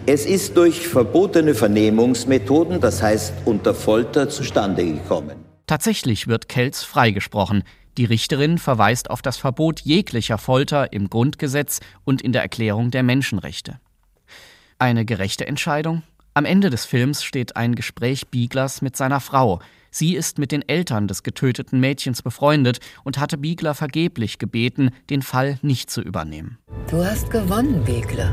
Es 0.04 0.26
ist 0.26 0.56
durch 0.56 0.88
verbotene 0.88 1.54
Vernehmungsmethoden, 1.54 2.80
das 2.80 3.02
heißt 3.02 3.32
unter 3.44 3.74
Folter, 3.74 4.28
zustande 4.28 4.84
gekommen. 4.84 5.36
Tatsächlich 5.66 6.28
wird 6.28 6.48
Kelz 6.48 6.82
freigesprochen. 6.82 7.62
Die 7.98 8.04
Richterin 8.04 8.58
verweist 8.58 9.10
auf 9.10 9.22
das 9.22 9.38
Verbot 9.38 9.80
jeglicher 9.80 10.38
Folter 10.38 10.92
im 10.92 11.10
Grundgesetz 11.10 11.80
und 12.04 12.22
in 12.22 12.30
der 12.30 12.42
Erklärung 12.42 12.92
der 12.92 13.02
Menschenrechte. 13.02 13.80
Eine 14.78 15.04
gerechte 15.04 15.48
Entscheidung? 15.48 16.04
Am 16.32 16.44
Ende 16.44 16.70
des 16.70 16.84
Films 16.84 17.24
steht 17.24 17.56
ein 17.56 17.74
Gespräch 17.74 18.28
Bieglers 18.28 18.82
mit 18.82 18.96
seiner 18.96 19.18
Frau. 19.18 19.58
Sie 19.90 20.14
ist 20.14 20.38
mit 20.38 20.52
den 20.52 20.62
Eltern 20.68 21.08
des 21.08 21.24
getöteten 21.24 21.80
Mädchens 21.80 22.22
befreundet 22.22 22.78
und 23.02 23.18
hatte 23.18 23.36
Biegler 23.36 23.74
vergeblich 23.74 24.38
gebeten, 24.38 24.90
den 25.10 25.22
Fall 25.22 25.58
nicht 25.62 25.90
zu 25.90 26.00
übernehmen. 26.00 26.58
Du 26.88 27.04
hast 27.04 27.30
gewonnen, 27.32 27.82
Biegler. 27.82 28.32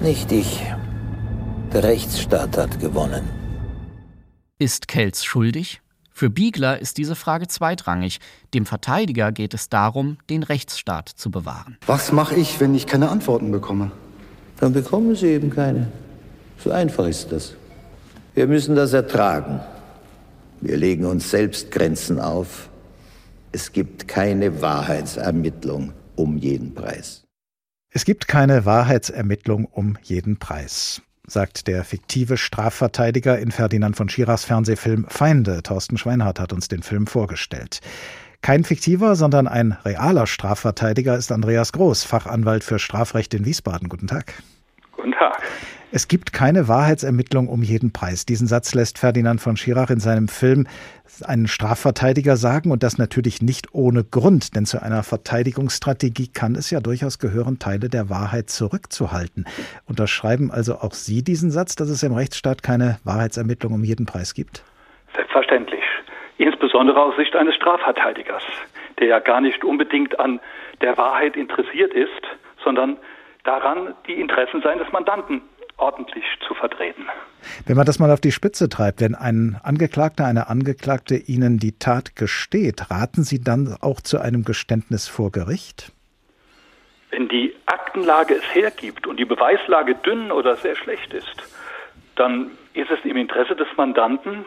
Nicht 0.00 0.32
ich. 0.32 0.62
Der 1.74 1.84
Rechtsstaat 1.84 2.56
hat 2.56 2.80
gewonnen. 2.80 3.28
Ist 4.58 4.88
Kelz 4.88 5.24
schuldig? 5.24 5.81
Für 6.12 6.30
Biegler 6.30 6.78
ist 6.78 6.98
diese 6.98 7.16
Frage 7.16 7.48
zweitrangig. 7.48 8.18
Dem 8.54 8.66
Verteidiger 8.66 9.32
geht 9.32 9.54
es 9.54 9.68
darum, 9.68 10.18
den 10.30 10.42
Rechtsstaat 10.42 11.08
zu 11.08 11.30
bewahren. 11.30 11.78
Was 11.86 12.12
mache 12.12 12.34
ich, 12.34 12.60
wenn 12.60 12.74
ich 12.74 12.86
keine 12.86 13.08
Antworten 13.08 13.50
bekomme? 13.50 13.90
Dann 14.60 14.72
bekommen 14.72 15.14
Sie 15.16 15.28
eben 15.28 15.50
keine. 15.50 15.90
So 16.58 16.70
einfach 16.70 17.06
ist 17.06 17.32
das. 17.32 17.54
Wir 18.34 18.46
müssen 18.46 18.76
das 18.76 18.92
ertragen. 18.92 19.60
Wir 20.60 20.76
legen 20.76 21.04
uns 21.04 21.30
selbst 21.30 21.70
Grenzen 21.70 22.20
auf. 22.20 22.68
Es 23.50 23.72
gibt 23.72 24.06
keine 24.06 24.62
Wahrheitsermittlung 24.62 25.92
um 26.14 26.38
jeden 26.38 26.74
Preis. 26.74 27.24
Es 27.90 28.04
gibt 28.04 28.28
keine 28.28 28.64
Wahrheitsermittlung 28.64 29.66
um 29.66 29.98
jeden 30.02 30.38
Preis 30.38 31.02
sagt 31.32 31.66
der 31.66 31.84
fiktive 31.84 32.36
Strafverteidiger 32.36 33.38
in 33.38 33.50
Ferdinand 33.50 33.96
von 33.96 34.08
Schirachs 34.08 34.44
Fernsehfilm 34.44 35.06
Feinde. 35.08 35.62
Thorsten 35.62 35.96
Schweinhardt 35.96 36.38
hat 36.38 36.52
uns 36.52 36.68
den 36.68 36.82
Film 36.82 37.06
vorgestellt. 37.06 37.80
Kein 38.42 38.64
fiktiver, 38.64 39.16
sondern 39.16 39.48
ein 39.48 39.76
realer 39.84 40.26
Strafverteidiger 40.26 41.16
ist 41.16 41.32
Andreas 41.32 41.72
Groß, 41.72 42.04
Fachanwalt 42.04 42.64
für 42.64 42.78
Strafrecht 42.78 43.34
in 43.34 43.44
Wiesbaden. 43.44 43.88
Guten 43.88 44.08
Tag. 44.08 44.34
Guten 44.92 45.12
Tag. 45.12 45.42
Es 45.94 46.08
gibt 46.08 46.32
keine 46.32 46.68
Wahrheitsermittlung 46.68 47.48
um 47.48 47.62
jeden 47.62 47.92
Preis. 47.92 48.24
Diesen 48.24 48.46
Satz 48.46 48.74
lässt 48.74 48.98
Ferdinand 48.98 49.42
von 49.42 49.58
Schirach 49.58 49.90
in 49.90 50.00
seinem 50.00 50.26
Film 50.26 50.66
einen 51.22 51.46
Strafverteidiger 51.46 52.36
sagen 52.36 52.70
und 52.70 52.82
das 52.82 52.96
natürlich 52.96 53.42
nicht 53.42 53.74
ohne 53.74 54.02
Grund, 54.02 54.56
denn 54.56 54.64
zu 54.64 54.82
einer 54.82 55.02
Verteidigungsstrategie 55.02 56.28
kann 56.32 56.54
es 56.54 56.70
ja 56.70 56.80
durchaus 56.80 57.18
gehören, 57.18 57.58
Teile 57.58 57.90
der 57.90 58.08
Wahrheit 58.08 58.48
zurückzuhalten. 58.48 59.44
Unterschreiben 59.86 60.50
also 60.50 60.76
auch 60.76 60.92
Sie 60.92 61.22
diesen 61.22 61.50
Satz, 61.50 61.76
dass 61.76 61.90
es 61.90 62.02
im 62.02 62.14
Rechtsstaat 62.14 62.62
keine 62.62 62.98
Wahrheitsermittlung 63.04 63.74
um 63.74 63.84
jeden 63.84 64.06
Preis 64.06 64.32
gibt? 64.32 64.64
Selbstverständlich. 65.14 65.84
Insbesondere 66.38 67.02
aus 67.02 67.16
Sicht 67.16 67.36
eines 67.36 67.54
Strafverteidigers, 67.54 68.44
der 68.98 69.08
ja 69.08 69.18
gar 69.18 69.42
nicht 69.42 69.62
unbedingt 69.62 70.18
an 70.18 70.40
der 70.80 70.96
Wahrheit 70.96 71.36
interessiert 71.36 71.92
ist, 71.92 72.22
sondern 72.64 72.96
daran, 73.44 73.94
die 74.06 74.14
Interessen 74.14 74.62
seines 74.62 74.90
Mandanten 74.90 75.42
ordentlich 75.76 76.24
zu 76.46 76.54
vertreten. 76.54 77.06
Wenn 77.66 77.76
man 77.76 77.86
das 77.86 77.98
mal 77.98 78.10
auf 78.10 78.20
die 78.20 78.32
Spitze 78.32 78.68
treibt, 78.68 79.00
wenn 79.00 79.14
ein 79.14 79.60
Angeklagter, 79.62 80.26
eine 80.26 80.48
Angeklagte 80.48 81.16
Ihnen 81.16 81.58
die 81.58 81.78
Tat 81.78 82.16
gesteht, 82.16 82.90
raten 82.90 83.24
Sie 83.24 83.42
dann 83.42 83.76
auch 83.80 84.00
zu 84.00 84.18
einem 84.20 84.44
Geständnis 84.44 85.08
vor 85.08 85.32
Gericht? 85.32 85.92
Wenn 87.10 87.28
die 87.28 87.54
Aktenlage 87.66 88.34
es 88.34 88.54
hergibt 88.54 89.06
und 89.06 89.18
die 89.18 89.24
Beweislage 89.24 89.94
dünn 89.96 90.32
oder 90.32 90.56
sehr 90.56 90.76
schlecht 90.76 91.12
ist, 91.12 91.42
dann 92.16 92.52
ist 92.74 92.90
es 92.90 93.04
im 93.04 93.16
Interesse 93.16 93.56
des 93.56 93.68
Mandanten, 93.76 94.46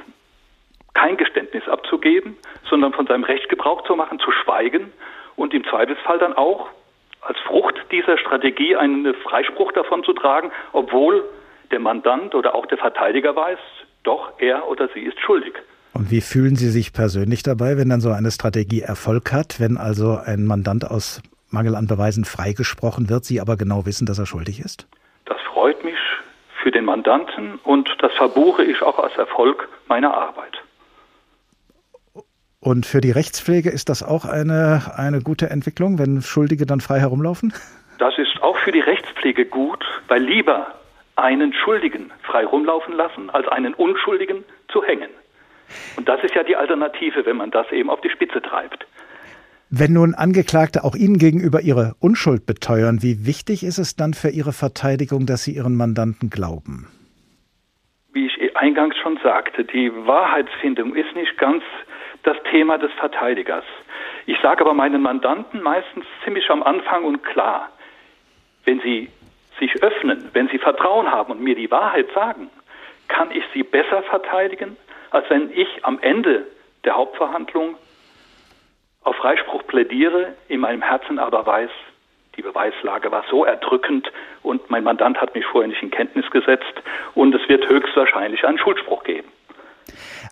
kein 0.94 1.18
Geständnis 1.18 1.68
abzugeben, 1.68 2.38
sondern 2.70 2.94
von 2.94 3.06
seinem 3.06 3.26
Recht 3.26 3.50
Gebrauch 3.50 3.84
zu 3.84 3.96
machen, 3.96 4.20
zu 4.20 4.32
schweigen 4.32 4.92
und 5.36 5.54
im 5.54 5.64
Zweifelsfall 5.66 6.18
dann 6.20 6.34
auch 6.34 6.70
als 7.26 7.38
Frucht 7.40 7.76
dieser 7.92 8.18
Strategie 8.18 8.76
einen 8.76 9.14
Freispruch 9.16 9.72
davon 9.72 10.04
zu 10.04 10.14
tragen, 10.14 10.52
obwohl 10.74 11.24
der 11.72 11.80
Mandant 11.80 12.36
oder 12.36 12.56
auch 12.56 12.66
der 12.68 12.78
Verteidiger 12.78 13.36
weiß, 13.36 13.60
doch 14.04 14.34
er 14.40 14.68
oder 14.70 14.88
sie 14.94 15.02
ist 15.02 15.20
schuldig. 15.20 15.54
Und 15.94 16.12
wie 16.12 16.22
fühlen 16.22 16.56
Sie 16.56 16.70
sich 16.70 16.94
persönlich 16.94 17.42
dabei, 17.42 17.78
wenn 17.78 17.90
dann 17.90 18.02
so 18.02 18.12
eine 18.12 18.30
Strategie 18.30 18.82
Erfolg 18.82 19.32
hat, 19.32 19.60
wenn 19.60 19.78
also 19.78 20.18
ein 20.24 20.46
Mandant 20.46 20.86
aus 20.86 21.22
Mangel 21.50 21.76
an 21.76 21.88
Beweisen 21.88 22.26
freigesprochen 22.26 23.10
wird, 23.10 23.24
Sie 23.24 23.40
aber 23.40 23.56
genau 23.56 23.86
wissen, 23.86 24.06
dass 24.06 24.20
er 24.20 24.26
schuldig 24.26 24.60
ist? 24.60 24.88
Das 25.26 25.38
freut 25.54 25.84
mich 25.84 25.98
für 26.62 26.72
den 26.72 26.86
Mandanten 26.86 27.60
und 27.64 27.90
das 28.00 28.12
verbuche 28.14 28.64
ich 28.64 28.82
auch 28.82 29.00
als 29.00 29.16
Erfolg 29.16 29.70
meiner 29.88 30.14
Arbeit. 30.14 30.65
Und 32.66 32.88
für 32.88 33.00
die 33.00 33.12
Rechtspflege 33.12 33.70
ist 33.70 33.90
das 33.90 34.02
auch 34.02 34.26
eine, 34.26 34.82
eine 34.98 35.22
gute 35.22 35.52
Entwicklung, 35.52 36.00
wenn 36.00 36.24
Schuldige 36.24 36.66
dann 36.66 36.82
frei 36.82 37.00
herumlaufen? 37.00 37.54
Das 38.00 38.18
ist 38.18 38.42
auch 38.42 38.58
für 38.58 38.72
die 38.72 38.80
Rechtspflege 38.80 39.46
gut, 39.46 39.86
weil 40.08 40.24
lieber 40.24 40.74
einen 41.16 41.54
Schuldigen 41.54 42.12
frei 42.24 42.44
rumlaufen 42.44 42.96
lassen, 42.96 43.30
als 43.30 43.48
einen 43.50 43.76
Unschuldigen 43.76 44.44
zu 44.70 44.84
hängen. 44.84 45.12
Und 45.96 46.10
das 46.10 46.24
ist 46.24 46.34
ja 46.34 46.42
die 46.42 46.56
Alternative, 46.56 47.24
wenn 47.28 47.38
man 47.38 47.52
das 47.52 47.72
eben 47.72 47.92
auf 47.92 48.02
die 48.02 48.10
Spitze 48.10 48.42
treibt. 48.42 48.88
Wenn 49.70 49.94
nun 49.94 50.16
Angeklagte 50.16 50.84
auch 50.84 50.96
Ihnen 50.96 51.20
gegenüber 51.20 51.62
ihre 51.62 51.94
Unschuld 52.00 52.48
beteuern, 52.48 53.04
wie 53.04 53.28
wichtig 53.28 53.64
ist 53.64 53.78
es 53.78 53.96
dann 53.96 54.16
für 54.16 54.30
Ihre 54.30 54.54
Verteidigung, 54.54 55.28
dass 55.28 55.44
Sie 55.44 55.52
Ihren 55.52 55.78
Mandanten 55.78 56.32
glauben? 56.32 56.88
Wie 58.12 58.26
ich 58.26 58.58
eingangs 58.58 58.98
schon 58.98 59.20
sagte, 59.22 59.66
die 59.66 59.92
Wahrheitsfindung 59.94 60.96
ist 60.96 61.14
nicht 61.16 61.38
ganz 61.38 61.62
das 62.26 62.38
Thema 62.52 62.78
des 62.78 62.92
Verteidigers. 62.94 63.66
Ich 64.26 64.38
sage 64.42 64.62
aber 64.62 64.74
meinen 64.74 65.02
Mandanten 65.02 65.62
meistens 65.62 66.06
ziemlich 66.24 66.50
am 66.50 66.64
Anfang 66.64 67.04
und 67.04 67.24
klar, 67.24 67.70
wenn 68.66 68.80
sie 68.82 69.10
sich 69.60 69.82
öffnen, 69.84 70.30
wenn 70.34 70.48
sie 70.50 70.58
Vertrauen 70.58 71.12
haben 71.12 71.32
und 71.32 71.42
mir 71.42 71.56
die 71.56 71.72
Wahrheit 71.72 72.08
sagen, 72.14 72.50
kann 73.08 73.32
ich 73.32 73.44
sie 73.54 73.64
besser 73.64 74.04
verteidigen, 74.04 74.76
als 75.12 75.30
wenn 75.30 75.52
ich 75.52 75.86
am 75.86 76.00
Ende 76.00 76.48
der 76.84 76.96
Hauptverhandlung 76.96 77.76
auf 79.04 79.16
Freispruch 79.18 79.66
plädiere, 79.68 80.34
in 80.48 80.60
meinem 80.60 80.82
Herzen 80.82 81.20
aber 81.20 81.46
weiß, 81.46 81.70
die 82.36 82.42
Beweislage 82.42 83.12
war 83.12 83.24
so 83.30 83.46
erdrückend 83.46 84.12
und 84.42 84.70
mein 84.70 84.84
Mandant 84.84 85.22
hat 85.22 85.36
mich 85.36 85.46
vorher 85.46 85.70
nicht 85.70 85.82
in 85.82 85.92
Kenntnis 85.92 86.30
gesetzt 86.32 86.74
und 87.14 87.34
es 87.34 87.48
wird 87.48 87.70
höchstwahrscheinlich 87.70 88.46
einen 88.46 88.58
Schuldspruch 88.58 89.04
geben. 89.04 89.30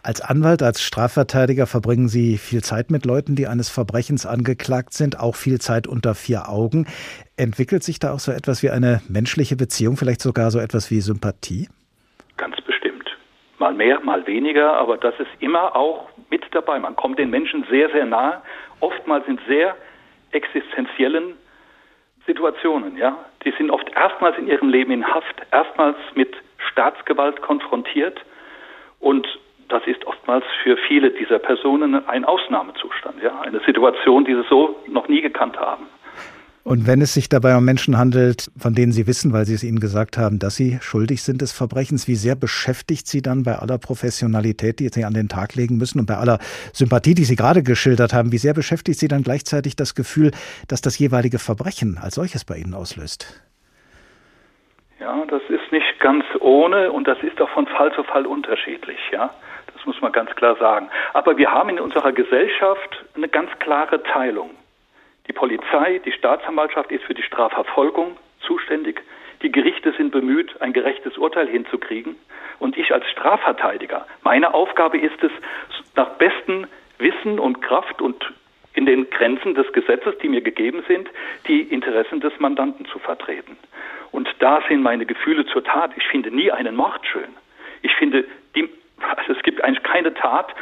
Als 0.06 0.20
Anwalt, 0.20 0.62
als 0.62 0.82
Strafverteidiger 0.84 1.66
verbringen 1.66 2.10
Sie 2.10 2.38
viel 2.38 2.62
Zeit 2.62 2.92
mit 2.92 3.06
Leuten, 3.06 3.38
die 3.38 3.48
eines 3.48 3.70
Verbrechens 3.70 4.26
angeklagt 4.26 4.92
sind, 4.92 5.18
auch 5.18 5.36
viel 5.36 5.62
Zeit 5.62 5.88
unter 5.88 6.14
vier 6.14 6.50
Augen. 6.50 6.88
Entwickelt 7.38 7.84
sich 7.84 8.00
da 8.00 8.12
auch 8.14 8.20
so 8.20 8.34
etwas 8.34 8.64
wie 8.64 8.70
eine 8.70 9.02
menschliche 9.08 9.56
Beziehung, 9.56 9.96
vielleicht 9.96 10.20
sogar 10.20 10.52
so 10.52 10.60
etwas 10.60 10.92
wie 10.92 11.00
Sympathie? 11.00 11.70
Ganz 12.36 12.60
bestimmt. 12.60 13.16
Mal 13.60 13.74
mehr, 13.74 14.02
mal 14.02 14.28
weniger, 14.28 14.74
aber 14.74 14.98
das 14.98 15.18
ist 15.20 15.30
immer 15.40 15.74
auch 15.74 16.10
mit 16.30 16.44
dabei. 16.52 16.80
Man 16.80 16.98
kommt 16.98 17.18
den 17.18 17.30
Menschen 17.30 17.66
sehr, 17.70 17.90
sehr 17.92 18.06
nahe. 18.06 18.42
Oftmals 18.82 19.26
sind 19.26 19.40
sehr 19.48 19.74
existenziellen 20.32 21.36
Situationen, 22.28 22.98
ja. 22.98 23.18
Die 23.46 23.54
sind 23.58 23.72
oft 23.72 23.90
erstmals 23.96 24.38
in 24.38 24.48
ihrem 24.48 24.68
Leben 24.68 24.92
in 24.92 25.06
Haft, 25.06 25.36
erstmals 25.52 25.96
mit 26.16 26.36
Staatsgewalt 26.58 27.42
konfrontiert 27.42 28.20
und 29.00 29.26
das 29.74 29.88
ist 29.88 30.06
oftmals 30.06 30.46
für 30.62 30.78
viele 30.88 31.10
dieser 31.10 31.40
Personen 31.40 31.96
ein 32.08 32.26
Ausnahmezustand, 32.26 33.22
ja, 33.24 33.42
eine 33.42 33.60
Situation, 33.66 34.24
die 34.24 34.36
sie 34.36 34.46
so 34.48 34.76
noch 34.88 35.08
nie 35.08 35.22
gekannt 35.22 35.58
haben. 35.58 35.88
Und 36.64 36.88
wenn 36.88 37.02
es 37.02 37.14
sich 37.14 37.28
dabei 37.28 37.58
um 37.58 37.66
Menschen 37.66 37.98
handelt, 37.98 38.50
von 38.58 38.74
denen 38.74 38.94
Sie 38.94 39.06
wissen, 39.06 39.34
weil 39.34 39.44
Sie 39.46 39.54
es 39.54 39.66
Ihnen 39.66 39.82
gesagt 39.82 40.18
haben, 40.18 40.40
dass 40.40 40.56
sie 40.56 40.78
schuldig 40.80 41.22
sind 41.22 41.42
des 41.42 41.52
Verbrechens, 41.52 42.08
wie 42.08 42.16
sehr 42.16 42.36
beschäftigt 42.36 43.06
Sie 43.06 43.22
dann 43.22 43.44
bei 43.44 43.58
aller 43.58 43.78
Professionalität, 43.78 44.80
die 44.80 44.88
Sie 44.88 45.04
an 45.04 45.14
den 45.14 45.28
Tag 45.28 45.56
legen 45.56 45.76
müssen 45.78 46.00
und 46.00 46.06
bei 46.06 46.16
aller 46.16 46.38
Sympathie, 46.72 47.16
die 47.16 47.26
Sie 47.26 47.36
gerade 47.36 47.64
geschildert 47.64 48.14
haben, 48.14 48.32
wie 48.32 48.38
sehr 48.38 48.54
beschäftigt 48.54 48.98
Sie 48.98 49.10
dann 49.10 49.24
gleichzeitig 49.24 49.76
das 49.76 49.94
Gefühl, 49.94 50.32
dass 50.70 50.82
das 50.82 50.98
jeweilige 51.00 51.38
Verbrechen 51.40 51.98
als 52.02 52.16
solches 52.16 52.46
bei 52.46 52.56
Ihnen 52.56 52.76
auslöst? 52.76 53.44
Ja, 55.02 55.26
das 55.28 55.42
ist 55.50 55.70
nicht 55.74 56.00
ganz 56.00 56.24
ohne 56.40 56.94
und 56.94 57.10
das 57.10 57.18
ist 57.24 57.42
auch 57.42 57.50
von 57.50 57.68
Fall 57.68 57.92
zu 57.94 58.04
Fall 58.04 58.26
unterschiedlich, 58.26 59.00
ja. 59.12 59.32
Muss 59.86 60.02
man 60.02 60.12
ganz 60.12 60.34
klar 60.36 60.56
sagen. 60.56 60.90
Aber 61.14 61.38
wir 61.38 61.52
haben 61.52 61.70
in 61.70 61.80
unserer 61.80 62.12
Gesellschaft 62.12 63.04
eine 63.16 63.28
ganz 63.28 63.50
klare 63.60 64.02
Teilung. 64.04 64.52
Die 65.28 65.34
Polizei, 65.34 66.02
die 66.06 66.12
Staatsanwaltschaft 66.12 66.92
ist 66.92 67.04
für 67.04 67.14
die 67.14 67.24
Strafverfolgung 67.24 68.18
zuständig. 68.42 69.02
Die 69.42 69.52
Gerichte 69.52 69.94
sind 69.94 70.12
bemüht, 70.12 70.62
ein 70.62 70.74
gerechtes 70.74 71.18
Urteil 71.18 71.48
hinzukriegen. 71.48 72.16
Und 72.60 72.78
ich 72.78 72.94
als 72.94 73.10
Strafverteidiger, 73.10 74.06
meine 74.24 74.54
Aufgabe 74.54 74.98
ist 74.98 75.22
es, 75.22 75.32
nach 75.96 76.10
bestem 76.12 76.68
Wissen 76.98 77.40
und 77.40 77.62
Kraft 77.62 78.02
und 78.02 78.32
in 78.74 78.86
den 78.86 79.10
Grenzen 79.10 79.54
des 79.54 79.72
Gesetzes, 79.74 80.18
die 80.20 80.30
mir 80.30 80.42
gegeben 80.42 80.84
sind, 80.88 81.10
die 81.48 81.62
Interessen 81.62 82.22
des 82.22 82.40
Mandanten 82.40 82.86
zu 82.86 83.00
vertreten. 83.00 83.58
Und 84.12 84.30
da 84.40 84.62
sind 84.68 84.82
meine 84.82 85.06
Gefühle 85.06 85.46
zur 85.46 85.64
Tat. 85.64 85.92
Ich 85.96 86.08
finde 86.08 86.32
nie 86.32 86.52
einen 86.52 86.76
Mord 86.76 87.06
schön. 87.06 87.30
Ich 87.82 87.94
finde, 87.96 88.26
die, 88.56 88.70
also 89.16 89.34
es 89.34 89.44
gibt 89.44 89.64
eigentlich 89.64 89.84
keine 89.84 90.14
Tat, 90.14 90.54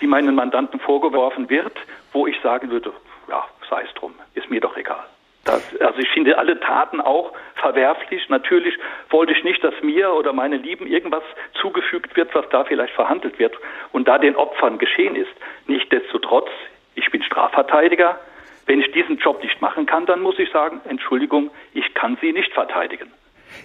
die 0.00 0.06
meinen 0.06 0.34
Mandanten 0.34 0.80
vorgeworfen 0.80 1.48
wird, 1.50 1.76
wo 2.12 2.26
ich 2.26 2.40
sagen 2.40 2.70
würde, 2.70 2.92
ja, 3.28 3.44
sei 3.70 3.82
es 3.82 3.94
drum, 3.94 4.14
ist 4.34 4.50
mir 4.50 4.60
doch 4.60 4.76
egal. 4.76 5.04
Das, 5.44 5.62
also 5.80 5.98
ich 5.98 6.08
finde 6.08 6.38
alle 6.38 6.58
Taten 6.58 7.00
auch 7.00 7.32
verwerflich. 7.56 8.28
Natürlich 8.28 8.74
wollte 9.10 9.32
ich 9.32 9.44
nicht, 9.44 9.62
dass 9.62 9.74
mir 9.82 10.12
oder 10.14 10.32
meine 10.32 10.56
Lieben 10.56 10.86
irgendwas 10.86 11.22
zugefügt 11.60 12.16
wird, 12.16 12.34
was 12.34 12.48
da 12.48 12.64
vielleicht 12.64 12.94
verhandelt 12.94 13.38
wird 13.38 13.54
und 13.92 14.08
da 14.08 14.18
den 14.18 14.36
Opfern 14.36 14.78
geschehen 14.78 15.16
ist. 15.16 15.32
Nichtsdestotrotz, 15.66 16.48
ich 16.94 17.10
bin 17.10 17.22
Strafverteidiger. 17.22 18.18
Wenn 18.66 18.80
ich 18.80 18.90
diesen 18.92 19.18
Job 19.18 19.42
nicht 19.42 19.60
machen 19.60 19.84
kann, 19.84 20.06
dann 20.06 20.20
muss 20.20 20.38
ich 20.38 20.50
sagen, 20.50 20.80
Entschuldigung, 20.88 21.50
ich 21.74 21.92
kann 21.92 22.16
Sie 22.22 22.32
nicht 22.32 22.52
verteidigen. 22.54 23.12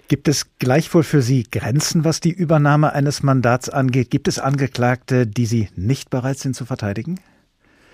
Gibt 0.07 0.27
es 0.27 0.57
gleichwohl 0.59 1.03
für 1.03 1.21
Sie 1.21 1.43
Grenzen, 1.49 2.05
was 2.05 2.19
die 2.19 2.31
Übernahme 2.31 2.93
eines 2.93 3.23
Mandats 3.23 3.69
angeht? 3.69 4.11
Gibt 4.11 4.27
es 4.27 4.39
Angeklagte, 4.39 5.27
die 5.27 5.45
Sie 5.45 5.69
nicht 5.75 6.09
bereit 6.09 6.37
sind 6.37 6.55
zu 6.55 6.65
verteidigen? 6.65 7.19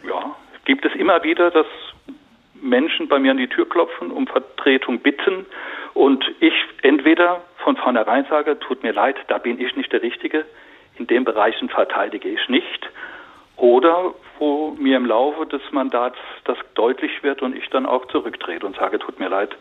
Ja, 0.07 0.35
gibt 0.65 0.85
es 0.85 0.93
immer 0.95 1.23
wieder, 1.23 1.51
dass 1.51 1.67
Menschen 2.61 3.07
bei 3.07 3.19
mir 3.19 3.31
an 3.31 3.37
die 3.37 3.47
Tür 3.47 3.67
klopfen, 3.69 4.11
um 4.11 4.27
Vertretung 4.27 4.99
bitten 4.99 5.45
und 5.93 6.23
ich 6.39 6.53
entweder 6.81 7.41
von 7.63 7.77
vornherein 7.77 8.25
sage, 8.29 8.59
tut 8.59 8.83
mir 8.83 8.93
leid, 8.93 9.15
da 9.27 9.37
bin 9.37 9.59
ich 9.59 9.75
nicht 9.75 9.91
der 9.91 10.01
Richtige, 10.01 10.45
in 10.97 11.07
den 11.07 11.23
Bereichen 11.23 11.69
verteidige 11.69 12.29
ich 12.29 12.49
nicht, 12.49 12.89
oder 13.57 14.13
wo 14.39 14.75
mir 14.77 14.97
im 14.97 15.05
Laufe 15.05 15.45
des 15.45 15.61
Mandats 15.71 16.17
das 16.43 16.57
deutlich 16.73 17.23
wird 17.23 17.41
und 17.41 17.55
ich 17.55 17.69
dann 17.69 17.85
auch 17.85 18.05
zurücktrete 18.07 18.65
und 18.65 18.75
sage, 18.75 18.99
tut 18.99 19.19
mir 19.19 19.29
leid, 19.29 19.55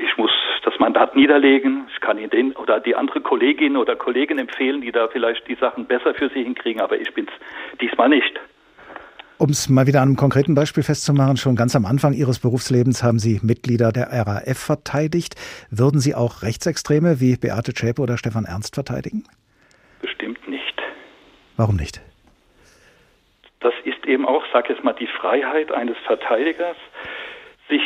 ich 0.00 0.16
muss 0.16 0.30
das 0.64 0.78
Mandat 0.78 1.16
niederlegen. 1.16 1.86
Ich 1.92 2.00
kann 2.00 2.18
Ihnen 2.18 2.30
den 2.30 2.52
oder 2.52 2.80
die 2.80 2.94
andere 2.94 3.20
Kollegin 3.20 3.76
oder 3.76 3.96
Kollegen 3.96 4.38
empfehlen, 4.38 4.80
die 4.80 4.92
da 4.92 5.08
vielleicht 5.08 5.46
die 5.48 5.54
Sachen 5.54 5.86
besser 5.86 6.14
für 6.14 6.28
Sie 6.30 6.42
hinkriegen, 6.42 6.80
aber 6.80 7.00
ich 7.00 7.12
bin 7.14 7.26
es 7.26 7.78
diesmal 7.78 8.08
nicht. 8.08 8.38
Um 9.38 9.50
es 9.50 9.68
mal 9.68 9.86
wieder 9.86 10.00
an 10.00 10.08
einem 10.08 10.16
konkreten 10.16 10.56
Beispiel 10.56 10.82
festzumachen, 10.82 11.36
schon 11.36 11.54
ganz 11.54 11.76
am 11.76 11.86
Anfang 11.86 12.12
Ihres 12.12 12.40
Berufslebens 12.40 13.04
haben 13.04 13.20
Sie 13.20 13.38
Mitglieder 13.42 13.92
der 13.92 14.08
RAF 14.10 14.58
verteidigt. 14.58 15.36
Würden 15.70 16.00
Sie 16.00 16.16
auch 16.16 16.42
Rechtsextreme 16.42 17.20
wie 17.20 17.36
Beate 17.36 17.72
Zschäpe 17.72 18.02
oder 18.02 18.18
Stefan 18.18 18.46
Ernst 18.46 18.74
verteidigen? 18.74 19.22
Bestimmt 20.02 20.48
nicht. 20.48 20.82
Warum 21.56 21.76
nicht? 21.76 22.00
Das 23.60 23.74
ist 23.84 24.04
eben 24.06 24.26
auch, 24.26 24.42
sag 24.52 24.68
jetzt 24.68 24.82
mal, 24.82 24.94
die 24.94 25.06
Freiheit 25.06 25.70
eines 25.70 25.96
Verteidigers, 26.04 26.76
sich 27.68 27.82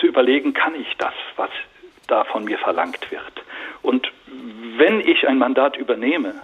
zu 0.00 0.06
überlegen, 0.06 0.54
kann 0.54 0.74
ich 0.74 0.96
das, 0.98 1.14
was 1.36 1.50
da 2.08 2.24
von 2.24 2.44
mir 2.44 2.58
verlangt 2.58 3.10
wird. 3.10 3.44
Und 3.82 4.10
wenn 4.76 5.00
ich 5.00 5.28
ein 5.28 5.38
Mandat 5.38 5.76
übernehme, 5.76 6.34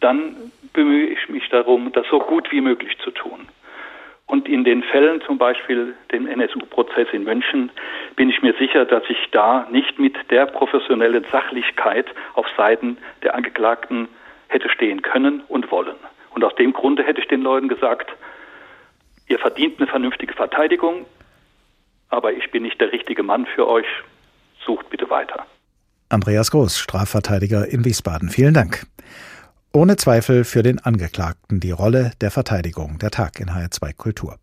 dann 0.00 0.52
bemühe 0.72 1.08
ich 1.08 1.28
mich 1.28 1.48
darum, 1.48 1.92
das 1.92 2.06
so 2.10 2.18
gut 2.18 2.50
wie 2.50 2.60
möglich 2.60 2.96
zu 2.98 3.10
tun. 3.10 3.48
Und 4.26 4.46
in 4.46 4.62
den 4.62 4.82
Fällen, 4.82 5.22
zum 5.22 5.38
Beispiel 5.38 5.94
dem 6.12 6.26
NSU-Prozess 6.26 7.08
in 7.12 7.24
München, 7.24 7.70
bin 8.14 8.28
ich 8.28 8.42
mir 8.42 8.52
sicher, 8.58 8.84
dass 8.84 9.02
ich 9.08 9.18
da 9.32 9.66
nicht 9.70 9.98
mit 9.98 10.16
der 10.30 10.46
professionellen 10.46 11.24
Sachlichkeit 11.32 12.06
auf 12.34 12.46
Seiten 12.56 12.98
der 13.22 13.34
Angeklagten 13.34 14.08
hätte 14.48 14.68
stehen 14.68 15.00
können 15.00 15.42
und 15.48 15.70
wollen. 15.70 15.96
Und 16.30 16.44
aus 16.44 16.54
dem 16.56 16.74
Grunde 16.74 17.02
hätte 17.04 17.20
ich 17.20 17.28
den 17.28 17.40
Leuten 17.42 17.68
gesagt, 17.68 18.12
ihr 19.28 19.38
verdient 19.38 19.78
eine 19.78 19.86
vernünftige 19.86 20.34
Verteidigung, 20.34 21.06
aber 22.08 22.32
ich 22.32 22.50
bin 22.50 22.62
nicht 22.62 22.80
der 22.80 22.92
richtige 22.92 23.22
Mann 23.22 23.46
für 23.54 23.68
euch. 23.68 23.86
Sucht 24.64 24.90
bitte 24.90 25.08
weiter. 25.10 25.46
Andreas 26.08 26.50
Groß, 26.50 26.78
Strafverteidiger 26.78 27.68
in 27.68 27.84
Wiesbaden. 27.84 28.30
Vielen 28.30 28.54
Dank. 28.54 28.86
Ohne 29.74 29.96
Zweifel 29.96 30.44
für 30.44 30.62
den 30.62 30.78
Angeklagten 30.78 31.60
die 31.60 31.72
Rolle 31.72 32.12
der 32.22 32.30
Verteidigung, 32.30 32.98
der 32.98 33.10
Tag 33.10 33.38
in 33.38 33.50
HR2 33.50 33.94
Kultur. 33.94 34.38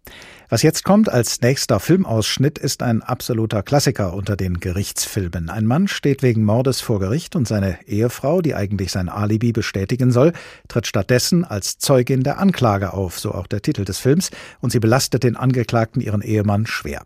Was 0.49 0.61
jetzt 0.61 0.84
kommt 0.84 1.09
als 1.09 1.41
nächster 1.41 1.80
Filmausschnitt 1.80 2.59
ist 2.59 2.84
ein 2.84 3.01
absoluter 3.01 3.63
Klassiker 3.63 4.13
unter 4.13 4.36
den 4.36 4.59
Gerichtsfilmen. 4.59 5.49
Ein 5.49 5.66
Mann 5.66 5.88
steht 5.88 6.22
wegen 6.22 6.43
Mordes 6.43 6.80
vor 6.80 6.99
Gericht 6.99 7.36
und 7.36 7.47
seine 7.47 7.80
Ehefrau, 7.88 8.41
die 8.41 8.53
eigentlich 8.53 8.91
sein 8.91 9.09
Alibi 9.09 9.51
bestätigen 9.51 10.11
soll, 10.11 10.32
tritt 10.68 10.86
stattdessen 10.86 11.43
als 11.43 11.80
Zeugin 11.80 12.22
der 12.22 12.38
Anklage 12.38 12.93
auf, 12.93 13.18
so 13.18 13.32
auch 13.32 13.47
der 13.47 13.63
Titel 13.63 13.84
des 13.84 13.97
Films, 13.97 14.30
und 14.61 14.72
sie 14.72 14.80
belastet 14.80 15.24
den 15.24 15.36
Angeklagten 15.36 16.01
ihren 16.01 16.22
Ehemann 16.22 16.68
schwer. 16.68 17.01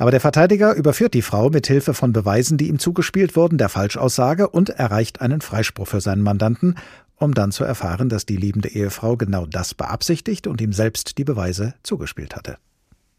Aber 0.00 0.10
der 0.10 0.20
Verteidiger 0.20 0.74
überführt 0.74 1.12
die 1.12 1.20
Frau 1.20 1.50
mit 1.50 1.66
Hilfe 1.66 1.92
von 1.92 2.14
Beweisen, 2.14 2.56
die 2.56 2.68
ihm 2.68 2.78
zugespielt 2.78 3.36
wurden, 3.36 3.58
der 3.58 3.68
Falschaussage 3.68 4.48
und 4.48 4.70
erreicht 4.70 5.20
einen 5.20 5.42
Freispruch 5.42 5.86
für 5.86 6.00
seinen 6.00 6.22
Mandanten 6.22 6.74
um 7.20 7.34
dann 7.34 7.52
zu 7.52 7.64
erfahren, 7.64 8.08
dass 8.08 8.26
die 8.26 8.36
liebende 8.36 8.70
Ehefrau 8.70 9.16
genau 9.16 9.44
das 9.46 9.74
beabsichtigt 9.74 10.46
und 10.46 10.60
ihm 10.60 10.72
selbst 10.72 11.18
die 11.18 11.24
Beweise 11.24 11.74
zugespielt 11.82 12.34
hatte. 12.34 12.56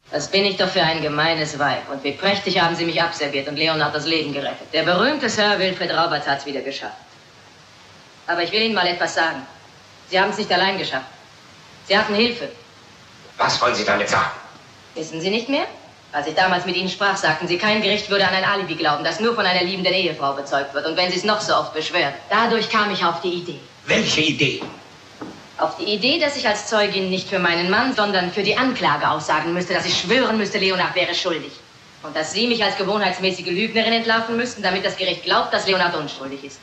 Was 0.09 0.27
bin 0.27 0.43
ich 0.43 0.57
doch 0.57 0.67
für 0.67 0.81
ein 0.81 1.01
gemeines 1.01 1.57
Weib. 1.59 1.89
Und 1.89 2.03
wie 2.03 2.11
prächtig 2.11 2.59
haben 2.59 2.75
Sie 2.75 2.83
mich 2.83 3.01
abserviert 3.01 3.47
und 3.47 3.55
Leonard 3.55 3.95
das 3.95 4.05
Leben 4.05 4.33
gerettet. 4.33 4.67
Der 4.73 4.83
berühmte 4.83 5.29
Sir 5.29 5.57
Wilfried 5.57 5.91
Roberts 5.91 6.27
hat 6.27 6.39
es 6.39 6.45
wieder 6.45 6.61
geschafft. 6.61 6.97
Aber 8.27 8.43
ich 8.43 8.51
will 8.51 8.61
Ihnen 8.61 8.73
mal 8.73 8.87
etwas 8.87 9.13
sagen. 9.13 9.43
Sie 10.09 10.19
haben 10.19 10.31
es 10.31 10.37
nicht 10.37 10.51
allein 10.51 10.77
geschafft. 10.77 11.05
Sie 11.87 11.97
hatten 11.97 12.15
Hilfe. 12.15 12.49
Was 13.37 13.61
wollen 13.61 13.75
Sie 13.75 13.85
damit 13.85 14.09
sagen? 14.09 14.31
Wissen 14.95 15.21
Sie 15.21 15.29
nicht 15.29 15.47
mehr? 15.47 15.67
Als 16.13 16.27
ich 16.27 16.35
damals 16.35 16.65
mit 16.65 16.75
Ihnen 16.75 16.89
sprach, 16.89 17.15
sagten 17.15 17.47
Sie, 17.47 17.57
kein 17.57 17.81
Gericht 17.81 18.09
würde 18.09 18.27
an 18.27 18.33
ein 18.33 18.43
Alibi 18.43 18.75
glauben, 18.75 19.03
das 19.03 19.21
nur 19.21 19.33
von 19.33 19.45
einer 19.45 19.63
liebenden 19.63 19.93
Ehefrau 19.93 20.33
bezeugt 20.33 20.73
wird. 20.73 20.85
Und 20.85 20.97
wenn 20.97 21.09
Sie 21.09 21.17
es 21.17 21.23
noch 21.23 21.39
so 21.39 21.55
oft 21.55 21.73
beschwört. 21.73 22.13
Dadurch 22.29 22.69
kam 22.69 22.91
ich 22.91 23.03
auf 23.05 23.21
die 23.21 23.33
Idee. 23.35 23.59
Welche 23.85 24.21
Idee? 24.21 24.61
Auf 25.57 25.77
die 25.77 25.85
Idee, 25.85 26.19
dass 26.19 26.35
ich 26.35 26.45
als 26.45 26.67
Zeugin 26.67 27.09
nicht 27.09 27.29
für 27.29 27.39
meinen 27.39 27.69
Mann, 27.69 27.93
sondern 27.95 28.31
für 28.31 28.43
die 28.43 28.57
Anklage 28.57 29.09
aussagen 29.09 29.53
müsste, 29.53 29.73
dass 29.73 29.85
ich 29.85 29.97
schwören 29.97 30.37
müsste, 30.37 30.57
Leonard 30.57 30.95
wäre 30.95 31.15
schuldig. 31.15 31.53
Und 32.03 32.15
dass 32.15 32.33
Sie 32.33 32.47
mich 32.47 32.63
als 32.63 32.77
gewohnheitsmäßige 32.77 33.45
Lügnerin 33.45 33.93
entlarven 33.93 34.35
müssten, 34.35 34.63
damit 34.63 34.83
das 34.83 34.97
Gericht 34.97 35.23
glaubt, 35.23 35.53
dass 35.53 35.67
Leonard 35.67 35.95
unschuldig 35.95 36.43
ist. 36.43 36.59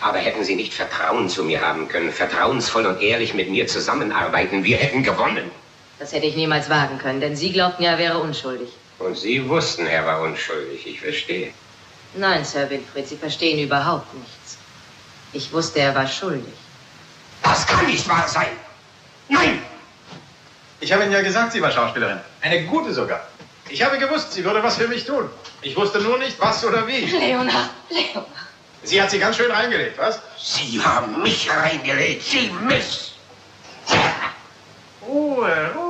Aber 0.00 0.18
hätten 0.18 0.42
Sie 0.42 0.56
nicht 0.56 0.72
Vertrauen 0.72 1.28
zu 1.28 1.44
mir 1.44 1.60
haben 1.60 1.86
können, 1.88 2.10
vertrauensvoll 2.10 2.86
und 2.86 3.02
ehrlich 3.02 3.34
mit 3.34 3.50
mir 3.50 3.66
zusammenarbeiten, 3.66 4.64
wir 4.64 4.78
hätten 4.78 5.02
gewonnen. 5.02 5.50
Das 6.00 6.12
hätte 6.14 6.24
ich 6.26 6.34
niemals 6.34 6.70
wagen 6.70 6.98
können, 6.98 7.20
denn 7.20 7.36
Sie 7.36 7.52
glaubten 7.52 7.82
ja, 7.82 7.90
er 7.92 7.98
wäre 7.98 8.18
unschuldig. 8.18 8.70
Und 8.98 9.18
Sie 9.18 9.46
wussten, 9.46 9.86
er 9.86 10.06
war 10.06 10.22
unschuldig, 10.22 10.86
ich 10.86 10.98
verstehe. 10.98 11.52
Nein, 12.14 12.42
Sir 12.42 12.70
Wilfried, 12.70 13.06
Sie 13.06 13.18
verstehen 13.18 13.62
überhaupt 13.62 14.12
nichts. 14.14 14.56
Ich 15.34 15.52
wusste, 15.52 15.80
er 15.80 15.94
war 15.94 16.08
schuldig. 16.08 16.54
Das 17.42 17.66
kann 17.66 17.86
nicht 17.86 18.08
wahr 18.08 18.26
sein. 18.26 18.48
Nein! 19.28 19.62
Ich 20.80 20.90
habe 20.90 21.02
Ihnen 21.04 21.12
ja 21.12 21.20
gesagt, 21.20 21.52
sie 21.52 21.60
war 21.60 21.70
Schauspielerin. 21.70 22.20
Eine 22.40 22.64
gute 22.64 22.94
sogar. 22.94 23.28
Ich 23.68 23.82
habe 23.82 23.98
gewusst, 23.98 24.32
sie 24.32 24.42
würde 24.42 24.62
was 24.62 24.78
für 24.78 24.88
mich 24.88 25.04
tun. 25.04 25.28
Ich 25.60 25.76
wusste 25.76 26.00
nur 26.00 26.16
nicht, 26.18 26.40
was 26.40 26.64
oder 26.64 26.86
wie. 26.86 27.04
Leonard, 27.04 27.70
Leonard. 27.90 28.26
Sie 28.82 29.00
hat 29.00 29.10
sie 29.10 29.18
ganz 29.18 29.36
schön 29.36 29.50
reingelegt, 29.50 29.98
was? 29.98 30.18
Sie 30.38 30.82
haben 30.82 31.22
mich 31.22 31.50
reingelegt. 31.50 32.22
Sie 32.24 32.50
mich. 32.66 33.12
Ruhe, 35.06 35.70
Ruhe. 35.76 35.89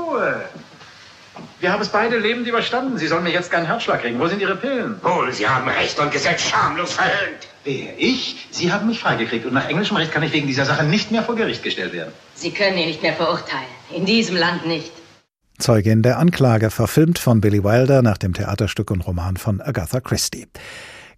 Wir 1.61 1.73
haben 1.73 1.83
es 1.83 1.89
beide 1.89 2.19
lebend 2.19 2.47
überstanden. 2.47 2.99
Sie 2.99 3.07
sollen 3.07 3.23
mir 3.23 3.33
jetzt 3.33 3.51
keinen 3.51 3.67
Herzschlag 3.67 4.01
kriegen. 4.01 4.19
Wo 4.19 4.27
sind 4.27 4.41
Ihre 4.41 4.57
Pillen? 4.57 4.97
Wohl, 5.03 5.33
Sie 5.33 5.47
haben 5.47 5.69
Recht 5.69 5.99
und 5.99 6.11
Gesetz 6.11 6.43
schamlos 6.43 6.95
verhöhnt. 6.95 7.49
Wer? 7.65 7.99
Ich? 7.99 8.49
Sie 8.51 8.73
haben 8.73 8.87
mich 8.87 9.01
freigekriegt 9.01 9.45
und 9.45 9.53
nach 9.53 9.69
englischem 9.69 9.97
Recht 9.97 10.13
kann 10.13 10.23
ich 10.23 10.33
wegen 10.33 10.47
dieser 10.47 10.65
Sache 10.65 10.85
nicht 10.85 11.11
mehr 11.11 11.23
vor 11.23 11.37
Gericht 11.37 11.63
gestellt 11.63 11.93
werden. 11.93 12.13
Sie 12.35 12.51
können 12.51 12.79
ihn 12.79 12.89
nicht 12.89 13.03
mehr 13.03 13.13
verurteilen. 13.13 13.65
In 13.95 14.07
diesem 14.07 14.37
Land 14.37 14.67
nicht. 14.67 14.93
Zeugin 15.59 16.03
der 16.03 16.19
Anklage, 16.19 16.71
verfilmt 16.71 17.19
von 17.19 17.43
Billy 17.43 17.63
Wilder 17.63 18.01
nach 18.01 18.17
dem 18.17 18.33
Theaterstück 18.33 18.91
und 18.91 19.03
Roman 19.07 19.37
von 19.37 19.61
Agatha 19.61 20.01
Christie. 20.01 20.47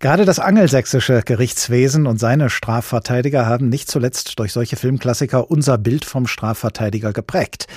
Gerade 0.00 0.24
das 0.24 0.40
angelsächsische 0.40 1.22
Gerichtswesen 1.24 2.08
und 2.08 2.18
seine 2.18 2.50
Strafverteidiger 2.50 3.46
haben 3.46 3.68
nicht 3.68 3.88
zuletzt 3.88 4.40
durch 4.40 4.52
solche 4.52 4.74
Filmklassiker 4.74 5.48
unser 5.48 5.78
Bild 5.78 6.04
vom 6.04 6.26
Strafverteidiger 6.26 7.12
geprägt. 7.12 7.68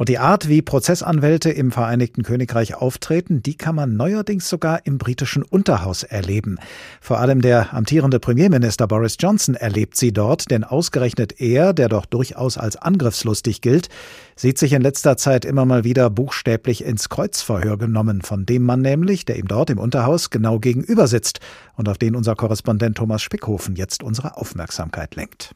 Und 0.00 0.08
die 0.08 0.18
Art, 0.18 0.48
wie 0.48 0.62
Prozessanwälte 0.62 1.50
im 1.50 1.70
Vereinigten 1.72 2.22
Königreich 2.22 2.74
auftreten, 2.74 3.42
die 3.42 3.54
kann 3.54 3.74
man 3.74 3.98
neuerdings 3.98 4.48
sogar 4.48 4.86
im 4.86 4.96
britischen 4.96 5.42
Unterhaus 5.42 6.04
erleben. 6.04 6.56
Vor 7.02 7.20
allem 7.20 7.42
der 7.42 7.74
amtierende 7.74 8.18
Premierminister 8.18 8.86
Boris 8.86 9.18
Johnson 9.20 9.56
erlebt 9.56 9.98
sie 9.98 10.10
dort, 10.14 10.50
denn 10.50 10.64
ausgerechnet 10.64 11.38
er, 11.38 11.74
der 11.74 11.90
doch 11.90 12.06
durchaus 12.06 12.56
als 12.56 12.76
angriffslustig 12.76 13.60
gilt, 13.60 13.90
sieht 14.36 14.56
sich 14.56 14.72
in 14.72 14.80
letzter 14.80 15.18
Zeit 15.18 15.44
immer 15.44 15.66
mal 15.66 15.84
wieder 15.84 16.08
buchstäblich 16.08 16.82
ins 16.82 17.10
Kreuzverhör 17.10 17.76
genommen, 17.76 18.22
von 18.22 18.46
dem 18.46 18.62
Mann 18.62 18.80
nämlich, 18.80 19.26
der 19.26 19.36
ihm 19.36 19.48
dort 19.48 19.68
im 19.68 19.78
Unterhaus 19.78 20.30
genau 20.30 20.60
gegenüber 20.60 21.08
sitzt 21.08 21.40
und 21.76 21.90
auf 21.90 21.98
den 21.98 22.16
unser 22.16 22.36
Korrespondent 22.36 22.96
Thomas 22.96 23.20
Spickhofen 23.20 23.76
jetzt 23.76 24.02
unsere 24.02 24.38
Aufmerksamkeit 24.38 25.14
lenkt. 25.14 25.54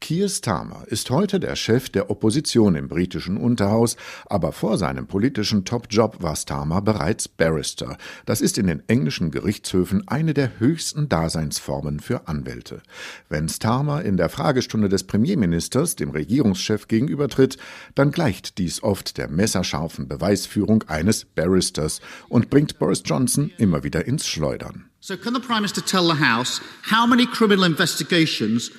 Keir 0.00 0.30
Starmer 0.30 0.84
ist 0.86 1.10
heute 1.10 1.38
der 1.38 1.54
Chef 1.56 1.90
der 1.90 2.10
Opposition 2.10 2.74
im 2.74 2.88
britischen 2.88 3.36
Unterhaus, 3.36 3.96
aber 4.26 4.52
vor 4.52 4.78
seinem 4.78 5.06
politischen 5.06 5.66
Topjob 5.66 6.22
war 6.22 6.34
Starmer 6.36 6.80
bereits 6.80 7.28
Barrister. 7.28 7.98
Das 8.24 8.40
ist 8.40 8.56
in 8.56 8.66
den 8.66 8.82
englischen 8.88 9.30
Gerichtshöfen 9.30 10.08
eine 10.08 10.32
der 10.32 10.58
höchsten 10.58 11.08
Daseinsformen 11.08 12.00
für 12.00 12.28
Anwälte. 12.28 12.82
Wenn 13.28 13.48
Starmer 13.48 14.02
in 14.02 14.16
der 14.16 14.30
Fragestunde 14.30 14.88
des 14.88 15.04
Premierministers 15.04 15.96
dem 15.96 16.10
Regierungschef 16.10 16.88
gegenübertritt, 16.88 17.58
dann 17.94 18.10
gleicht 18.10 18.56
dies 18.56 18.82
oft 18.82 19.18
der 19.18 19.28
messerscharfen 19.28 20.08
Beweisführung 20.08 20.82
eines 20.88 21.26
Barristers 21.26 22.00
und 22.28 22.48
bringt 22.48 22.78
Boris 22.78 23.02
Johnson 23.04 23.52
immer 23.58 23.84
wieder 23.84 24.06
ins 24.06 24.26
Schleudern. 24.26 24.86
So 25.02 25.16
can 25.16 25.34
the 25.34 25.40
Prime 25.40 25.60
Minister 25.60 25.84
tell 25.84 26.06
the 26.06 26.22
House 26.22 26.60
how 26.90 27.06
many 27.06 27.26
criminal 27.26 27.64
investigations 27.64 28.70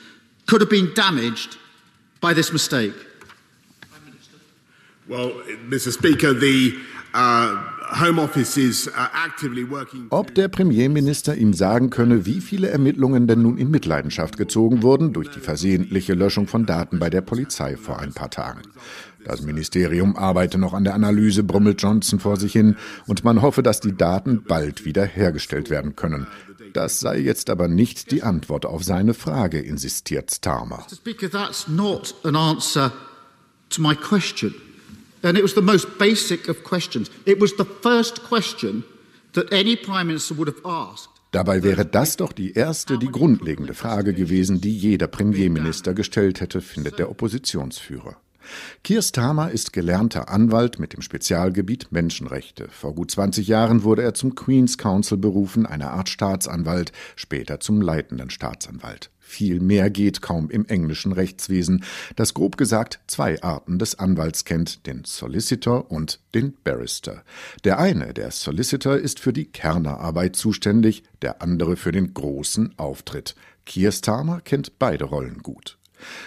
could 0.48 0.62
have 0.62 0.70
been 0.70 0.94
damaged 0.94 1.58
by 2.20 2.34
this 2.34 2.52
mistake? 2.52 2.94
Well, 5.08 5.32
Mr. 5.68 5.92
Speaker, 5.92 6.34
the 6.34 6.74
uh, 7.14 7.56
Home 8.00 8.20
Office 8.20 8.56
is 8.56 8.88
uh, 8.88 9.08
actively 9.14 9.70
working. 9.70 10.08
Ob 10.10 10.34
der 10.36 10.48
Premierminister 10.48 11.36
ihm 11.36 11.54
sagen 11.54 11.89
könne, 11.89 12.26
wie 12.26 12.39
viele 12.39 12.70
Ermittlungen 12.70 13.28
denn 13.28 13.42
nun 13.42 13.58
in 13.58 13.70
Mitleidenschaft 13.70 14.38
gezogen 14.38 14.84
wurden 14.84 15.12
durch 15.12 15.30
die 15.30 15.42
versehentliche 15.42 16.14
Löschung 16.14 16.48
von 16.48 16.66
Daten 16.66 17.00
bei 17.00 17.10
der 17.10 17.22
Polizei 17.22 17.76
vor 17.76 18.00
ein 18.00 18.14
paar 18.14 18.30
Tagen. 18.30 18.62
Das 19.26 19.42
Ministerium 19.42 20.16
arbeite 20.16 20.58
noch 20.58 20.74
an 20.74 20.84
der 20.84 20.96
Analyse, 20.96 21.44
brummelt 21.44 21.82
Johnson 21.82 22.20
vor 22.20 22.38
sich 22.38 22.54
hin, 22.54 22.76
und 23.06 23.24
man 23.24 23.42
hoffe, 23.42 23.62
dass 23.62 23.80
die 23.80 23.96
Daten 23.96 24.44
bald 24.48 24.86
wieder 24.86 25.06
hergestellt 25.06 25.70
werden 25.70 25.96
können. 25.96 26.28
Das 26.74 26.99
sei 26.99 27.19
jetzt 27.19 27.49
aber 27.49 27.67
nicht 27.67 28.11
die 28.11 28.24
Antwort 28.24 28.65
auf 28.65 28.84
seine 28.84 29.13
Frage, 29.13 29.59
insistiert 29.59 30.32
Starmer. 30.32 30.86
Speaker, 30.93 31.30
that's 31.30 31.67
not 31.67 32.15
an 32.24 32.36
answer 32.36 32.91
to 33.69 33.82
my 33.82 33.95
question. 33.95 34.53
And 35.24 35.38
it 35.38 35.43
was 35.43 35.53
the 35.53 35.61
most 35.61 35.97
basic 35.99 36.49
of 36.49 36.63
questions. 36.63 37.11
It 37.26 37.39
was 37.39 37.51
the 37.57 37.65
first 37.82 38.24
question 38.24 38.84
that 39.34 39.51
any 39.51 39.76
Prime 39.76 40.07
Minister 40.07 40.38
would 40.38 40.47
have 40.47 40.65
asked. 40.65 41.09
Dabei 41.32 41.63
wäre 41.63 41.86
das 41.86 42.17
doch 42.17 42.34
die 42.34 42.53
erste, 42.53 42.97
die 42.97 43.07
grundlegende 43.07 43.74
Frage 43.74 44.13
gewesen, 44.13 44.59
die 44.59 44.76
jeder 44.76 45.07
Premierminister 45.07 45.93
gestellt 45.93 46.41
hätte, 46.41 46.59
findet 46.59 46.99
der 46.99 47.09
Oppositionsführer. 47.09 48.17
Keir 48.84 49.02
Starmer 49.02 49.52
ist 49.52 49.74
gelernter 49.74 50.30
Anwalt 50.30 50.80
mit 50.80 50.94
dem 50.94 51.02
Spezialgebiet 51.02 51.92
Menschenrechte. 51.92 52.68
Vor 52.70 52.96
gut 52.96 53.12
20 53.12 53.48
Jahren 53.48 53.84
wurde 53.84 54.04
er 54.04 54.14
zum 54.14 54.36
Queen's 54.36 54.78
Counsel 54.78 55.18
berufen, 55.18 55.66
eine 55.66 55.92
Art 55.92 56.10
Staatsanwalt, 56.10 56.92
später 57.16 57.60
zum 57.60 57.82
leitenden 57.82 58.30
Staatsanwalt. 58.30 59.12
Viel 59.32 59.62
mehr 59.62 59.89
geht 59.89 60.22
kaum 60.22 60.50
im 60.50 60.66
englischen 60.66 61.14
Rechtswesen, 61.14 61.86
das 62.18 62.34
grob 62.34 62.58
gesagt 62.58 63.00
zwei 63.08 63.42
Arten 63.42 63.80
des 63.80 63.98
Anwalts 63.98 64.44
kennt, 64.44 64.86
den 64.88 65.06
Solicitor 65.06 65.89
und 65.89 66.20
den 66.36 66.54
Barrister. 66.66 67.24
Der 67.64 67.80
eine, 67.80 68.14
der 68.14 68.32
Solicitor, 68.32 68.98
ist 68.98 69.22
für 69.22 69.32
die 69.32 69.46
Kernerarbeit 69.46 70.36
zuständig, 70.36 71.04
der 71.22 71.42
andere 71.42 71.78
für 71.78 71.94
den 71.94 72.14
großen 72.14 72.78
Auftritt. 72.78 73.36
Keir 73.66 73.94
Starmer 73.94 74.42
kennt 74.42 74.78
beide 74.80 75.06
Rollen 75.06 75.38
gut. 75.38 75.78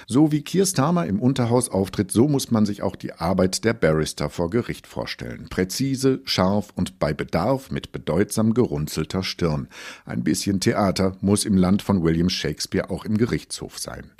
So 0.07 0.33
wie 0.33 0.43
Keir 0.43 0.67
Starmer 0.67 1.07
im 1.07 1.21
Unterhaus 1.21 1.69
auftritt, 1.69 2.11
so 2.11 2.29
muss 2.29 2.51
man 2.51 2.67
sich 2.67 2.83
auch 2.83 2.97
die 2.97 3.13
Arbeit 3.13 3.65
der 3.65 3.75
Barrister 3.75 4.31
vor 4.31 4.51
Gericht 4.51 4.87
vorstellen. 4.87 5.47
Präzise, 5.51 6.21
scharf 6.25 6.73
und 6.75 6.99
bei 6.99 7.13
Bedarf 7.13 7.71
mit 7.71 7.93
bedeutsam 7.93 8.55
gerunzelter 8.55 9.23
Stirn. 9.23 9.69
Ein 10.05 10.25
bisschen 10.25 10.61
Theater 10.61 11.17
muss 11.21 11.45
im 11.45 11.57
Land 11.57 11.83
von 11.83 12.03
William 12.03 12.29
Shakespeare 12.29 12.91
auch 12.91 13.05
im 13.05 13.19
Gerichtshof 13.19 13.79
sein. 13.79 14.11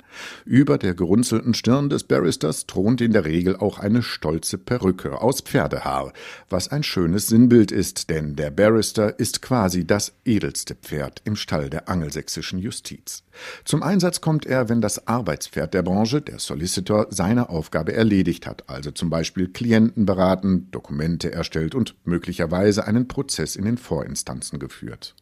Über 0.45 0.77
der 0.77 0.93
gerunzelten 0.93 1.53
Stirn 1.53 1.89
des 1.89 2.03
Barristers 2.03 2.65
thront 2.67 3.01
in 3.01 3.11
der 3.11 3.25
Regel 3.25 3.57
auch 3.57 3.79
eine 3.79 4.01
stolze 4.01 4.57
Perücke 4.57 5.21
aus 5.21 5.41
Pferdehaar, 5.41 6.13
was 6.49 6.69
ein 6.69 6.83
schönes 6.83 7.27
Sinnbild 7.27 7.71
ist, 7.71 8.09
denn 8.09 8.35
der 8.35 8.51
Barrister 8.51 9.19
ist 9.19 9.41
quasi 9.41 9.85
das 9.85 10.13
edelste 10.23 10.75
Pferd 10.75 11.21
im 11.25 11.35
Stall 11.35 11.69
der 11.69 11.89
angelsächsischen 11.89 12.59
Justiz. 12.59 13.24
Zum 13.63 13.83
Einsatz 13.83 14.21
kommt 14.21 14.45
er, 14.45 14.69
wenn 14.69 14.81
das 14.81 15.07
Arbeitspferd 15.07 15.73
der 15.73 15.83
Branche, 15.83 16.21
der 16.21 16.39
Solicitor, 16.39 17.07
seine 17.09 17.49
Aufgabe 17.49 17.93
erledigt 17.93 18.47
hat, 18.47 18.69
also 18.69 18.91
zum 18.91 19.09
Beispiel 19.09 19.47
Klienten 19.49 20.05
beraten, 20.05 20.69
Dokumente 20.71 21.31
erstellt 21.31 21.75
und 21.75 21.95
möglicherweise 22.05 22.85
einen 22.87 23.07
Prozess 23.07 23.55
in 23.55 23.65
den 23.65 23.77
Vorinstanzen 23.77 24.59
geführt. 24.59 25.15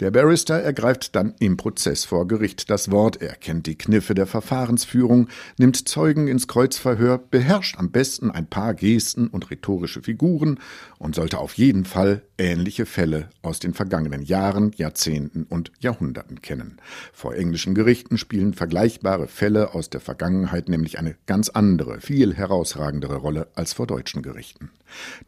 Der 0.00 0.10
Barrister 0.10 0.60
ergreift 0.60 1.14
dann 1.16 1.34
im 1.38 1.56
Prozess 1.56 2.04
vor 2.04 2.26
Gericht 2.26 2.70
das 2.70 2.90
Wort, 2.90 3.20
er 3.20 3.34
kennt 3.34 3.66
die 3.66 3.76
Kniffe 3.76 4.14
der 4.14 4.26
Verfahrensführung, 4.26 5.28
nimmt 5.58 5.88
Zeugen 5.88 6.28
ins 6.28 6.48
Kreuzverhör, 6.48 7.18
beherrscht 7.18 7.78
am 7.78 7.90
besten 7.90 8.30
ein 8.30 8.46
paar 8.46 8.74
Gesten 8.74 9.28
und 9.28 9.50
rhetorische 9.50 10.02
Figuren 10.02 10.58
und 10.98 11.14
sollte 11.14 11.38
auf 11.38 11.54
jeden 11.54 11.84
Fall 11.84 12.22
ähnliche 12.38 12.86
Fälle 12.86 13.28
aus 13.42 13.58
den 13.58 13.74
vergangenen 13.74 14.22
Jahren, 14.22 14.72
Jahrzehnten 14.76 15.44
und 15.44 15.72
Jahrhunderten 15.80 16.40
kennen. 16.40 16.78
Vor 17.12 17.34
englischen 17.50 17.74
Gerichten 17.74 18.16
spielen 18.16 18.54
vergleichbare 18.54 19.26
Fälle 19.26 19.74
aus 19.74 19.90
der 19.90 20.00
Vergangenheit 20.00 20.68
nämlich 20.68 21.00
eine 21.00 21.16
ganz 21.26 21.48
andere, 21.48 22.00
viel 22.00 22.32
herausragendere 22.32 23.16
Rolle 23.16 23.48
als 23.56 23.72
vor 23.72 23.88
deutschen 23.88 24.22
Gerichten. 24.22 24.70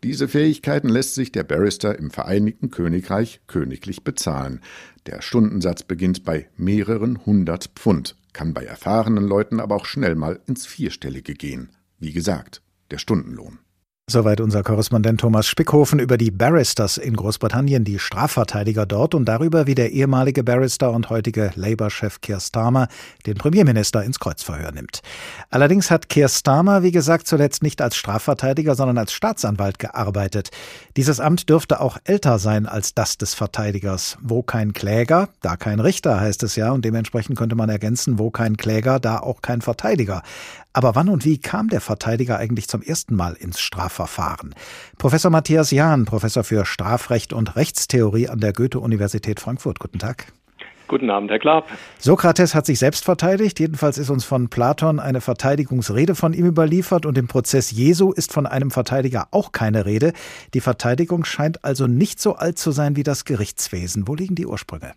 Diese 0.05 0.29
Fähigkeiten 0.29 0.89
lässt 0.89 1.17
sich 1.17 1.33
der 1.33 1.43
Barrister 1.43 1.99
im 1.99 2.13
Vereinigten 2.13 2.71
Königreich 2.71 3.41
königlich 3.49 4.05
bezahlen. 4.05 4.61
Der 5.07 5.21
Stundensatz 5.21 5.83
beginnt 5.83 6.23
bei 6.23 6.47
mehreren 6.57 7.27
hundert 7.27 7.73
Pfund, 7.75 8.15
kann 8.33 8.55
bei 8.55 8.65
erfahrenen 8.65 9.27
Leuten 9.27 9.59
aber 9.59 9.75
auch 9.75 9.87
schnell 9.87 10.15
mal 10.15 10.39
ins 10.47 10.65
Vierstellige 10.65 11.35
gehen. 11.35 11.71
Wie 11.99 12.13
gesagt, 12.13 12.63
der 12.93 12.99
Stundenlohn. 12.99 13.59
Soweit 14.11 14.41
unser 14.41 14.65
Korrespondent 14.65 15.21
Thomas 15.21 15.47
Spickhofen 15.47 16.01
über 16.01 16.19
die 16.19 16.33
Barristers 16.33 16.97
in 16.97 17.15
Großbritannien, 17.15 17.85
die 17.85 18.01
Strafverteidiger 18.01 18.85
dort 18.85 19.15
und 19.15 19.27
darüber, 19.27 19.69
wie 19.69 19.77
der 19.77 19.93
ehemalige 19.93 20.43
Barrister 20.43 20.91
und 20.91 21.09
heutige 21.09 21.53
Labour-Chef 21.55 22.21
Keir 22.21 22.41
Starmer 22.41 22.89
den 23.27 23.37
Premierminister 23.37 24.03
ins 24.03 24.19
Kreuzverhör 24.19 24.73
nimmt. 24.73 25.03
Allerdings 25.51 25.93
hat 25.93 26.09
Keir 26.09 26.29
Starmer, 26.29 26.83
wie 26.83 26.91
gesagt, 26.91 27.29
zuletzt 27.29 27.63
nicht 27.63 27.81
als 27.81 27.95
Strafverteidiger, 27.95 28.75
sondern 28.75 28.99
als 28.99 29.13
Staatsanwalt 29.13 29.79
gearbeitet. 29.79 30.51
Dieses 30.97 31.21
Amt 31.21 31.49
dürfte 31.49 31.81
auch 31.81 31.97
älter 32.03 32.41
sein 32.41 32.67
als 32.67 32.95
das 32.95 33.19
des 33.19 33.35
Verteidigers. 33.35 34.19
Wo 34.21 34.43
kein 34.43 34.73
Kläger, 34.73 35.29
da 35.43 35.57
kein 35.57 35.79
Richter, 35.79 36.21
heißt 36.21 36.43
es 36.43 36.57
ja, 36.57 36.73
und 36.73 36.85
dementsprechend 36.85 37.39
könnte 37.39 37.55
man 37.55 37.69
ergänzen, 37.69 38.19
wo 38.19 38.33
kein 38.33 38.57
Kläger, 38.57 38.99
da 38.99 39.21
auch 39.21 39.43
kein 39.43 39.61
Verteidiger. 39.61 40.25
Aber 40.73 40.95
wann 40.95 41.09
und 41.09 41.25
wie 41.25 41.39
kam 41.39 41.69
der 41.69 41.81
Verteidiger 41.81 42.39
eigentlich 42.39 42.69
zum 42.69 42.83
ersten 42.83 43.15
Mal 43.15 43.35
ins 43.35 43.61
Strafverfahren? 43.61 44.55
Professor 44.99 45.31
Matthias 45.31 45.71
Jahn, 45.71 46.05
Professor 46.05 46.45
für 46.45 46.65
Strafrecht 46.65 47.33
und 47.33 47.57
Rechtstheorie 47.57 48.29
an 48.29 48.41
der 48.41 48.53
Goethe-Universität 48.53 49.41
Frankfurt. 49.41 49.79
Guten 49.79 49.99
Tag. 49.99 50.33
Guten 50.89 51.09
Abend, 51.09 51.31
Herr 51.31 51.39
Klapp. 51.39 51.69
Sokrates 51.99 52.55
hat 52.55 52.67
sich 52.67 52.79
selbst 52.79 53.05
verteidigt. 53.05 53.59
Jedenfalls 53.61 53.97
ist 53.97 54.11
uns 54.11 54.25
von 54.25 54.49
Platon 54.49 55.01
eine 55.01 55.23
Verteidigungsrede 55.23 56.15
von 56.15 56.35
ihm 56.35 56.45
überliefert 56.45 57.07
und 57.07 57.17
im 57.17 57.29
Prozess 57.29 57.71
Jesu 57.71 58.13
ist 58.13 58.31
von 58.31 58.47
einem 58.47 58.71
Verteidiger 58.71 59.29
auch 59.31 59.53
keine 59.53 59.87
Rede. 59.87 60.13
Die 60.53 60.61
Verteidigung 60.61 61.25
scheint 61.25 61.65
also 61.65 61.87
nicht 61.87 62.21
so 62.21 62.35
alt 62.35 62.59
zu 62.59 62.73
sein 62.73 62.95
wie 62.95 63.05
das 63.05 63.25
Gerichtswesen. 63.25 64.07
Wo 64.07 64.15
liegen 64.15 64.35
die 64.35 64.47
Ursprünge? 64.47 64.93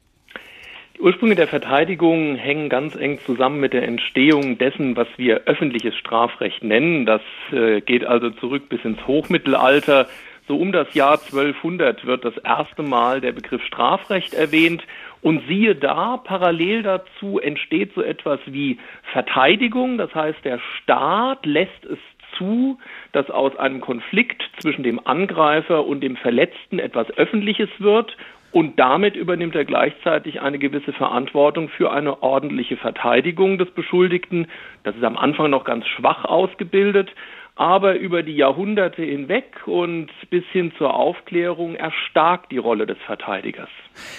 Die 0.95 1.01
Ursprünge 1.01 1.35
der 1.35 1.49
Verteidigung 1.49 2.35
hängen 2.35 2.69
ganz 2.69 2.95
eng 2.95 3.19
zusammen 3.25 3.59
mit 3.59 3.73
der 3.73 3.83
Entstehung 3.83 4.57
dessen, 4.57 4.95
was 4.95 5.09
wir 5.17 5.41
öffentliches 5.45 5.93
Strafrecht 5.97 6.63
nennen. 6.63 7.05
Das 7.05 7.21
äh, 7.51 7.81
geht 7.81 8.05
also 8.05 8.29
zurück 8.29 8.69
bis 8.69 8.83
ins 8.85 9.05
Hochmittelalter. 9.05 10.07
So 10.47 10.55
um 10.55 10.71
das 10.71 10.93
Jahr 10.93 11.19
1200 11.19 12.05
wird 12.05 12.23
das 12.23 12.37
erste 12.37 12.81
Mal 12.81 13.19
der 13.19 13.33
Begriff 13.33 13.61
Strafrecht 13.63 14.33
erwähnt. 14.33 14.83
Und 15.21 15.45
siehe 15.49 15.75
da, 15.75 16.15
parallel 16.15 16.83
dazu 16.83 17.39
entsteht 17.39 17.93
so 17.93 18.01
etwas 18.01 18.39
wie 18.45 18.77
Verteidigung. 19.11 19.97
Das 19.97 20.15
heißt, 20.15 20.45
der 20.45 20.59
Staat 20.77 21.45
lässt 21.45 21.83
es 21.83 21.99
zu, 22.37 22.77
dass 23.11 23.29
aus 23.29 23.55
einem 23.57 23.81
Konflikt 23.81 24.43
zwischen 24.59 24.83
dem 24.83 25.05
Angreifer 25.05 25.85
und 25.85 26.01
dem 26.01 26.15
Verletzten 26.15 26.79
etwas 26.79 27.09
Öffentliches 27.17 27.69
wird 27.79 28.15
und 28.55 28.79
damit 28.79 29.17
übernimmt 29.17 29.53
er 29.53 29.65
gleichzeitig 29.65 30.39
eine 30.39 30.57
gewisse 30.57 30.93
Verantwortung 30.93 31.67
für 31.67 31.91
eine 31.91 32.23
ordentliche 32.23 32.77
Verteidigung 32.77 33.57
des 33.57 33.69
Beschuldigten. 33.71 34.47
Das 34.83 34.95
ist 34.95 35.03
am 35.03 35.17
Anfang 35.17 35.49
noch 35.49 35.65
ganz 35.65 35.85
schwach 35.87 36.23
ausgebildet, 36.23 37.09
aber 37.55 37.95
über 37.95 38.23
die 38.23 38.37
Jahrhunderte 38.37 39.01
hinweg 39.01 39.43
und 39.65 40.07
bis 40.29 40.45
hin 40.53 40.71
zur 40.77 40.93
Aufklärung 40.93 41.75
erstarkt 41.75 42.49
die 42.53 42.57
Rolle 42.57 42.85
des 42.85 42.97
Verteidigers. 43.05 43.67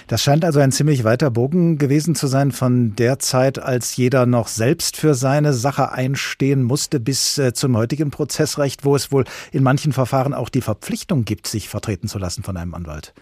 Das 0.06 0.22
scheint 0.22 0.44
also 0.44 0.60
ein 0.60 0.70
ziemlich 0.70 1.02
weiter 1.04 1.30
Bogen 1.30 1.78
gewesen 1.78 2.14
zu 2.14 2.26
sein 2.26 2.52
von 2.52 2.94
der 2.94 3.18
Zeit, 3.18 3.58
als 3.58 3.96
jeder 3.96 4.26
noch 4.26 4.48
selbst 4.48 4.98
für 4.98 5.14
seine 5.14 5.54
Sache 5.54 5.92
einstehen 5.92 6.62
musste, 6.62 7.00
bis 7.00 7.38
äh, 7.38 7.54
zum 7.54 7.74
heutigen 7.74 8.10
Prozessrecht, 8.10 8.84
wo 8.84 8.94
es 8.94 9.10
wohl 9.10 9.24
in 9.50 9.62
manchen 9.62 9.94
Verfahren 9.94 10.34
auch 10.34 10.50
die 10.50 10.60
Verpflichtung 10.60 11.24
gibt, 11.24 11.46
sich 11.46 11.70
vertreten 11.70 12.06
zu 12.06 12.18
lassen 12.18 12.42
von 12.42 12.58
einem 12.58 12.74
Anwalt. 12.74 13.14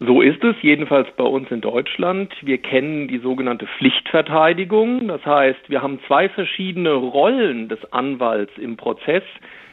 So 0.00 0.20
ist 0.20 0.42
es, 0.42 0.56
jedenfalls 0.60 1.08
bei 1.16 1.24
uns 1.24 1.50
in 1.50 1.60
Deutschland. 1.60 2.32
Wir 2.42 2.58
kennen 2.58 3.06
die 3.08 3.18
sogenannte 3.18 3.66
Pflichtverteidigung. 3.78 5.08
Das 5.08 5.24
heißt, 5.24 5.70
wir 5.70 5.82
haben 5.82 6.00
zwei 6.06 6.28
verschiedene 6.28 6.92
Rollen 6.92 7.68
des 7.68 7.78
Anwalts 7.92 8.52
im 8.58 8.76
Prozess. 8.76 9.22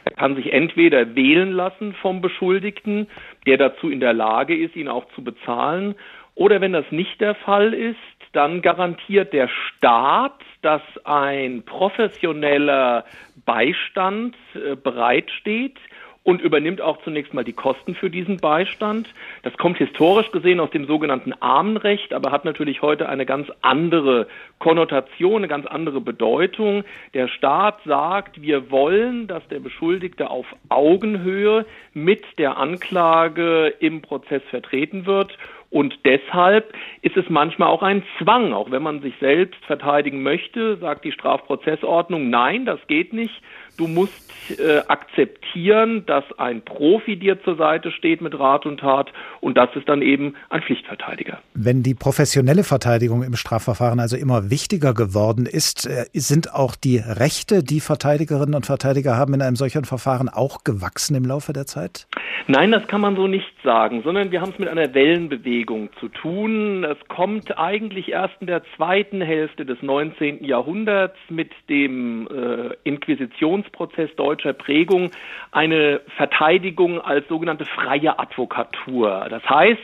Er 0.04 0.12
kann 0.12 0.36
sich 0.36 0.52
entweder 0.52 1.14
wählen 1.14 1.52
lassen 1.52 1.94
vom 1.94 2.20
Beschuldigten, 2.20 3.08
der 3.46 3.56
dazu 3.56 3.90
in 3.90 4.00
der 4.00 4.12
Lage 4.12 4.56
ist, 4.56 4.76
ihn 4.76 4.88
auch 4.88 5.06
zu 5.14 5.22
bezahlen, 5.22 5.94
oder 6.34 6.60
wenn 6.60 6.72
das 6.72 6.90
nicht 6.90 7.20
der 7.20 7.34
Fall 7.34 7.74
ist, 7.74 7.96
dann 8.32 8.62
garantiert 8.62 9.32
der 9.32 9.48
Staat, 9.48 10.40
dass 10.62 10.82
ein 11.04 11.62
professioneller 11.64 13.04
Beistand 13.44 14.34
äh, 14.54 14.74
bereitsteht, 14.74 15.76
und 16.24 16.40
übernimmt 16.40 16.80
auch 16.80 17.02
zunächst 17.02 17.34
mal 17.34 17.44
die 17.44 17.52
Kosten 17.52 17.94
für 17.94 18.10
diesen 18.10 18.36
Beistand. 18.36 19.08
Das 19.42 19.56
kommt 19.56 19.78
historisch 19.78 20.30
gesehen 20.30 20.60
aus 20.60 20.70
dem 20.70 20.86
sogenannten 20.86 21.32
Armenrecht, 21.40 22.12
aber 22.12 22.30
hat 22.30 22.44
natürlich 22.44 22.82
heute 22.82 23.08
eine 23.08 23.26
ganz 23.26 23.48
andere 23.60 24.28
Konnotation, 24.58 25.38
eine 25.38 25.48
ganz 25.48 25.66
andere 25.66 26.00
Bedeutung. 26.00 26.84
Der 27.14 27.28
Staat 27.28 27.80
sagt, 27.84 28.40
wir 28.40 28.70
wollen, 28.70 29.26
dass 29.26 29.46
der 29.48 29.60
Beschuldigte 29.60 30.30
auf 30.30 30.46
Augenhöhe 30.68 31.66
mit 31.92 32.24
der 32.38 32.56
Anklage 32.56 33.74
im 33.80 34.02
Prozess 34.02 34.42
vertreten 34.50 35.06
wird 35.06 35.36
und 35.72 35.98
deshalb 36.04 36.74
ist 37.00 37.16
es 37.16 37.30
manchmal 37.30 37.68
auch 37.68 37.82
ein 37.82 38.02
Zwang, 38.18 38.52
auch 38.52 38.70
wenn 38.70 38.82
man 38.82 39.00
sich 39.00 39.14
selbst 39.20 39.64
verteidigen 39.64 40.22
möchte, 40.22 40.76
sagt 40.76 41.02
die 41.02 41.12
Strafprozessordnung, 41.12 42.28
nein, 42.28 42.66
das 42.66 42.78
geht 42.88 43.14
nicht. 43.14 43.40
Du 43.76 43.88
musst 43.88 44.32
äh, 44.58 44.78
akzeptieren, 44.88 46.04
dass 46.06 46.24
ein 46.38 46.62
Profi 46.62 47.16
dir 47.16 47.42
zur 47.42 47.56
Seite 47.56 47.90
steht 47.92 48.20
mit 48.20 48.38
Rat 48.38 48.66
und 48.66 48.80
Tat 48.80 49.12
und 49.40 49.56
das 49.56 49.70
ist 49.76 49.88
dann 49.88 50.02
eben 50.02 50.34
ein 50.50 50.62
Pflichtverteidiger. 50.62 51.38
Wenn 51.54 51.82
die 51.82 51.94
professionelle 51.94 52.64
Verteidigung 52.64 53.22
im 53.22 53.34
Strafverfahren 53.34 54.00
also 54.00 54.16
immer 54.16 54.50
wichtiger 54.50 54.94
geworden 54.94 55.46
ist, 55.46 55.86
äh, 55.86 56.06
sind 56.12 56.52
auch 56.54 56.74
die 56.74 56.98
Rechte, 56.98 57.62
die 57.62 57.80
Verteidigerinnen 57.80 58.54
und 58.54 58.66
Verteidiger 58.66 59.16
haben 59.16 59.34
in 59.34 59.42
einem 59.42 59.56
solchen 59.56 59.84
Verfahren 59.84 60.28
auch 60.28 60.64
gewachsen 60.64 61.14
im 61.14 61.24
Laufe 61.24 61.52
der 61.52 61.66
Zeit? 61.66 62.06
Nein, 62.48 62.72
das 62.72 62.86
kann 62.88 63.00
man 63.00 63.14
so 63.14 63.28
nicht 63.28 63.54
sagen, 63.62 64.02
sondern 64.02 64.32
wir 64.32 64.40
haben 64.40 64.50
es 64.50 64.58
mit 64.58 64.68
einer 64.68 64.92
Wellenbewegung 64.94 65.90
zu 66.00 66.08
tun. 66.08 66.82
Es 66.82 66.98
kommt 67.08 67.56
eigentlich 67.56 68.08
erst 68.10 68.34
in 68.40 68.48
der 68.48 68.62
zweiten 68.76 69.20
Hälfte 69.20 69.64
des 69.64 69.80
19. 69.80 70.42
Jahrhunderts 70.42 71.16
mit 71.28 71.50
dem 71.68 72.26
äh, 72.26 72.74
Inquisitions 72.82 73.61
Revolutionsprozess 73.62 74.14
deutscher 74.16 74.52
Prägung 74.52 75.10
eine 75.50 76.00
Verteidigung 76.16 77.00
als 77.00 77.26
sogenannte 77.28 77.64
freie 77.64 78.18
Advokatur. 78.18 79.26
Das 79.30 79.42
heißt, 79.48 79.80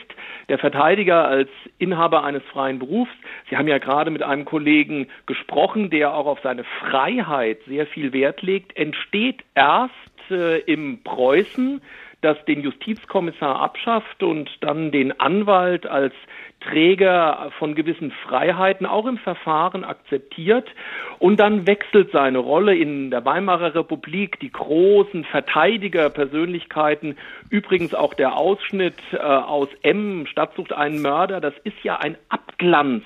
der 0.49 0.57
Verteidiger 0.57 1.27
als 1.27 1.49
Inhaber 1.77 2.23
eines 2.23 2.43
freien 2.51 2.79
Berufs, 2.79 3.11
Sie 3.49 3.57
haben 3.57 3.67
ja 3.67 3.77
gerade 3.77 4.11
mit 4.11 4.23
einem 4.23 4.45
Kollegen 4.45 5.07
gesprochen, 5.25 5.89
der 5.89 6.13
auch 6.13 6.25
auf 6.25 6.39
seine 6.41 6.63
Freiheit 6.63 7.59
sehr 7.67 7.87
viel 7.87 8.13
Wert 8.13 8.41
legt, 8.41 8.75
entsteht 8.77 9.43
erst 9.55 9.93
äh, 10.29 10.59
im 10.59 11.03
Preußen, 11.03 11.81
das 12.21 12.37
den 12.45 12.61
Justizkommissar 12.61 13.59
abschafft 13.59 14.23
und 14.23 14.49
dann 14.61 14.91
den 14.91 15.19
Anwalt 15.19 15.85
als 15.87 16.13
Träger 16.59 17.51
von 17.57 17.73
gewissen 17.75 18.11
Freiheiten 18.11 18.85
auch 18.85 19.05
im 19.05 19.17
Verfahren 19.17 19.85
akzeptiert. 19.85 20.67
Und 21.17 21.39
dann 21.39 21.65
wechselt 21.67 22.11
seine 22.11 22.39
Rolle 22.39 22.75
in 22.75 23.11
der 23.11 23.23
Weimarer 23.23 23.75
Republik, 23.75 24.39
die 24.41 24.51
großen 24.51 25.23
Verteidigerpersönlichkeiten, 25.23 27.17
übrigens 27.49 27.93
auch 27.93 28.13
der 28.13 28.35
Ausschnitt 28.35 28.95
äh, 29.13 29.17
aus 29.17 29.69
M, 29.83 30.25
Stadtsucht 30.25 30.73
einen 30.73 31.01
Mörder, 31.01 31.39
das 31.39 31.53
ist 31.63 31.81
ja 31.83 31.97
ein 31.97 32.17
Abglanz 32.27 33.03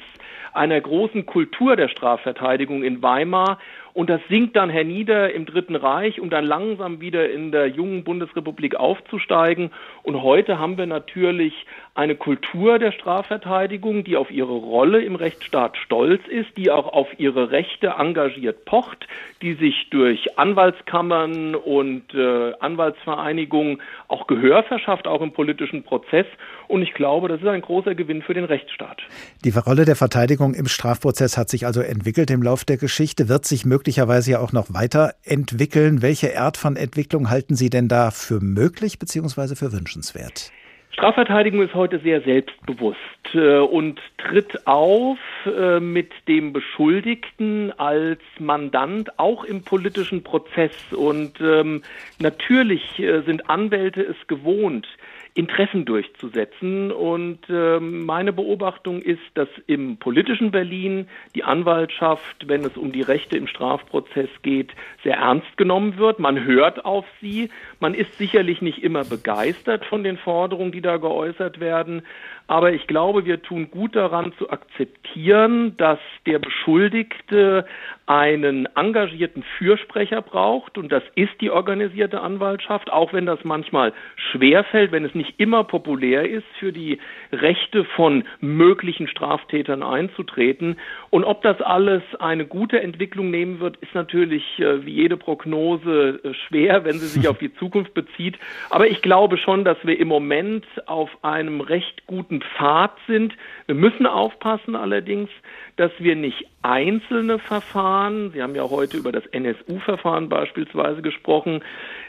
einer 0.53 0.79
großen 0.79 1.25
Kultur 1.25 1.75
der 1.75 1.89
Strafverteidigung 1.89 2.83
in 2.83 3.01
Weimar 3.01 3.59
und 3.93 4.09
das 4.09 4.21
sinkt 4.27 4.55
dann 4.55 4.71
hernieder 4.71 5.31
im 5.33 5.45
Dritten 5.45 5.75
Reich, 5.75 6.19
um 6.19 6.31
dann 6.31 6.45
langsam 6.45 6.99
wieder 6.99 7.29
in 7.29 7.51
der 7.51 7.67
jungen 7.67 8.03
Bundesrepublik 8.03 8.75
aufzusteigen. 8.75 9.69
Und 10.01 10.23
heute 10.23 10.57
haben 10.57 10.77
wir 10.79 10.87
natürlich 10.87 11.53
eine 11.93 12.15
Kultur 12.15 12.79
der 12.79 12.91
Strafverteidigung, 12.91 14.03
die 14.03 14.17
auf 14.17 14.31
ihre 14.31 14.53
Rolle 14.53 15.03
im 15.03 15.13
Rechtsstaat 15.15 15.77
stolz 15.77 16.23
ist, 16.27 16.57
die 16.57 16.71
auch 16.71 16.91
auf 16.91 17.07
ihre 17.19 17.51
Rechte 17.51 17.93
engagiert 17.99 18.65
pocht, 18.65 19.07
die 19.43 19.53
sich 19.53 19.89
durch 19.91 20.39
Anwaltskammern 20.39 21.53
und 21.53 22.15
äh, 22.15 22.53
Anwaltsvereinigungen 22.59 23.79
auch 24.07 24.25
Gehör 24.25 24.63
verschafft, 24.63 25.05
auch 25.05 25.21
im 25.21 25.33
politischen 25.33 25.83
Prozess. 25.83 26.25
Und 26.67 26.81
ich 26.81 26.95
glaube, 26.95 27.27
das 27.27 27.41
ist 27.41 27.47
ein 27.47 27.61
großer 27.61 27.93
Gewinn 27.93 28.23
für 28.23 28.33
den 28.33 28.45
Rechtsstaat. 28.45 29.03
Die 29.45 29.51
Rolle 29.51 29.85
der 29.85 29.95
Verteidigung 29.95 30.55
im 30.55 30.65
Strafprozess 30.65 31.37
hat 31.37 31.49
sich 31.49 31.67
also 31.67 31.81
entwickelt 31.81 32.31
im 32.31 32.41
Laufe 32.41 32.65
der 32.65 32.77
Geschichte, 32.77 33.29
wird 33.29 33.45
sich 33.45 33.65
möglicherweise 33.65 33.82
ja 34.27 34.39
auch 34.39 34.51
noch 34.51 34.73
weiterentwickeln. 34.73 36.01
Welche 36.01 36.39
Art 36.39 36.57
von 36.57 36.75
Entwicklung 36.75 37.29
halten 37.29 37.55
Sie 37.55 37.69
denn 37.69 37.87
da 37.87 38.11
für 38.11 38.39
möglich 38.39 38.99
bzw. 38.99 39.55
für 39.55 39.71
wünschenswert? 39.71 40.51
Strafverteidigung 40.93 41.63
ist 41.63 41.73
heute 41.73 41.99
sehr 41.99 42.21
selbstbewusst 42.21 42.99
äh, 43.33 43.57
und 43.57 43.99
tritt 44.19 44.67
auf 44.67 45.17
äh, 45.45 45.79
mit 45.79 46.11
dem 46.27 46.53
Beschuldigten 46.53 47.73
als 47.79 48.19
Mandant 48.37 49.17
auch 49.17 49.43
im 49.43 49.63
politischen 49.63 50.23
Prozess. 50.23 50.71
Und 50.91 51.41
ähm, 51.41 51.81
natürlich 52.19 52.99
äh, 52.99 53.21
sind 53.21 53.49
Anwälte 53.49 54.03
es 54.03 54.27
gewohnt, 54.27 54.87
Interessen 55.35 55.85
durchzusetzen. 55.85 56.91
Und 56.91 57.39
äh, 57.49 57.79
meine 57.79 58.33
Beobachtung 58.33 59.01
ist, 59.01 59.21
dass 59.33 59.47
im 59.67 59.97
politischen 59.97 60.51
Berlin 60.51 61.07
die 61.35 61.43
Anwaltschaft, 61.43 62.47
wenn 62.47 62.63
es 62.63 62.77
um 62.77 62.91
die 62.91 63.01
Rechte 63.01 63.37
im 63.37 63.47
Strafprozess 63.47 64.29
geht, 64.43 64.71
sehr 65.03 65.17
ernst 65.17 65.57
genommen 65.57 65.97
wird. 65.97 66.19
Man 66.19 66.43
hört 66.43 66.85
auf 66.85 67.05
sie. 67.21 67.49
Man 67.83 67.95
ist 67.95 68.17
sicherlich 68.17 68.61
nicht 68.61 68.81
immer 68.81 69.03
begeistert 69.03 69.83
von 69.83 70.05
den 70.05 70.17
Forderungen, 70.17 70.71
die 70.71 70.79
da 70.79 70.95
geäußert 70.95 71.59
werden. 71.59 72.03
Aber 72.47 72.71
ich 72.71 72.87
glaube, 72.87 73.25
wir 73.25 73.41
tun 73.41 73.71
gut 73.71 73.95
daran 73.95 74.31
zu 74.37 74.49
akzeptieren, 74.49 75.75
dass 75.75 75.99
der 76.25 76.39
Beschuldigte 76.39 77.65
einen 78.05 78.67
engagierten 78.75 79.43
Fürsprecher 79.57 80.21
braucht. 80.21 80.77
Und 80.77 80.91
das 80.91 81.03
ist 81.15 81.39
die 81.39 81.51
organisierte 81.51 82.21
Anwaltschaft, 82.21 82.91
auch 82.91 83.13
wenn 83.13 83.25
das 83.25 83.39
manchmal 83.43 83.93
schwerfällt, 84.31 84.91
wenn 84.91 85.05
es 85.05 85.15
nicht 85.15 85.39
immer 85.39 85.63
populär 85.63 86.29
ist, 86.29 86.45
für 86.59 86.73
die 86.73 86.99
Rechte 87.31 87.85
von 87.85 88.25
möglichen 88.41 89.07
Straftätern 89.07 89.81
einzutreten. 89.83 90.77
Und 91.09 91.23
ob 91.23 91.41
das 91.43 91.61
alles 91.61 92.03
eine 92.19 92.45
gute 92.45 92.81
Entwicklung 92.81 93.31
nehmen 93.31 93.61
wird, 93.61 93.77
ist 93.77 93.95
natürlich 93.95 94.43
äh, 94.59 94.85
wie 94.85 94.91
jede 94.93 95.15
Prognose 95.15 96.19
äh, 96.23 96.33
schwer, 96.47 96.83
wenn 96.83 96.99
sie 96.99 97.07
sich 97.07 97.27
auf 97.29 97.37
die 97.37 97.53
Zukunft 97.53 97.72
bezieht. 97.93 98.37
Aber 98.69 98.87
ich 98.87 99.01
glaube 99.01 99.37
schon, 99.37 99.63
dass 99.63 99.77
wir 99.83 99.99
im 99.99 100.07
Moment 100.07 100.65
auf 100.87 101.09
einem 101.23 101.61
recht 101.61 102.05
guten 102.07 102.33
guten 102.33 102.41
Pfad 102.41 102.91
sind. 103.07 103.33
Wir 103.65 103.75
müssen 103.75 104.05
aufpassen 104.05 104.75
allerdings, 104.75 105.29
dass 105.75 105.91
wir 105.97 106.15
nicht 106.15 106.45
einzelne 106.61 107.39
Verfahren, 107.39 108.31
Sie 108.31 108.41
haben 108.41 108.55
ja 108.55 108.69
heute 108.69 108.97
über 108.97 109.11
das 109.11 109.25
NSU-Verfahren 109.25 110.29
beispielsweise 110.29 111.01
gesprochen, 111.01 111.61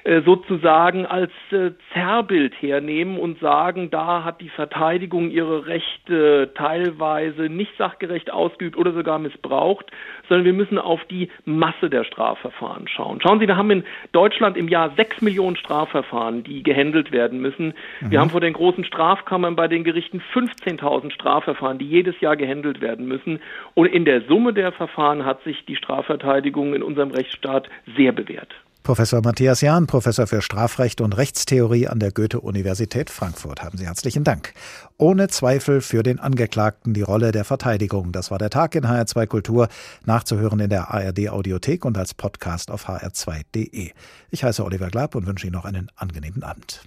äh, 0.04 0.20
sozusagen 0.22 1.06
als 1.06 1.32
äh, 1.50 1.72
Zerrbild 1.92 2.54
hernehmen 2.60 3.18
und 3.18 3.40
sagen, 3.40 3.90
da 3.90 4.22
hat 4.22 4.40
die 4.40 4.50
Verteidigung 4.50 5.30
ihre 5.30 5.66
Rechte 5.66 6.52
teilweise 6.54 7.48
nicht 7.48 7.72
sachgerecht 7.78 8.30
ausgeübt 8.30 8.76
oder 8.76 8.92
sogar 8.92 9.18
missbraucht, 9.18 9.90
sondern 10.28 10.44
wir 10.44 10.52
müssen 10.52 10.78
auf 10.78 11.00
die 11.06 11.30
Masse 11.44 11.90
der 11.90 12.04
Strafverfahren 12.04 12.86
schauen. 12.86 13.20
Schauen 13.22 13.40
Sie, 13.40 13.48
wir 13.48 13.56
haben 13.56 13.70
in 13.70 13.84
Deutschland 14.12 14.56
im 14.56 14.68
Jahr 14.68 14.92
sechs 14.94 15.20
Millionen 15.20 15.53
Millionen 15.54 15.56
Strafverfahren, 15.56 16.42
die 16.44 16.62
gehandelt 16.62 17.12
werden 17.12 17.40
müssen. 17.40 17.74
Mhm. 18.00 18.10
Wir 18.10 18.20
haben 18.20 18.30
vor 18.30 18.40
den 18.40 18.52
großen 18.52 18.84
Strafkammern 18.84 19.56
bei 19.56 19.68
den 19.68 19.84
Gerichten 19.84 20.20
15.000 20.32 21.12
Strafverfahren, 21.12 21.78
die 21.78 21.88
jedes 21.88 22.20
Jahr 22.20 22.36
gehandelt 22.36 22.80
werden 22.80 23.06
müssen. 23.06 23.40
Und 23.74 23.86
in 23.86 24.04
der 24.04 24.22
Summe 24.22 24.52
der 24.52 24.72
Verfahren 24.72 25.24
hat 25.24 25.42
sich 25.44 25.64
die 25.66 25.76
Strafverteidigung 25.76 26.74
in 26.74 26.82
unserem 26.82 27.10
Rechtsstaat 27.10 27.68
sehr 27.96 28.12
bewährt. 28.12 28.54
Professor 28.84 29.22
Matthias 29.22 29.62
Jahn, 29.62 29.86
Professor 29.86 30.26
für 30.26 30.42
Strafrecht 30.42 31.00
und 31.00 31.16
Rechtstheorie 31.16 31.88
an 31.88 32.00
der 32.00 32.12
Goethe-Universität 32.12 33.08
Frankfurt. 33.08 33.62
Haben 33.62 33.78
Sie 33.78 33.86
herzlichen 33.86 34.24
Dank. 34.24 34.52
Ohne 34.98 35.28
Zweifel 35.28 35.80
für 35.80 36.02
den 36.02 36.20
Angeklagten 36.20 36.92
die 36.92 37.00
Rolle 37.00 37.32
der 37.32 37.44
Verteidigung. 37.44 38.12
Das 38.12 38.30
war 38.30 38.36
der 38.36 38.50
Tag 38.50 38.74
in 38.74 38.84
HR2 38.84 39.26
Kultur, 39.26 39.68
nachzuhören 40.04 40.60
in 40.60 40.68
der 40.68 40.92
ARD 40.92 41.30
Audiothek 41.30 41.86
und 41.86 41.96
als 41.96 42.12
Podcast 42.12 42.70
auf 42.70 42.86
hr2.de. 42.86 43.92
Ich 44.30 44.44
heiße 44.44 44.62
Oliver 44.62 44.90
Glab 44.90 45.14
und 45.14 45.26
wünsche 45.26 45.46
Ihnen 45.46 45.54
noch 45.54 45.64
einen 45.64 45.90
angenehmen 45.96 46.42
Abend. 46.42 46.82